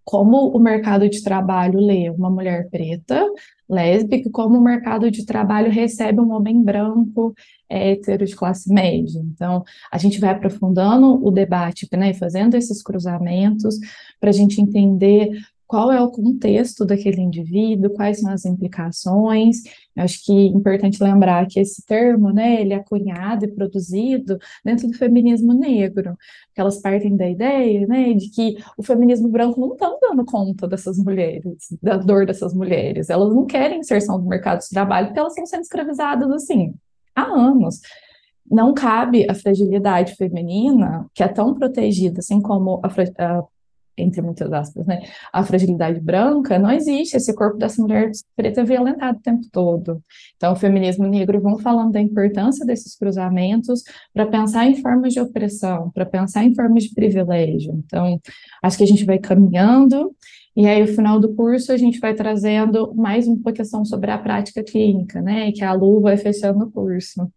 como 0.04 0.48
o 0.56 0.58
mercado 0.58 1.06
de 1.06 1.22
trabalho 1.22 1.78
lê 1.80 2.08
uma 2.08 2.30
mulher 2.30 2.70
preta, 2.70 3.22
lésbica, 3.68 4.30
como 4.30 4.56
o 4.56 4.62
mercado 4.62 5.10
de 5.10 5.26
trabalho 5.26 5.70
recebe 5.70 6.18
um 6.18 6.32
homem 6.32 6.62
branco, 6.62 7.34
hétero, 7.68 8.24
de 8.24 8.34
classe 8.34 8.72
média. 8.72 9.20
Então, 9.22 9.62
a 9.92 9.98
gente 9.98 10.18
vai 10.18 10.30
aprofundando 10.30 11.22
o 11.22 11.30
debate, 11.30 11.86
né, 11.92 12.14
fazendo 12.14 12.54
esses 12.54 12.82
cruzamentos, 12.82 13.78
para 14.18 14.30
a 14.30 14.32
gente 14.32 14.62
entender 14.62 15.30
qual 15.68 15.92
é 15.92 16.02
o 16.02 16.10
contexto 16.10 16.86
daquele 16.86 17.20
indivíduo, 17.20 17.90
quais 17.90 18.20
são 18.20 18.32
as 18.32 18.46
implicações. 18.46 19.58
Eu 19.94 20.02
acho 20.04 20.24
que 20.24 20.32
é 20.32 20.46
importante 20.46 21.02
lembrar 21.02 21.46
que 21.46 21.60
esse 21.60 21.84
termo, 21.84 22.32
né, 22.32 22.60
ele 22.62 22.72
é 22.72 22.78
cunhado 22.78 23.44
e 23.44 23.48
produzido 23.48 24.38
dentro 24.64 24.88
do 24.88 24.94
feminismo 24.94 25.52
negro, 25.52 26.16
elas 26.56 26.80
partem 26.80 27.16
da 27.16 27.28
ideia, 27.28 27.86
né, 27.86 28.14
de 28.14 28.30
que 28.30 28.56
o 28.78 28.82
feminismo 28.82 29.28
branco 29.28 29.60
não 29.60 29.74
está 29.74 29.94
dando 30.00 30.24
conta 30.24 30.66
dessas 30.66 30.98
mulheres, 30.98 31.68
da 31.82 31.98
dor 31.98 32.24
dessas 32.26 32.54
mulheres. 32.54 33.10
Elas 33.10 33.34
não 33.34 33.44
querem 33.44 33.80
inserção 33.80 34.18
do 34.18 34.26
mercado 34.26 34.60
de 34.60 34.70
trabalho 34.70 35.08
porque 35.08 35.20
elas 35.20 35.32
estão 35.32 35.46
sendo 35.46 35.62
escravizadas 35.62 36.30
assim 36.30 36.74
há 37.14 37.24
anos 37.24 37.80
não 38.50 38.72
cabe 38.72 39.26
a 39.30 39.34
fragilidade 39.34 40.14
feminina, 40.14 41.06
que 41.14 41.22
é 41.22 41.28
tão 41.28 41.54
protegida, 41.54 42.20
assim 42.20 42.40
como 42.40 42.80
a, 42.82 42.88
a 43.22 43.44
entre 43.98 44.22
muitas 44.22 44.52
aspas, 44.52 44.86
né, 44.86 45.02
a 45.32 45.44
fragilidade 45.44 46.00
branca, 46.00 46.58
não 46.58 46.70
existe 46.70 47.16
esse 47.16 47.34
corpo 47.34 47.58
dessa 47.58 47.80
mulher 47.82 48.10
preta 48.36 48.64
violentado 48.64 49.18
o 49.18 49.22
tempo 49.22 49.46
todo. 49.52 50.02
Então, 50.36 50.52
o 50.52 50.56
feminismo 50.56 51.06
negro 51.06 51.40
vão 51.40 51.58
falando 51.58 51.92
da 51.92 52.00
importância 52.00 52.64
desses 52.64 52.96
cruzamentos 52.96 53.82
para 54.12 54.26
pensar 54.26 54.66
em 54.66 54.76
formas 54.76 55.12
de 55.12 55.20
opressão, 55.20 55.90
para 55.90 56.06
pensar 56.06 56.44
em 56.44 56.54
formas 56.54 56.84
de 56.84 56.94
privilégio. 56.94 57.82
Então, 57.84 58.18
acho 58.62 58.78
que 58.78 58.84
a 58.84 58.86
gente 58.86 59.04
vai 59.04 59.18
caminhando 59.18 60.14
e 60.58 60.66
aí, 60.66 60.80
no 60.80 60.88
final 60.88 61.20
do 61.20 61.32
curso, 61.36 61.70
a 61.70 61.76
gente 61.76 62.00
vai 62.00 62.14
trazendo 62.14 62.92
mais 62.92 63.28
uma 63.28 63.52
questão 63.52 63.84
sobre 63.84 64.10
a 64.10 64.18
prática 64.18 64.60
clínica, 64.60 65.22
né? 65.22 65.52
Que 65.52 65.62
a 65.62 65.72
Lu 65.72 66.00
vai 66.00 66.16
fechando 66.16 66.64
o 66.64 66.70
curso. 66.72 67.30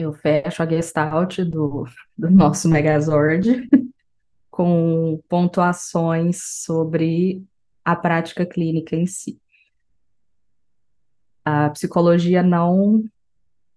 Eu 0.00 0.12
fecho 0.12 0.62
a 0.62 0.66
gestalt 0.66 1.40
do, 1.40 1.84
do 2.16 2.30
nosso 2.30 2.68
Megazord 2.68 3.68
com 4.50 5.20
pontuações 5.28 6.42
sobre 6.42 7.44
a 7.84 7.94
prática 7.94 8.46
clínica 8.46 8.96
em 8.96 9.06
si. 9.06 9.38
A 11.44 11.70
psicologia 11.70 12.42
não 12.42 13.02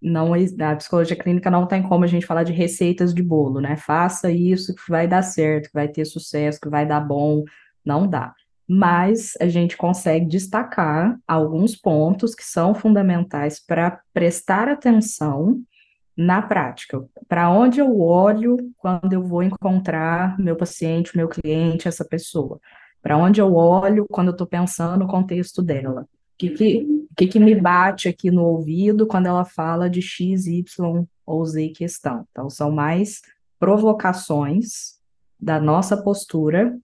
não 0.01 0.33
a 0.33 0.75
psicologia 0.75 1.15
clínica 1.15 1.49
não 1.49 1.65
tem 1.65 1.81
como 1.81 2.03
a 2.03 2.07
gente 2.07 2.25
falar 2.25 2.43
de 2.43 2.51
receitas 2.51 3.13
de 3.13 3.23
bolo, 3.23 3.61
né? 3.61 3.77
Faça 3.77 4.29
isso 4.29 4.75
que 4.75 4.89
vai 4.89 5.07
dar 5.07 5.21
certo, 5.21 5.67
que 5.67 5.73
vai 5.73 5.87
ter 5.87 6.03
sucesso, 6.03 6.59
que 6.59 6.67
vai 6.67 6.85
dar 6.85 6.99
bom, 6.99 7.43
não 7.85 8.05
dá. 8.05 8.33
Mas 8.67 9.33
a 9.39 9.47
gente 9.47 9.77
consegue 9.77 10.25
destacar 10.25 11.17
alguns 11.25 11.75
pontos 11.75 12.35
que 12.35 12.43
são 12.43 12.75
fundamentais 12.75 13.65
para 13.65 14.01
prestar 14.13 14.67
atenção 14.67 15.63
na 16.15 16.41
prática, 16.41 17.03
para 17.27 17.49
onde 17.49 17.79
eu 17.79 17.99
olho 17.99 18.57
quando 18.77 19.13
eu 19.13 19.23
vou 19.23 19.41
encontrar 19.41 20.39
meu 20.39 20.55
paciente, 20.55 21.17
meu 21.17 21.27
cliente, 21.27 21.87
essa 21.87 22.05
pessoa? 22.05 22.59
Para 23.01 23.17
onde 23.17 23.41
eu 23.41 23.55
olho 23.55 24.05
quando 24.09 24.27
eu 24.27 24.33
estou 24.33 24.47
pensando 24.47 24.99
no 24.99 25.07
contexto 25.07 25.61
dela? 25.61 26.01
O 26.01 26.07
que, 26.37 26.49
que, 26.51 26.87
que, 27.17 27.27
que 27.27 27.39
me 27.39 27.55
bate 27.55 28.07
aqui 28.07 28.29
no 28.29 28.43
ouvido 28.43 29.07
quando 29.07 29.27
ela 29.27 29.43
fala 29.43 29.89
de 29.89 30.01
X, 30.01 30.45
Y 30.45 31.05
ou 31.25 31.45
Z 31.45 31.69
questão? 31.69 32.25
Então, 32.31 32.49
são 32.49 32.71
mais 32.71 33.21
provocações 33.59 34.99
da 35.39 35.59
nossa 35.59 35.97
postura 35.97 36.77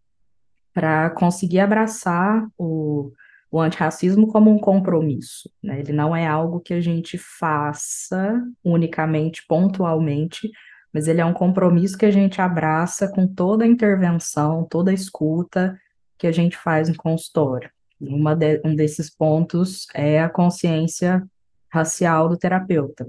para 0.74 1.10
conseguir 1.12 1.60
abraçar 1.60 2.48
o, 2.58 3.12
o 3.52 3.60
antirracismo 3.60 4.28
como 4.28 4.52
um 4.52 4.60
compromisso. 4.60 5.50
Né? 5.62 5.80
Ele 5.80 5.92
não 5.92 6.16
é 6.16 6.28
algo 6.28 6.60
que 6.60 6.74
a 6.74 6.82
gente 6.82 7.18
faça 7.18 8.44
unicamente, 8.64 9.44
pontualmente, 9.48 10.52
mas 10.94 11.08
ele 11.08 11.22
é 11.22 11.26
um 11.26 11.34
compromisso 11.34 11.98
que 11.98 12.06
a 12.06 12.12
gente 12.12 12.42
abraça 12.42 13.08
com 13.08 13.28
toda 13.28 13.64
a 13.64 13.68
intervenção, 13.68 14.66
toda 14.70 14.92
a 14.92 14.94
escuta 14.94 15.80
que 16.18 16.28
a 16.28 16.32
gente 16.32 16.58
faz 16.58 16.90
no 16.90 16.96
consultório. 16.96 17.70
Uma 18.00 18.36
de, 18.36 18.62
um 18.64 18.76
desses 18.76 19.10
pontos 19.10 19.88
é 19.94 20.22
a 20.22 20.30
consciência 20.30 21.24
racial 21.72 22.30
do 22.30 22.38
terapeuta. 22.38 23.08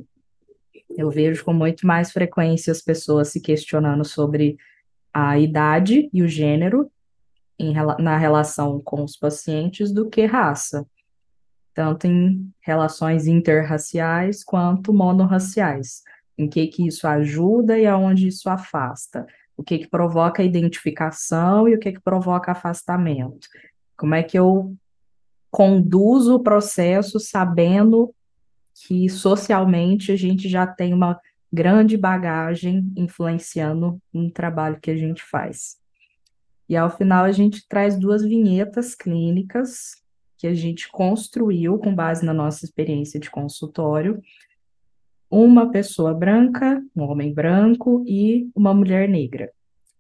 Eu 0.91 1.11
vejo 1.11 1.45
com 1.45 1.53
muito 1.53 1.87
mais 1.87 2.11
frequência 2.11 2.71
as 2.71 2.83
pessoas 2.83 3.29
se 3.29 3.41
questionando 3.41 4.05
sobre 4.05 4.57
a 5.13 5.39
idade 5.39 6.09
e 6.13 6.23
o 6.23 6.29
gênero 6.29 6.91
em, 7.61 7.75
na 7.99 8.17
relação 8.17 8.81
com 8.81 9.05
os 9.05 9.17
pacientes 9.17 9.93
do 9.93 10.09
que 10.09 10.25
raça, 10.25 10.87
tanto 11.75 12.07
em 12.07 12.51
relações 12.61 13.27
interraciais 13.27 14.43
quanto 14.43 14.93
monorraciais. 14.93 16.03
Em 16.39 16.49
que 16.49 16.67
que 16.67 16.87
isso 16.87 17.07
ajuda 17.07 17.79
e 17.79 17.87
aonde 17.87 18.29
isso 18.29 18.49
afasta? 18.49 19.27
O 19.57 19.63
que 19.63 19.79
que 19.79 19.89
provoca 19.89 20.43
identificação 20.43 21.69
e 21.69 21.75
o 21.75 21.79
que 21.79 21.93
que 21.93 22.01
provoca 22.01 22.53
afastamento? 22.53 23.47
Como 23.97 24.15
é 24.15 24.23
que 24.23 24.39
eu 24.39 24.75
conduzo 25.51 26.37
o 26.37 26.43
processo 26.43 27.21
sabendo 27.21 28.15
que 28.87 29.11
socialmente 29.11 30.13
a 30.13 30.17
gente 30.17 30.49
já 30.49 30.67
tem 30.67 30.95
uma 30.95 31.21
grande 31.53 31.97
bagagem 31.97 32.93
influenciando 32.97 34.01
no 34.13 34.31
trabalho 34.31 34.81
que 34.81 34.91
a 34.91 34.97
gente 34.97 35.23
faz. 35.23 35.80
E 36.71 36.77
ao 36.77 36.89
final 36.89 37.25
a 37.25 37.33
gente 37.33 37.67
traz 37.67 37.99
duas 37.99 38.23
vinhetas 38.23 38.95
clínicas 38.95 39.97
que 40.39 40.47
a 40.47 40.55
gente 40.55 40.89
construiu 40.89 41.77
com 41.79 41.93
base 41.93 42.25
na 42.25 42.33
nossa 42.33 42.65
experiência 42.65 43.19
de 43.19 43.29
consultório. 43.29 44.23
Uma 45.29 45.73
pessoa 45.73 46.15
branca, 46.15 46.81
um 46.95 47.03
homem 47.03 47.35
branco 47.35 48.05
e 48.07 48.49
uma 48.55 48.73
mulher 48.73 49.09
negra. 49.09 49.51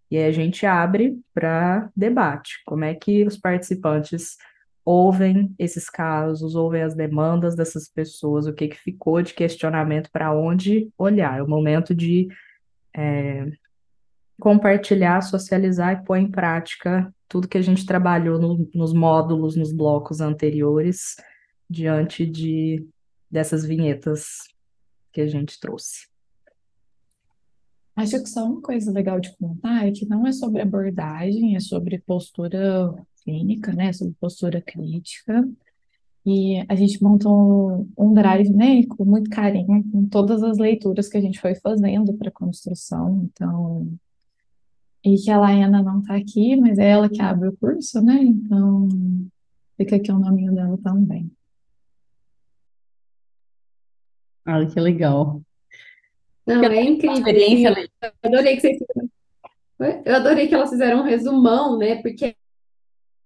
E 0.09 0.16
aí 0.16 0.23
a 0.23 0.31
gente 0.31 0.64
abre 0.64 1.18
para 1.35 1.91
debate. 1.97 2.62
Como 2.64 2.85
é 2.85 2.95
que 2.95 3.25
os 3.25 3.37
participantes 3.37 4.37
ouvem 4.85 5.53
esses 5.59 5.91
casos, 5.91 6.55
ouvem 6.55 6.83
as 6.83 6.95
demandas 6.95 7.57
dessas 7.57 7.89
pessoas, 7.89 8.47
o 8.47 8.53
que, 8.53 8.68
que 8.68 8.79
ficou 8.79 9.21
de 9.23 9.35
questionamento 9.35 10.09
para 10.12 10.33
onde 10.33 10.89
olhar. 10.97 11.41
É 11.41 11.43
o 11.43 11.49
momento 11.49 11.93
de 11.93 12.29
é, 12.97 13.51
compartilhar, 14.41 15.20
socializar 15.20 15.93
e 15.93 16.05
pôr 16.05 16.16
em 16.16 16.30
prática 16.30 17.14
tudo 17.28 17.47
que 17.47 17.59
a 17.59 17.62
gente 17.62 17.86
trabalhou 17.86 18.41
no, 18.41 18.68
nos 18.74 18.93
módulos, 18.93 19.55
nos 19.55 19.72
blocos 19.72 20.20
anteriores, 20.20 21.14
diante 21.68 22.26
de 22.26 22.84
dessas 23.30 23.64
vinhetas 23.64 24.49
que 25.12 25.20
a 25.20 25.28
gente 25.28 25.61
trouxe. 25.61 26.09
Acho 27.95 28.20
que 28.22 28.28
só 28.28 28.45
uma 28.45 28.61
coisa 28.61 28.91
legal 28.91 29.20
de 29.20 29.36
contar 29.36 29.86
é 29.86 29.93
que 29.93 30.07
não 30.07 30.26
é 30.26 30.32
sobre 30.32 30.61
abordagem, 30.61 31.55
é 31.55 31.61
sobre 31.61 31.99
postura 31.99 32.93
clínica, 33.22 33.72
né, 33.72 33.93
sobre 33.93 34.14
postura 34.18 34.61
crítica. 34.61 35.47
E 36.24 36.64
a 36.68 36.74
gente 36.74 37.03
montou 37.03 37.86
um, 37.97 38.12
drive, 38.12 38.51
né, 38.51 38.84
com 38.86 39.05
muito 39.05 39.30
carinho, 39.30 39.84
com 39.91 40.07
todas 40.07 40.43
as 40.43 40.59
leituras 40.59 41.09
que 41.09 41.16
a 41.16 41.20
gente 41.20 41.41
foi 41.41 41.55
fazendo 41.55 42.12
para 42.14 42.28
a 42.28 42.32
construção. 42.32 43.28
Então, 43.32 43.99
e 45.05 45.16
que 45.16 45.30
a 45.30 45.38
Laiana 45.38 45.82
não 45.82 46.01
está 46.01 46.16
aqui, 46.16 46.57
mas 46.57 46.78
é 46.78 46.90
ela 46.90 47.09
que 47.09 47.20
abre 47.20 47.48
o 47.48 47.57
curso, 47.57 48.03
né? 48.03 48.14
Então, 48.22 48.88
fica 49.76 49.96
aqui 49.96 50.12
o 50.12 50.18
nominho 50.18 50.55
dela 50.55 50.78
também. 50.82 51.30
Ah, 54.44 54.64
que 54.66 54.80
legal. 54.80 55.42
Não, 56.46 56.62
é 56.64 56.82
incrível. 56.82 57.18
Experiência, 57.18 57.90
eu 58.03 58.12
adorei 58.24 58.57
que 58.57 58.61
vocês 58.61 58.78
Eu 60.05 60.16
adorei 60.16 60.48
que 60.48 60.55
elas 60.55 60.70
fizeram 60.70 61.01
um 61.01 61.05
resumão, 61.05 61.78
né? 61.78 62.03
Porque 62.03 62.34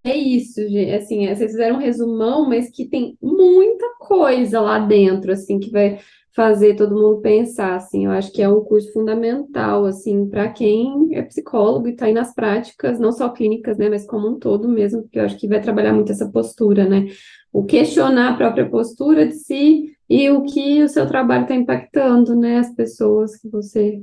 é 0.04 0.14
isso, 0.14 0.60
assim, 0.94 1.26
é, 1.26 1.34
vocês 1.34 1.52
fizeram 1.52 1.76
um 1.76 1.80
resumão, 1.80 2.46
mas 2.46 2.70
que 2.70 2.84
tem 2.84 3.16
muita 3.22 3.94
coisa 3.98 4.60
lá 4.60 4.78
dentro, 4.78 5.32
assim, 5.32 5.58
que 5.58 5.70
vai 5.70 5.98
fazer 6.34 6.74
todo 6.74 6.96
mundo 6.96 7.20
pensar, 7.20 7.76
assim, 7.76 8.06
eu 8.06 8.10
acho 8.10 8.32
que 8.32 8.42
é 8.42 8.48
um 8.48 8.62
curso 8.64 8.92
fundamental, 8.92 9.84
assim, 9.84 10.28
para 10.28 10.48
quem 10.48 11.14
é 11.14 11.22
psicólogo 11.22 11.86
e 11.86 11.92
está 11.92 12.06
aí 12.06 12.12
nas 12.12 12.34
práticas, 12.34 12.98
não 12.98 13.12
só 13.12 13.28
clínicas, 13.28 13.78
né, 13.78 13.88
mas 13.88 14.04
como 14.04 14.28
um 14.28 14.38
todo 14.38 14.68
mesmo, 14.68 15.02
porque 15.02 15.20
eu 15.20 15.24
acho 15.24 15.38
que 15.38 15.46
vai 15.46 15.60
trabalhar 15.60 15.92
muito 15.92 16.10
essa 16.10 16.28
postura, 16.28 16.88
né, 16.88 17.06
o 17.52 17.64
questionar 17.64 18.32
a 18.32 18.36
própria 18.36 18.68
postura 18.68 19.26
de 19.28 19.34
si 19.34 19.96
e 20.10 20.28
o 20.28 20.42
que 20.42 20.82
o 20.82 20.88
seu 20.88 21.06
trabalho 21.06 21.42
está 21.42 21.54
impactando, 21.54 22.34
né, 22.34 22.58
as 22.58 22.74
pessoas 22.74 23.36
que 23.36 23.48
você, 23.48 24.02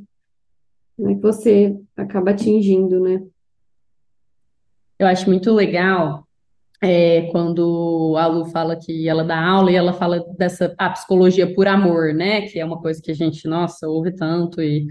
né, 0.97 1.15
que 1.15 1.21
você 1.21 1.77
acaba 1.97 2.31
atingindo, 2.31 3.01
né. 3.01 3.21
Eu 4.97 5.07
acho 5.07 5.27
muito 5.27 5.51
legal 5.51 6.25
é, 6.81 7.29
quando 7.31 8.15
a 8.17 8.25
Lu 8.25 8.45
fala 8.45 8.75
que 8.75 9.07
ela 9.07 9.23
dá 9.23 9.39
aula 9.39 9.71
e 9.71 9.75
ela 9.75 9.93
fala 9.93 10.25
dessa 10.37 10.73
a 10.77 10.89
psicologia 10.89 11.53
por 11.53 11.67
amor, 11.67 12.11
né? 12.13 12.41
Que 12.41 12.59
é 12.59 12.65
uma 12.65 12.81
coisa 12.81 12.99
que 12.99 13.11
a 13.11 13.13
gente, 13.13 13.47
nossa, 13.47 13.87
ouve 13.87 14.11
tanto 14.11 14.59
e, 14.59 14.87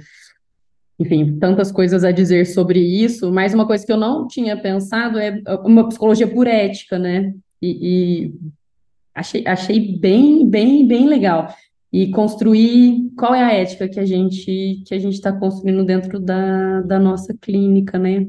enfim, 1.00 1.36
tantas 1.38 1.72
coisas 1.72 2.04
a 2.04 2.12
dizer 2.12 2.46
sobre 2.46 2.78
isso, 2.78 3.32
mas 3.32 3.52
uma 3.52 3.66
coisa 3.66 3.84
que 3.84 3.90
eu 3.90 3.96
não 3.96 4.28
tinha 4.28 4.56
pensado 4.56 5.18
é 5.18 5.42
uma 5.64 5.88
psicologia 5.88 6.28
por 6.28 6.46
ética, 6.46 6.96
né? 6.96 7.34
E, 7.60 7.78
e 7.82 8.34
achei, 9.12 9.44
achei 9.44 9.98
bem, 9.98 10.48
bem, 10.48 10.86
bem 10.86 11.08
legal. 11.08 11.52
E 11.92 12.12
construir 12.12 13.10
qual 13.18 13.34
é 13.34 13.42
a 13.42 13.52
ética 13.52 13.88
que 13.88 13.98
a 13.98 14.06
gente 14.06 14.84
que 14.86 14.94
a 14.94 14.98
gente 14.98 15.14
está 15.14 15.32
construindo 15.32 15.84
dentro 15.84 16.20
da, 16.20 16.82
da 16.82 17.00
nossa 17.00 17.36
clínica, 17.40 17.98
né? 17.98 18.28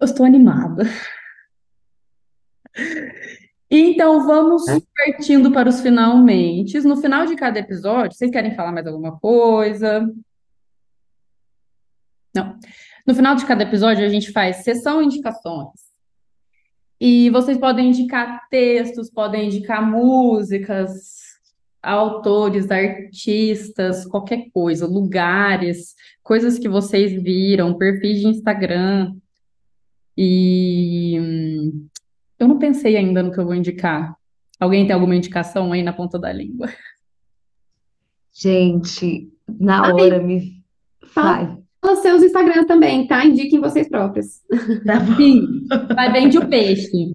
Eu 0.00 0.04
estou 0.06 0.26
animada. 0.26 0.84
Então, 3.74 4.26
vamos 4.26 4.64
partindo 4.94 5.50
para 5.50 5.68
os 5.68 5.80
finalmente. 5.80 6.78
No 6.80 6.96
final 6.96 7.24
de 7.24 7.34
cada 7.34 7.58
episódio, 7.58 8.16
vocês 8.16 8.30
querem 8.30 8.54
falar 8.54 8.70
mais 8.70 8.86
alguma 8.86 9.18
coisa? 9.18 10.06
Não. 12.34 12.58
No 13.06 13.14
final 13.14 13.34
de 13.34 13.46
cada 13.46 13.62
episódio, 13.62 14.04
a 14.04 14.08
gente 14.08 14.30
faz 14.30 14.56
sessão 14.56 15.02
indicações. 15.02 15.70
E 17.00 17.30
vocês 17.30 17.58
podem 17.58 17.88
indicar 17.88 18.46
textos, 18.48 19.10
podem 19.10 19.46
indicar 19.46 19.84
músicas, 19.84 21.22
autores, 21.82 22.70
artistas, 22.70 24.06
qualquer 24.06 24.50
coisa, 24.52 24.86
lugares, 24.86 25.94
coisas 26.22 26.58
que 26.58 26.68
vocês 26.68 27.10
viram, 27.10 27.76
perfis 27.76 28.20
de 28.20 28.28
Instagram. 28.28 29.16
E 30.16 31.18
hum, 31.18 31.88
eu 32.42 32.48
não 32.48 32.58
pensei 32.58 32.96
ainda 32.96 33.22
no 33.22 33.30
que 33.30 33.38
eu 33.38 33.44
vou 33.44 33.54
indicar. 33.54 34.16
Alguém 34.58 34.86
tem 34.86 34.94
alguma 34.94 35.16
indicação 35.16 35.72
aí 35.72 35.82
na 35.82 35.92
ponta 35.92 36.18
da 36.18 36.32
língua? 36.32 36.68
Gente, 38.32 39.30
na 39.60 39.84
Ai, 39.84 39.92
hora 39.92 40.22
me 40.22 40.62
faz. 41.06 41.56
Fala 41.80 41.96
seus 41.96 42.22
Instagrams 42.22 42.66
também, 42.66 43.06
tá? 43.06 43.24
Indiquem 43.24 43.60
vocês 43.60 43.88
próprios. 43.88 44.40
Tá 44.86 45.04
Sim, 45.16 45.66
vai 45.94 46.12
vende 46.12 46.38
o 46.38 46.48
peixe. 46.48 47.12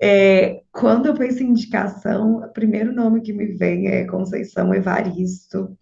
É, 0.00 0.62
quando 0.70 1.06
eu 1.06 1.14
penso 1.14 1.42
em 1.42 1.48
indicação, 1.48 2.36
o 2.36 2.48
primeiro 2.52 2.92
nome 2.92 3.22
que 3.22 3.32
me 3.32 3.46
vem 3.46 3.88
é 3.88 4.04
Conceição 4.04 4.72
Evaristo. 4.74 5.76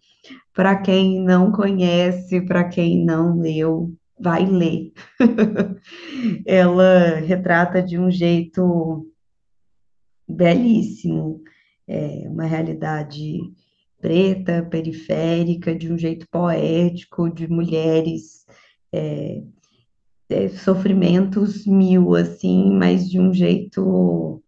Para 0.53 0.77
quem 0.77 1.21
não 1.21 1.51
conhece, 1.51 2.41
para 2.41 2.63
quem 2.63 3.05
não 3.05 3.37
leu, 3.37 3.93
vai 4.23 4.45
ler. 4.45 4.93
Ela 6.47 7.15
retrata 7.15 7.83
de 7.83 7.99
um 7.99 8.09
jeito 8.09 9.05
belíssimo 10.27 11.43
é, 11.87 12.27
uma 12.27 12.45
realidade 12.45 13.39
preta, 13.99 14.63
periférica, 14.63 15.75
de 15.75 15.91
um 15.91 15.97
jeito 15.97 16.27
poético, 16.29 17.29
de 17.29 17.47
mulheres, 17.47 18.45
é, 18.91 19.43
é, 20.29 20.49
sofrimentos 20.49 21.65
mil, 21.65 22.15
assim, 22.15 22.71
mas 22.71 23.09
de 23.09 23.19
um 23.19 23.33
jeito 23.33 24.41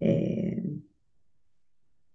é, 0.00 0.62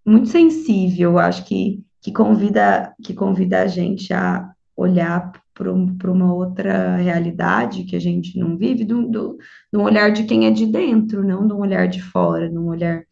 muito 0.06 0.28
sensível, 0.28 1.18
acho 1.18 1.46
que, 1.46 1.84
que, 2.02 2.12
convida, 2.12 2.94
que 3.04 3.14
convida 3.14 3.62
a 3.62 3.68
gente 3.68 4.14
a 4.14 4.54
olhar 4.76 5.43
para 5.54 6.12
uma 6.12 6.34
outra 6.34 6.98
realidade 6.98 7.84
que 7.84 7.96
a 7.96 8.00
gente 8.00 8.38
não 8.40 8.58
vive, 8.58 8.84
do, 8.84 9.08
do, 9.08 9.38
olhar 9.74 10.12
de 10.12 10.24
quem 10.24 10.48
é 10.48 10.52
de 10.52 10.66
dentro, 10.66 11.24
não 11.24 11.48
de 11.48 11.54
um 11.54 11.60
olhar 11.60 11.88
de 11.88 12.02
fora, 12.02 12.50
de 12.50 12.58
um 12.58 12.68
olhar 12.68 13.04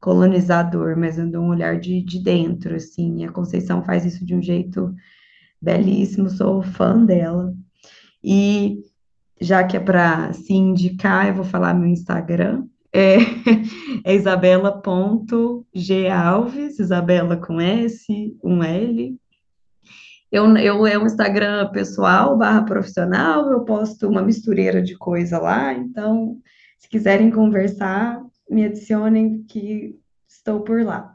colonizador, 0.00 0.96
mas 0.96 1.16
de 1.16 1.36
um 1.36 1.48
olhar 1.48 1.78
de, 1.78 2.02
de 2.02 2.22
dentro, 2.22 2.74
assim. 2.74 3.24
A 3.24 3.32
Conceição 3.32 3.82
faz 3.82 4.04
isso 4.04 4.24
de 4.24 4.34
um 4.34 4.42
jeito 4.42 4.94
belíssimo, 5.60 6.30
sou 6.30 6.62
fã 6.62 7.04
dela. 7.04 7.52
E 8.22 8.78
já 9.40 9.64
que 9.64 9.76
é 9.76 9.80
para 9.80 10.32
se 10.32 10.52
indicar, 10.52 11.28
eu 11.28 11.34
vou 11.34 11.44
falar 11.44 11.74
meu 11.74 11.88
Instagram. 11.88 12.64
É, 12.92 13.16
é 14.04 14.14
isabela.galves, 14.14 16.78
Isabela 16.78 17.36
com 17.36 17.60
S, 17.60 18.36
um 18.42 18.62
L, 18.62 19.18
eu, 20.30 20.56
eu 20.56 20.86
é 20.86 20.98
um 20.98 21.06
Instagram 21.06 21.70
pessoal 21.70 22.36
barra 22.36 22.62
profissional, 22.62 23.50
eu 23.50 23.60
posto 23.64 24.08
uma 24.08 24.22
mistureira 24.22 24.80
de 24.80 24.96
coisa 24.96 25.38
lá, 25.38 25.72
então, 25.74 26.38
se 26.78 26.88
quiserem 26.88 27.30
conversar, 27.30 28.22
me 28.48 28.64
adicionem 28.64 29.42
que 29.42 29.98
estou 30.28 30.60
por 30.60 30.82
lá. 30.82 31.14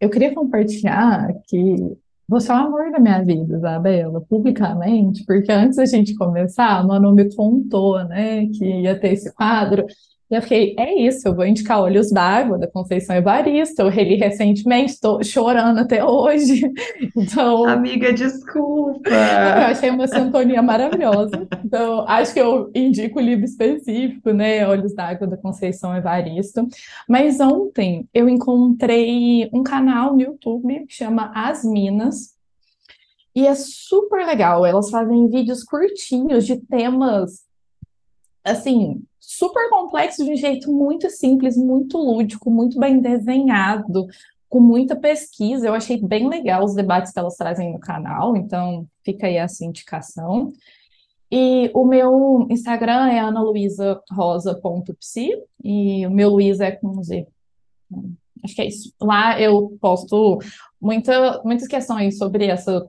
Eu 0.00 0.08
queria 0.08 0.34
compartilhar 0.34 1.28
que 1.46 1.96
você 2.28 2.52
é 2.52 2.54
o 2.54 2.58
amor 2.58 2.90
da 2.92 3.00
minha 3.00 3.22
vida, 3.24 3.56
Isabela, 3.56 4.20
publicamente, 4.20 5.24
porque 5.24 5.50
antes 5.50 5.76
da 5.76 5.86
gente 5.86 6.14
começar, 6.14 6.78
a 6.78 6.86
Manu 6.86 7.14
me 7.14 7.34
contou, 7.34 8.04
né, 8.04 8.46
que 8.46 8.64
ia 8.64 8.98
ter 8.98 9.14
esse 9.14 9.34
quadro, 9.34 9.86
E 10.30 10.34
eu 10.34 10.42
fiquei, 10.42 10.74
é 10.78 10.94
isso, 10.94 11.26
eu 11.26 11.34
vou 11.34 11.46
indicar 11.46 11.80
Olhos 11.80 12.10
d'Água, 12.10 12.58
da 12.58 12.66
Conceição 12.66 13.16
Evaristo. 13.16 13.80
Eu 13.80 13.88
reli 13.88 14.16
recentemente, 14.16 14.92
estou 14.92 15.24
chorando 15.24 15.78
até 15.78 16.04
hoje. 16.04 16.70
Então. 17.16 17.64
Amiga, 17.66 18.12
desculpa. 18.12 19.10
Eu 19.10 19.66
achei 19.66 19.90
uma 19.90 20.06
sintonia 20.06 20.62
maravilhosa. 20.62 21.48
Então, 21.64 22.04
acho 22.08 22.32
que 22.32 22.40
eu 22.40 22.70
indico 22.74 23.18
o 23.18 23.22
livro 23.22 23.44
específico, 23.44 24.30
né? 24.30 24.66
Olhos 24.66 24.94
d'Água, 24.94 25.26
da 25.26 25.36
Conceição 25.36 25.94
Evaristo. 25.96 26.66
Mas 27.08 27.40
ontem 27.40 28.08
eu 28.14 28.28
encontrei 28.28 29.50
um 29.52 29.62
canal 29.64 30.14
no 30.14 30.22
YouTube 30.22 30.86
que 30.86 30.94
chama 30.94 31.32
As 31.34 31.64
Minas. 31.64 32.36
E 33.34 33.46
é 33.46 33.54
super 33.54 34.24
legal. 34.24 34.64
Elas 34.64 34.90
fazem 34.90 35.28
vídeos 35.28 35.64
curtinhos 35.64 36.46
de 36.46 36.56
temas 36.56 37.48
assim, 38.44 39.02
super 39.28 39.68
complexo 39.68 40.24
de 40.24 40.32
um 40.32 40.36
jeito 40.36 40.72
muito 40.72 41.10
simples, 41.10 41.54
muito 41.54 41.98
lúdico, 41.98 42.50
muito 42.50 42.80
bem 42.80 42.98
desenhado, 42.98 44.06
com 44.48 44.58
muita 44.58 44.96
pesquisa. 44.96 45.66
Eu 45.66 45.74
achei 45.74 46.00
bem 46.00 46.30
legal 46.30 46.64
os 46.64 46.74
debates 46.74 47.12
que 47.12 47.18
elas 47.18 47.36
trazem 47.36 47.70
no 47.70 47.78
canal, 47.78 48.34
então 48.38 48.88
fica 49.04 49.26
aí 49.26 49.36
essa 49.36 49.66
indicação. 49.66 50.50
E 51.30 51.70
o 51.74 51.84
meu 51.84 52.46
Instagram 52.48 53.10
é 53.10 53.18
analuisarosa.psi 53.18 55.42
e 55.62 56.06
o 56.06 56.10
meu 56.10 56.30
Luiza 56.30 56.64
é 56.64 56.72
com 56.72 57.02
Z. 57.02 57.26
Acho 58.42 58.54
que 58.54 58.62
é 58.62 58.66
isso. 58.66 58.94
Lá 58.98 59.38
eu 59.38 59.76
posto 59.78 60.38
muita, 60.80 61.42
muitas 61.44 61.68
questões 61.68 62.16
sobre 62.16 62.46
essa 62.46 62.88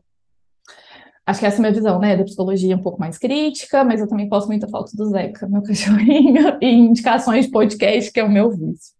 Acho 1.29 1.41
que 1.41 1.45
essa 1.45 1.57
é 1.57 1.59
a 1.59 1.61
minha 1.61 1.73
visão, 1.73 1.99
né, 1.99 2.17
da 2.17 2.23
psicologia 2.23 2.75
um 2.75 2.81
pouco 2.81 2.99
mais 2.99 3.19
crítica, 3.19 3.83
mas 3.83 4.01
eu 4.01 4.07
também 4.07 4.27
posto 4.27 4.47
muita 4.47 4.67
foto 4.67 4.97
do 4.97 5.05
Zeca, 5.11 5.47
meu 5.47 5.61
cachorrinho, 5.61 6.57
e 6.59 6.65
indicações 6.71 7.45
de 7.45 7.51
podcast, 7.51 8.11
que 8.11 8.19
é 8.19 8.23
o 8.23 8.31
meu 8.31 8.49
vício. 8.49 8.95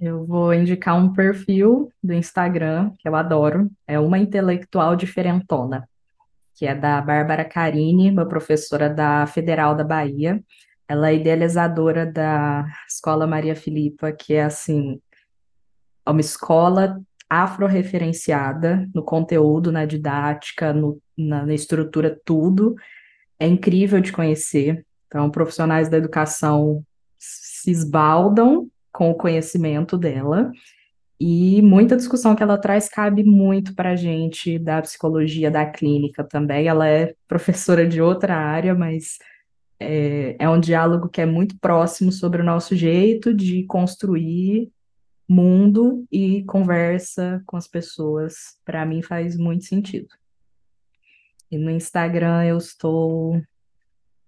Eu 0.00 0.24
vou 0.24 0.54
indicar 0.54 0.96
um 0.96 1.12
perfil 1.12 1.92
do 2.02 2.14
Instagram 2.14 2.90
que 2.98 3.06
eu 3.06 3.14
adoro, 3.14 3.70
é 3.86 4.00
uma 4.00 4.18
intelectual 4.18 4.96
diferentona, 4.96 5.86
que 6.54 6.64
é 6.64 6.74
da 6.74 7.02
Bárbara 7.02 7.44
Carini, 7.44 8.10
uma 8.10 8.24
professora 8.24 8.88
da 8.88 9.26
Federal 9.26 9.74
da 9.74 9.84
Bahia. 9.84 10.42
Ela 10.88 11.10
é 11.10 11.16
idealizadora 11.16 12.10
da 12.10 12.64
Escola 12.88 13.26
Maria 13.26 13.54
Filipa, 13.54 14.10
que 14.10 14.32
é 14.32 14.44
assim, 14.44 14.98
é 16.06 16.10
uma 16.10 16.22
escola 16.22 16.98
afro-referenciada 17.30 18.88
no 18.92 19.04
conteúdo, 19.04 19.70
na 19.70 19.86
didática, 19.86 20.72
no, 20.72 21.00
na, 21.16 21.46
na 21.46 21.54
estrutura, 21.54 22.20
tudo. 22.24 22.74
É 23.38 23.46
incrível 23.46 24.00
de 24.00 24.10
conhecer. 24.10 24.84
Então, 25.06 25.30
profissionais 25.30 25.88
da 25.88 25.96
educação 25.96 26.84
se 27.16 27.70
esbaldam 27.70 28.68
com 28.92 29.10
o 29.10 29.14
conhecimento 29.14 29.96
dela. 29.96 30.50
E 31.20 31.62
muita 31.62 31.96
discussão 31.96 32.34
que 32.34 32.42
ela 32.42 32.58
traz 32.58 32.88
cabe 32.88 33.22
muito 33.22 33.74
para 33.74 33.90
a 33.90 33.96
gente 33.96 34.58
da 34.58 34.80
psicologia 34.82 35.50
da 35.50 35.66
clínica 35.66 36.24
também. 36.24 36.66
Ela 36.66 36.88
é 36.88 37.14
professora 37.28 37.86
de 37.86 38.00
outra 38.00 38.34
área, 38.34 38.74
mas 38.74 39.18
é, 39.78 40.34
é 40.38 40.48
um 40.48 40.58
diálogo 40.58 41.08
que 41.08 41.20
é 41.20 41.26
muito 41.26 41.58
próximo 41.58 42.10
sobre 42.10 42.42
o 42.42 42.44
nosso 42.44 42.74
jeito 42.74 43.32
de 43.32 43.64
construir 43.64 44.70
mundo 45.30 46.04
e 46.10 46.42
conversa 46.42 47.40
com 47.46 47.56
as 47.56 47.68
pessoas, 47.68 48.58
para 48.64 48.84
mim 48.84 49.00
faz 49.00 49.36
muito 49.36 49.64
sentido. 49.64 50.08
E 51.48 51.56
no 51.56 51.70
Instagram 51.70 52.44
eu 52.44 52.58
estou 52.58 53.40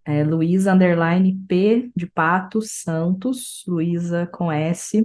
é, 0.04 0.22
P 1.48 1.90
de 1.96 2.06
Pato 2.06 2.62
Santos, 2.62 3.64
Luísa 3.66 4.28
com 4.28 4.50
S. 4.52 5.04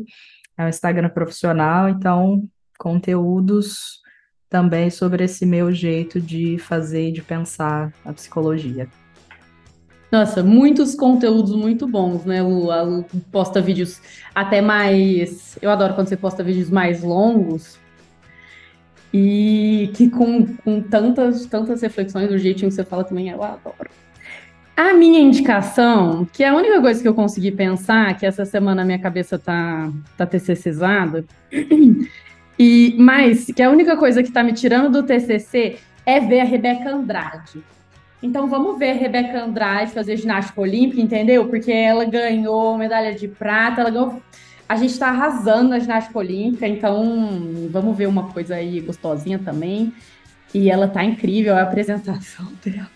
É 0.55 0.65
um 0.65 0.69
Instagram 0.69 1.09
profissional, 1.09 1.89
então 1.89 2.47
conteúdos 2.77 3.99
também 4.47 4.91
sobre 4.91 5.23
esse 5.23 5.47
meu 5.47 5.71
jeito 5.71 6.21
de 6.21 6.59
fazer 6.59 7.09
e 7.09 7.11
de 7.11 7.23
pensar 7.23 7.91
a 8.05 8.13
psicologia. 8.13 8.87
Nossa, 10.11 10.41
muitos 10.41 10.95
conteúdos 10.95 11.53
muito 11.53 11.85
bons, 11.87 12.23
né? 12.23 12.41
O, 12.41 12.71
a 12.71 12.81
Lu 12.81 13.05
posta 13.31 13.59
vídeos 13.59 14.01
até 14.33 14.61
mais. 14.61 15.57
Eu 15.61 15.69
adoro 15.69 15.93
quando 15.93 16.07
você 16.07 16.15
posta 16.15 16.43
vídeos 16.43 16.69
mais 16.69 17.03
longos 17.03 17.77
e 19.13 19.91
que 19.95 20.09
com, 20.09 20.45
com 20.57 20.81
tantas, 20.81 21.45
tantas 21.45 21.81
reflexões 21.81 22.29
do 22.29 22.37
jeitinho 22.37 22.69
que 22.69 22.75
você 22.75 22.83
fala 22.83 23.03
também, 23.03 23.29
eu 23.29 23.43
adoro. 23.43 23.89
A 24.75 24.93
minha 24.93 25.19
indicação, 25.19 26.27
que 26.31 26.43
é 26.43 26.49
a 26.49 26.55
única 26.55 26.79
coisa 26.79 27.01
que 27.01 27.07
eu 27.07 27.13
consegui 27.13 27.51
pensar, 27.51 28.15
que 28.17 28.25
essa 28.25 28.45
semana 28.45 28.83
a 28.83 28.85
minha 28.85 28.99
cabeça 28.99 29.39
tá, 29.39 29.91
tá 30.15 30.25
TCCizada, 30.25 31.25
e, 32.59 32.95
mas 32.99 33.45
que 33.45 33.63
a 33.63 33.71
única 33.71 33.97
coisa 33.97 34.21
que 34.21 34.31
tá 34.31 34.43
me 34.43 34.53
tirando 34.53 34.91
do 34.91 35.03
TCC 35.03 35.77
é 36.05 36.19
ver 36.19 36.41
a 36.41 36.45
Rebeca 36.45 36.91
Andrade. 36.91 37.63
Então 38.21 38.47
vamos 38.47 38.79
ver 38.79 38.93
Rebeca 38.93 39.43
Andrade 39.43 39.91
fazer 39.91 40.17
ginástica 40.17 40.59
olímpica, 40.59 41.01
entendeu? 41.01 41.47
Porque 41.47 41.71
ela 41.71 42.03
ganhou 42.05 42.77
medalha 42.77 43.13
de 43.13 43.27
prata, 43.27 43.81
ela 43.81 43.89
ganhou. 43.89 44.21
A 44.67 44.75
gente 44.75 44.91
está 44.91 45.09
arrasando 45.09 45.69
na 45.69 45.79
ginástica 45.79 46.17
olímpica, 46.17 46.67
então 46.67 47.69
vamos 47.69 47.95
ver 47.95 48.07
uma 48.07 48.31
coisa 48.31 48.55
aí 48.55 48.81
gostosinha 48.81 49.39
também. 49.39 49.93
E 50.53 50.69
ela 50.69 50.87
tá 50.87 51.03
incrível, 51.03 51.55
a 51.55 51.61
apresentação 51.61 52.47
dela 52.65 52.89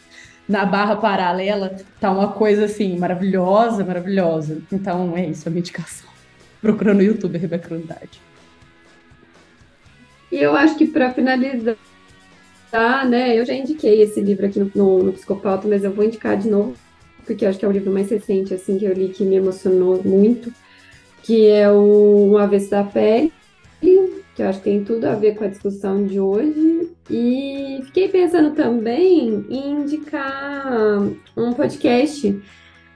na 0.51 0.65
barra 0.65 0.97
paralela 0.97 1.77
tá 1.99 2.11
uma 2.11 2.33
coisa 2.33 2.65
assim 2.65 2.97
maravilhosa, 2.97 3.85
maravilhosa. 3.85 4.61
Então 4.71 5.15
é 5.15 5.27
isso, 5.27 5.47
a 5.47 5.51
minha 5.51 5.61
indicação. 5.61 6.09
Procura 6.61 6.93
no 6.93 7.01
YouTube 7.01 7.37
Rebeca 7.37 7.73
Andrade. 7.73 8.21
E 10.29 10.35
eu 10.35 10.55
acho 10.55 10.77
que 10.77 10.85
para 10.85 11.11
finalizar 11.11 11.75
tá, 12.71 13.05
né? 13.05 13.37
Eu 13.37 13.45
já 13.45 13.53
indiquei 13.53 14.01
esse 14.01 14.21
livro 14.21 14.45
aqui 14.45 14.59
no, 14.59 14.71
no, 14.73 15.03
no 15.03 15.13
Psicopauta, 15.13 15.67
mas 15.67 15.83
eu 15.83 15.91
vou 15.91 16.05
indicar 16.05 16.37
de 16.37 16.49
novo, 16.49 16.73
porque 17.25 17.45
acho 17.45 17.59
que 17.59 17.65
é 17.65 17.67
o 17.67 17.71
livro 17.71 17.91
mais 17.91 18.09
recente, 18.09 18.53
assim, 18.53 18.77
que 18.77 18.85
eu 18.85 18.93
li, 18.93 19.09
que 19.09 19.25
me 19.25 19.35
emocionou 19.35 20.01
muito, 20.03 20.51
que 21.21 21.47
é 21.47 21.69
o 21.69 22.29
Uma 22.29 22.47
Vez 22.47 22.69
da 22.69 22.83
Pele, 22.83 23.31
que 23.79 24.41
eu 24.41 24.47
acho 24.47 24.59
que 24.59 24.65
tem 24.65 24.83
tudo 24.83 25.05
a 25.05 25.15
ver 25.15 25.35
com 25.35 25.43
a 25.43 25.47
discussão 25.47 26.05
de 26.05 26.19
hoje. 26.19 26.89
E 27.09 27.81
fiquei 27.85 28.07
pensando 28.07 28.55
também 28.55 29.45
em 29.49 29.71
indicar 29.71 31.01
um 31.35 31.53
podcast, 31.53 32.41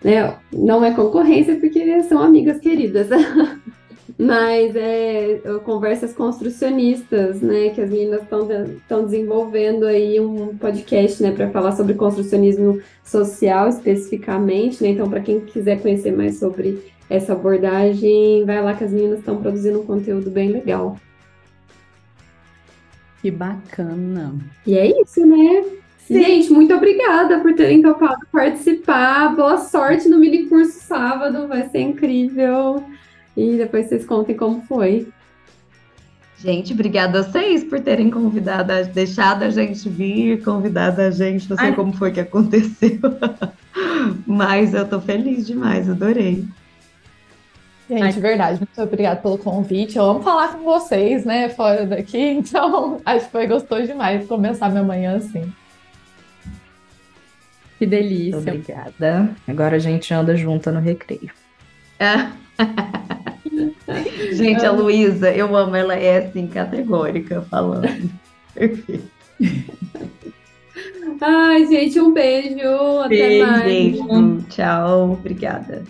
né? 0.04 0.38
Não 0.54 0.84
é 0.84 0.92
concorrência, 0.94 1.58
porque 1.58 2.02
são 2.04 2.22
amigas 2.22 2.60
queridas. 2.60 3.10
mas 4.18 4.76
é, 4.76 5.42
conversas 5.66 6.14
construcionistas, 6.14 7.42
né, 7.42 7.70
que 7.70 7.82
as 7.82 7.90
meninas 7.90 8.22
estão 8.22 9.04
desenvolvendo 9.04 9.86
aí 9.86 10.20
um 10.22 10.56
podcast, 10.58 11.22
né, 11.22 11.32
para 11.32 11.50
falar 11.50 11.74
sobre 11.74 11.96
construcionismo 11.96 12.82
social 13.04 13.68
especificamente, 13.68 14.82
né, 14.82 14.90
então 14.90 15.10
para 15.10 15.20
quem 15.20 15.42
quiser 15.42 15.82
conhecer 15.82 16.16
mais 16.16 16.40
sobre 16.40 16.94
essa 17.10 17.34
abordagem, 17.34 18.46
vai 18.46 18.64
lá 18.64 18.74
que 18.74 18.86
as 18.86 18.92
meninas 18.92 19.20
estão 19.20 19.38
produzindo 19.42 19.82
um 19.82 19.86
conteúdo 19.86 20.32
bem 20.32 20.50
legal. 20.50 20.98
Que 23.22 23.30
bacana. 23.30 24.34
E 24.66 24.78
é 24.78 25.02
isso, 25.02 25.26
né? 25.26 25.66
Sim. 26.00 26.24
Gente, 26.24 26.54
muito 26.54 26.74
obrigada 26.74 27.40
por 27.40 27.54
terem 27.56 27.82
topado 27.82 28.26
participar. 28.32 29.36
Boa 29.36 29.58
sorte 29.58 30.08
no 30.08 30.20
mini 30.20 30.46
curso 30.46 30.80
sábado, 30.80 31.48
vai 31.48 31.68
ser 31.70 31.80
incrível 31.80 32.84
e 33.36 33.58
depois 33.58 33.88
vocês 33.88 34.06
contem 34.06 34.36
como 34.36 34.62
foi. 34.62 35.08
Gente, 36.38 36.74
obrigada 36.74 37.20
a 37.20 37.24
vocês 37.24 37.64
por 37.64 37.80
terem 37.80 38.10
convidado, 38.10 38.72
deixado 38.94 39.44
a 39.44 39.50
gente 39.50 39.88
vir, 39.90 40.44
convidado 40.44 41.02
a 41.02 41.10
gente. 41.10 41.50
Não 41.50 41.58
sei 41.58 41.68
Ai. 41.68 41.76
como 41.76 41.94
foi 41.94 42.12
que 42.12 42.20
aconteceu, 42.20 43.00
mas 44.28 44.74
eu 44.74 44.88
tô 44.88 45.00
feliz 45.00 45.48
demais, 45.48 45.90
adorei. 45.90 46.46
Gente, 47.90 48.04
Ai. 48.04 48.12
verdade, 48.12 48.60
muito 48.60 48.82
obrigada 48.82 49.22
pelo 49.22 49.38
convite. 49.38 49.98
Eu 49.98 50.04
amo 50.04 50.24
falar 50.24 50.50
com 50.50 50.64
vocês, 50.64 51.24
né, 51.24 51.50
fora 51.50 51.86
daqui, 51.86 52.20
então 52.38 53.00
acho 53.06 53.26
que 53.26 53.32
foi 53.32 53.48
gostoso 53.48 53.88
demais 53.88 54.28
começar 54.28 54.70
minha 54.70 54.84
manhã 54.84 55.18
assim. 55.18 55.52
Que 57.80 57.86
delícia. 57.86 58.38
Obrigada. 58.38 59.30
Agora 59.48 59.76
a 59.76 59.80
gente 59.80 60.14
anda 60.14 60.36
junta 60.36 60.72
no 60.72 60.80
recreio. 60.80 61.32
É. 62.00 62.45
Gente, 64.34 64.66
a 64.66 64.72
Luísa, 64.72 65.32
eu 65.32 65.56
amo, 65.56 65.76
ela 65.76 65.96
é 65.96 66.18
assim, 66.18 66.48
categórica 66.48 67.42
falando. 67.44 68.10
Perfeito. 68.54 69.10
Ai, 71.22 71.66
gente, 71.68 72.00
um 72.00 72.12
beijo. 72.14 73.00
Até 73.00 73.10
beijo, 73.10 73.46
mais. 73.46 73.64
Beijo. 73.64 74.46
Tchau. 74.50 75.14
Obrigada. 75.14 75.84